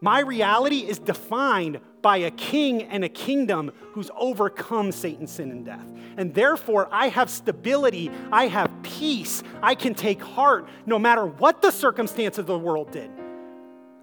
My 0.03 0.21
reality 0.21 0.81
is 0.81 0.99
defined 0.99 1.81
by 2.05 2.19
a 2.19 2.31
king 2.33 2.83
and 2.83 3.03
a 3.03 3.09
kingdom 3.09 3.73
who's 3.93 4.11
overcome 4.15 4.93
Satan, 4.93 5.27
sin, 5.27 5.51
and 5.51 5.65
death. 5.65 5.87
And 6.19 6.35
therefore, 6.35 6.87
I 6.93 7.09
have 7.09 7.31
stability, 7.31 8.11
I 8.31 8.47
have 8.49 8.71
peace, 8.83 9.43
I 9.63 9.75
can 9.75 9.95
take 9.95 10.23
heart 10.23 10.69
no 10.85 10.99
matter 10.99 11.25
what 11.25 11.63
the 11.63 11.71
circumstances 11.71 12.41
of 12.41 12.47
the 12.47 12.59
world 12.59 12.91
did. 12.91 13.11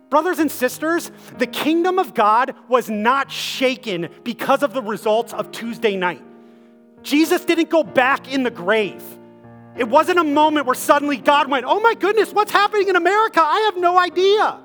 Brothers 0.10 0.40
and 0.40 0.50
sisters, 0.50 1.12
the 1.38 1.46
kingdom 1.46 2.00
of 2.00 2.16
God 2.16 2.56
was 2.68 2.90
not 2.90 3.32
shaken 3.32 4.10
because 4.24 4.64
of 4.64 4.74
the 4.74 4.82
results 4.82 5.32
of 5.32 5.52
Tuesday 5.52 5.96
night. 5.96 6.24
Jesus 7.04 7.46
didn't 7.46 7.70
go 7.70 7.84
back 7.84 8.34
in 8.34 8.42
the 8.42 8.50
grave. 8.50 9.04
It 9.78 9.88
wasn't 9.88 10.18
a 10.18 10.24
moment 10.24 10.66
where 10.66 10.76
suddenly 10.76 11.18
God 11.18 11.52
went, 11.52 11.66
Oh 11.68 11.80
my 11.80 11.94
goodness, 11.94 12.34
what's 12.34 12.52
happening 12.52 12.90
in 12.90 12.96
America? 12.96 13.42
I 13.44 13.70
have 13.72 13.78
no 13.78 14.00
idea. 14.00 14.60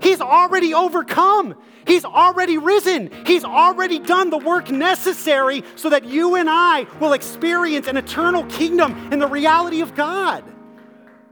He's 0.00 0.20
already 0.20 0.74
overcome. 0.74 1.56
He's 1.88 2.04
already 2.04 2.58
risen. 2.58 3.10
He's 3.24 3.44
already 3.44 3.98
done 3.98 4.28
the 4.28 4.36
work 4.36 4.70
necessary 4.70 5.64
so 5.74 5.88
that 5.88 6.04
you 6.04 6.36
and 6.36 6.48
I 6.48 6.86
will 7.00 7.14
experience 7.14 7.88
an 7.88 7.96
eternal 7.96 8.44
kingdom 8.44 9.10
in 9.10 9.18
the 9.18 9.26
reality 9.26 9.80
of 9.80 9.94
God. 9.94 10.44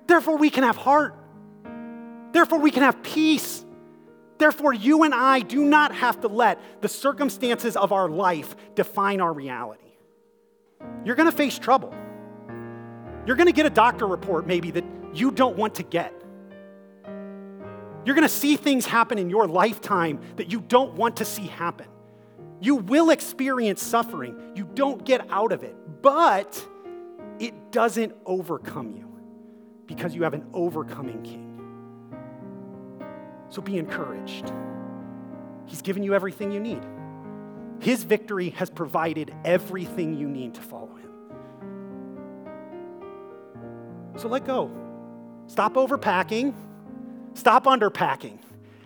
Therefore, 0.06 0.38
we 0.38 0.48
can 0.48 0.64
have 0.64 0.76
heart. 0.76 1.14
Therefore, 2.32 2.58
we 2.58 2.70
can 2.70 2.82
have 2.82 3.02
peace. 3.02 3.66
Therefore, 4.38 4.72
you 4.72 5.02
and 5.02 5.14
I 5.14 5.40
do 5.40 5.62
not 5.62 5.94
have 5.94 6.22
to 6.22 6.28
let 6.28 6.58
the 6.80 6.88
circumstances 6.88 7.76
of 7.76 7.92
our 7.92 8.08
life 8.08 8.56
define 8.74 9.20
our 9.20 9.34
reality. 9.34 9.82
You're 11.04 11.16
going 11.16 11.30
to 11.30 11.36
face 11.36 11.58
trouble. 11.58 11.94
You're 13.26 13.36
going 13.36 13.46
to 13.46 13.52
get 13.52 13.66
a 13.66 13.70
doctor 13.70 14.06
report, 14.06 14.46
maybe, 14.46 14.70
that 14.70 14.84
you 15.12 15.30
don't 15.32 15.58
want 15.58 15.74
to 15.76 15.82
get. 15.82 16.14
You're 18.06 18.14
going 18.14 18.22
to 18.22 18.28
see 18.28 18.56
things 18.56 18.86
happen 18.86 19.18
in 19.18 19.28
your 19.28 19.48
lifetime 19.48 20.20
that 20.36 20.52
you 20.52 20.60
don't 20.60 20.94
want 20.94 21.16
to 21.16 21.24
see 21.24 21.48
happen. 21.48 21.88
You 22.60 22.76
will 22.76 23.10
experience 23.10 23.82
suffering. 23.82 24.52
You 24.54 24.70
don't 24.74 25.04
get 25.04 25.28
out 25.28 25.50
of 25.50 25.64
it, 25.64 25.74
but 26.02 26.64
it 27.40 27.72
doesn't 27.72 28.14
overcome 28.24 28.96
you 28.96 29.12
because 29.86 30.14
you 30.14 30.22
have 30.22 30.34
an 30.34 30.46
overcoming 30.54 31.20
king. 31.24 31.42
So 33.48 33.60
be 33.60 33.76
encouraged. 33.76 34.52
He's 35.66 35.82
given 35.82 36.04
you 36.04 36.14
everything 36.14 36.52
you 36.52 36.60
need. 36.60 36.86
His 37.80 38.04
victory 38.04 38.50
has 38.50 38.70
provided 38.70 39.34
everything 39.44 40.14
you 40.14 40.28
need 40.28 40.54
to 40.54 40.60
follow 40.60 40.94
him. 40.94 41.10
So 44.16 44.28
let 44.28 44.44
go. 44.44 44.70
Stop 45.48 45.74
overpacking. 45.74 46.54
Stop 47.36 47.66
underpacking. 47.66 48.38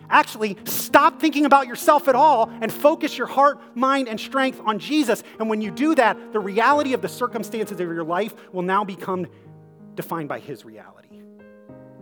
Actually, 0.09 0.57
stop 0.65 1.21
thinking 1.21 1.45
about 1.45 1.67
yourself 1.67 2.09
at 2.09 2.15
all 2.15 2.51
and 2.61 2.71
focus 2.71 3.17
your 3.17 3.27
heart, 3.27 3.59
mind, 3.75 4.09
and 4.09 4.19
strength 4.19 4.61
on 4.65 4.77
Jesus. 4.77 5.23
And 5.39 5.49
when 5.49 5.61
you 5.61 5.71
do 5.71 5.95
that, 5.95 6.33
the 6.33 6.39
reality 6.39 6.93
of 6.93 7.01
the 7.01 7.07
circumstances 7.07 7.79
of 7.79 7.87
your 7.87 8.03
life 8.03 8.35
will 8.51 8.61
now 8.61 8.83
become 8.83 9.25
defined 9.95 10.27
by 10.27 10.39
His 10.39 10.65
reality. 10.65 11.21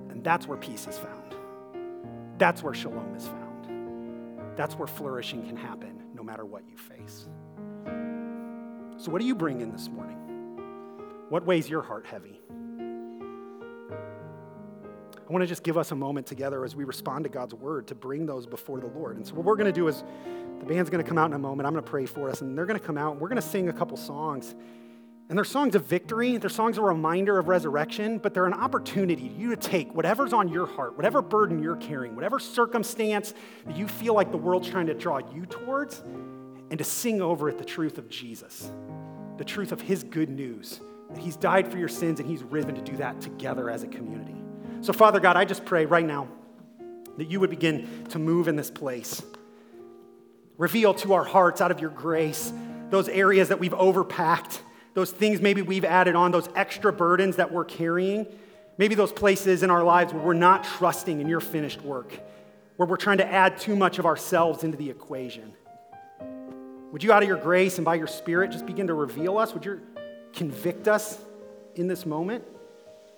And 0.09 0.23
that's 0.23 0.47
where 0.47 0.57
peace 0.57 0.87
is 0.87 0.97
found. 0.97 1.35
That's 2.39 2.63
where 2.63 2.73
shalom 2.73 3.13
is 3.15 3.27
found. 3.27 4.57
That's 4.57 4.73
where 4.73 4.87
flourishing 4.87 5.45
can 5.45 5.55
happen 5.55 6.01
no 6.15 6.23
matter 6.23 6.45
what 6.45 6.63
you 6.67 6.77
face. 6.77 7.27
So, 8.97 9.11
what 9.11 9.21
do 9.21 9.27
you 9.27 9.35
bring 9.35 9.61
in 9.61 9.71
this 9.71 9.87
morning? 9.87 10.17
What 11.29 11.45
weighs 11.45 11.69
your 11.69 11.83
heart 11.83 12.07
heavy? 12.07 12.41
I 15.29 15.31
want 15.31 15.43
to 15.43 15.47
just 15.47 15.61
give 15.61 15.77
us 15.77 15.91
a 15.91 15.95
moment 15.95 16.25
together 16.25 16.65
as 16.65 16.75
we 16.75 16.85
respond 16.85 17.23
to 17.25 17.29
God's 17.29 17.53
word 17.53 17.85
to 17.87 17.95
bring 17.95 18.25
those 18.25 18.47
before 18.47 18.79
the 18.79 18.87
Lord. 18.87 19.15
And 19.15 19.27
so, 19.27 19.35
what 19.35 19.45
we're 19.45 19.55
going 19.55 19.67
to 19.67 19.71
do 19.71 19.87
is 19.87 20.03
the 20.59 20.65
band's 20.65 20.89
going 20.89 21.03
to 21.03 21.07
come 21.07 21.19
out 21.19 21.27
in 21.27 21.33
a 21.33 21.39
moment. 21.39 21.67
I'm 21.67 21.73
going 21.73 21.85
to 21.85 21.89
pray 21.89 22.07
for 22.07 22.31
us, 22.31 22.41
and 22.41 22.57
they're 22.57 22.65
going 22.65 22.79
to 22.79 22.85
come 22.85 22.97
out, 22.97 23.11
and 23.11 23.21
we're 23.21 23.29
going 23.29 23.41
to 23.41 23.47
sing 23.47 23.69
a 23.69 23.73
couple 23.73 23.95
songs. 23.95 24.55
And 25.29 25.37
they're 25.37 25.45
songs 25.45 25.75
of 25.75 25.85
victory, 25.85 26.37
they're 26.37 26.49
songs 26.49 26.79
of 26.79 26.83
reminder 26.83 27.37
of 27.37 27.47
resurrection, 27.47 28.17
but 28.17 28.33
they're 28.33 28.47
an 28.47 28.55
opportunity 28.55 29.29
for 29.29 29.35
you 29.39 29.49
to 29.51 29.55
take 29.55 29.93
whatever's 29.93 30.33
on 30.33 30.49
your 30.49 30.65
heart, 30.65 30.95
whatever 30.95 31.21
burden 31.21 31.61
you're 31.61 31.75
carrying, 31.75 32.15
whatever 32.15 32.39
circumstance 32.39 33.35
that 33.67 33.77
you 33.77 33.87
feel 33.87 34.15
like 34.15 34.31
the 34.31 34.37
world's 34.37 34.67
trying 34.67 34.87
to 34.87 34.95
draw 34.95 35.19
you 35.31 35.45
towards, 35.45 35.99
and 36.71 36.79
to 36.79 36.83
sing 36.83 37.21
over 37.21 37.49
it 37.49 37.59
the 37.59 37.65
truth 37.65 37.99
of 37.99 38.09
Jesus, 38.09 38.71
the 39.37 39.45
truth 39.45 39.71
of 39.71 39.79
his 39.79 40.03
good 40.03 40.29
news, 40.29 40.81
that 41.11 41.19
he's 41.19 41.35
died 41.35 41.71
for 41.71 41.77
your 41.77 41.87
sins 41.87 42.19
and 42.19 42.27
he's 42.27 42.41
risen 42.41 42.73
to 42.73 42.81
do 42.81 42.97
that 42.97 43.21
together 43.21 43.69
as 43.69 43.83
a 43.83 43.87
community. 43.87 44.39
So, 44.81 44.93
Father 44.93 45.19
God, 45.19 45.35
I 45.35 45.45
just 45.45 45.65
pray 45.65 45.85
right 45.85 46.05
now 46.05 46.27
that 47.17 47.29
you 47.29 47.39
would 47.39 47.49
begin 47.49 48.05
to 48.09 48.19
move 48.19 48.47
in 48.47 48.55
this 48.55 48.71
place. 48.71 49.21
Reveal 50.57 50.93
to 50.95 51.13
our 51.13 51.23
hearts 51.23 51.61
out 51.61 51.71
of 51.71 51.79
your 51.79 51.89
grace 51.89 52.51
those 52.89 53.07
areas 53.07 53.49
that 53.49 53.59
we've 53.59 53.73
overpacked 53.73 54.59
those 54.93 55.11
things 55.11 55.39
maybe 55.41 55.61
we've 55.61 55.85
added 55.85 56.15
on, 56.15 56.31
those 56.31 56.49
extra 56.55 56.91
burdens 56.91 57.37
that 57.37 57.51
we're 57.51 57.65
carrying, 57.65 58.25
maybe 58.77 58.95
those 58.95 59.11
places 59.11 59.63
in 59.63 59.69
our 59.69 59.83
lives 59.83 60.13
where 60.13 60.23
we're 60.23 60.33
not 60.33 60.63
trusting 60.63 61.21
in 61.21 61.27
your 61.27 61.39
finished 61.39 61.81
work, 61.81 62.11
where 62.77 62.87
we're 62.87 62.97
trying 62.97 63.19
to 63.19 63.31
add 63.31 63.57
too 63.57 63.75
much 63.75 63.99
of 63.99 64.05
ourselves 64.05 64.63
into 64.63 64.77
the 64.77 64.89
equation. 64.89 65.53
Would 66.91 67.03
you, 67.03 67.11
out 67.11 67.21
of 67.21 67.29
your 67.29 67.37
grace 67.37 67.77
and 67.77 67.85
by 67.85 67.95
your 67.95 68.07
spirit, 68.07 68.51
just 68.51 68.65
begin 68.65 68.87
to 68.87 68.93
reveal 68.93 69.37
us? 69.37 69.53
Would 69.53 69.63
you 69.63 69.79
convict 70.33 70.87
us 70.87 71.19
in 71.75 71.87
this 71.87 72.05
moment, 72.05 72.43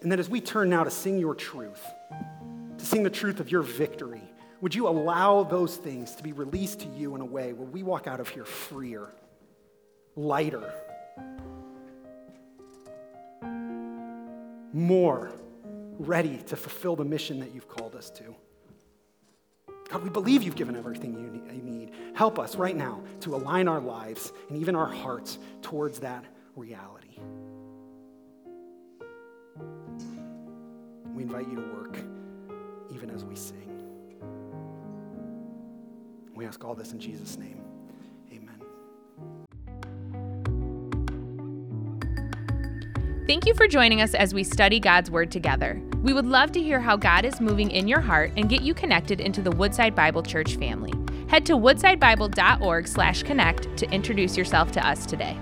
and 0.02 0.12
that 0.12 0.20
as 0.20 0.30
we 0.30 0.41
turn 0.41 0.70
now 0.70 0.84
to 0.84 0.91
sing 0.91 1.18
your 1.18 1.36
truth, 1.36 1.86
to 2.78 2.86
sing 2.86 3.04
the 3.04 3.10
truth 3.10 3.39
of 3.39 3.52
your 3.52 3.62
victory, 3.62 4.24
would 4.62 4.76
you 4.76 4.88
allow 4.88 5.43
those 5.43 5.78
things 5.78 6.16
to 6.16 6.24
be 6.24 6.34
released 6.34 6.82
to 6.82 6.88
you 6.89 7.16
in 7.16 7.22
a 7.22 7.26
way 7.26 7.54
where 7.54 7.68
we 7.68 7.84
walk 7.84 8.08
out 8.08 8.20
of 8.20 8.30
here 8.30 8.45
freer, 8.45 9.10
lighter, 10.16 10.74
more 14.74 15.32
ready 15.99 16.38
to 16.38 16.56
fulfill 16.56 16.95
the 16.95 17.06
mission 17.06 17.39
that 17.39 17.54
you've 17.54 17.68
called 17.68 17.95
us 17.95 18.10
to? 18.12 18.36
God, 19.89 20.04
we 20.04 20.10
believe 20.10 20.41
you've 20.41 20.56
given 20.56 20.76
everything 20.76 21.14
you 21.14 21.62
need. 21.62 21.91
Help 22.14 22.39
us 22.39 22.56
right 22.56 22.76
now 22.76 23.04
to 23.22 23.36
align 23.36 23.68
our 23.68 23.82
lives 23.82 24.32
and 24.47 24.58
even 24.58 24.76
our 24.76 24.88
hearts 24.88 25.38
towards 25.62 25.99
that 25.99 26.24
reality. 26.56 27.20
We 31.14 31.24
invite 31.24 31.47
you 31.47 31.55
to 31.55 31.62
work 31.74 31.97
even 32.89 33.09
as 33.09 33.24
we 33.24 33.36
sing. 33.36 33.57
We 36.34 36.45
ask 36.45 36.64
all 36.64 36.76
this 36.76 36.93
in 36.93 36.99
Jesus' 36.99 37.38
name. 37.38 37.62
Amen. 38.32 38.55
Thank 43.28 43.45
you 43.45 43.53
for 43.53 43.68
joining 43.68 44.01
us 44.01 44.14
as 44.14 44.34
we 44.34 44.43
study 44.43 44.80
God's 44.80 45.12
Word 45.12 45.32
together. 45.32 45.82
We 46.01 46.14
would 46.14 46.26
love 46.26 46.51
to 46.53 46.62
hear 46.62 46.80
how 46.80 46.97
God 46.97 47.26
is 47.26 47.39
moving 47.39 47.70
in 47.70 47.88
your 47.88 48.01
heart 48.01 48.32
and 48.36 48.49
get 48.49 48.62
you 48.62 48.74
connected 48.74 49.22
into 49.22 49.41
the 49.41 49.51
Woodside 49.51 49.93
Bible 49.93 50.24
Church 50.24 50.55
family. 50.55 50.93
Head 51.28 51.45
to 51.45 51.53
woodsidebible.org/connect 51.53 53.78
to 53.78 53.89
introduce 53.91 54.36
yourself 54.36 54.72
to 54.72 54.86
us 54.86 55.05
today. 55.05 55.38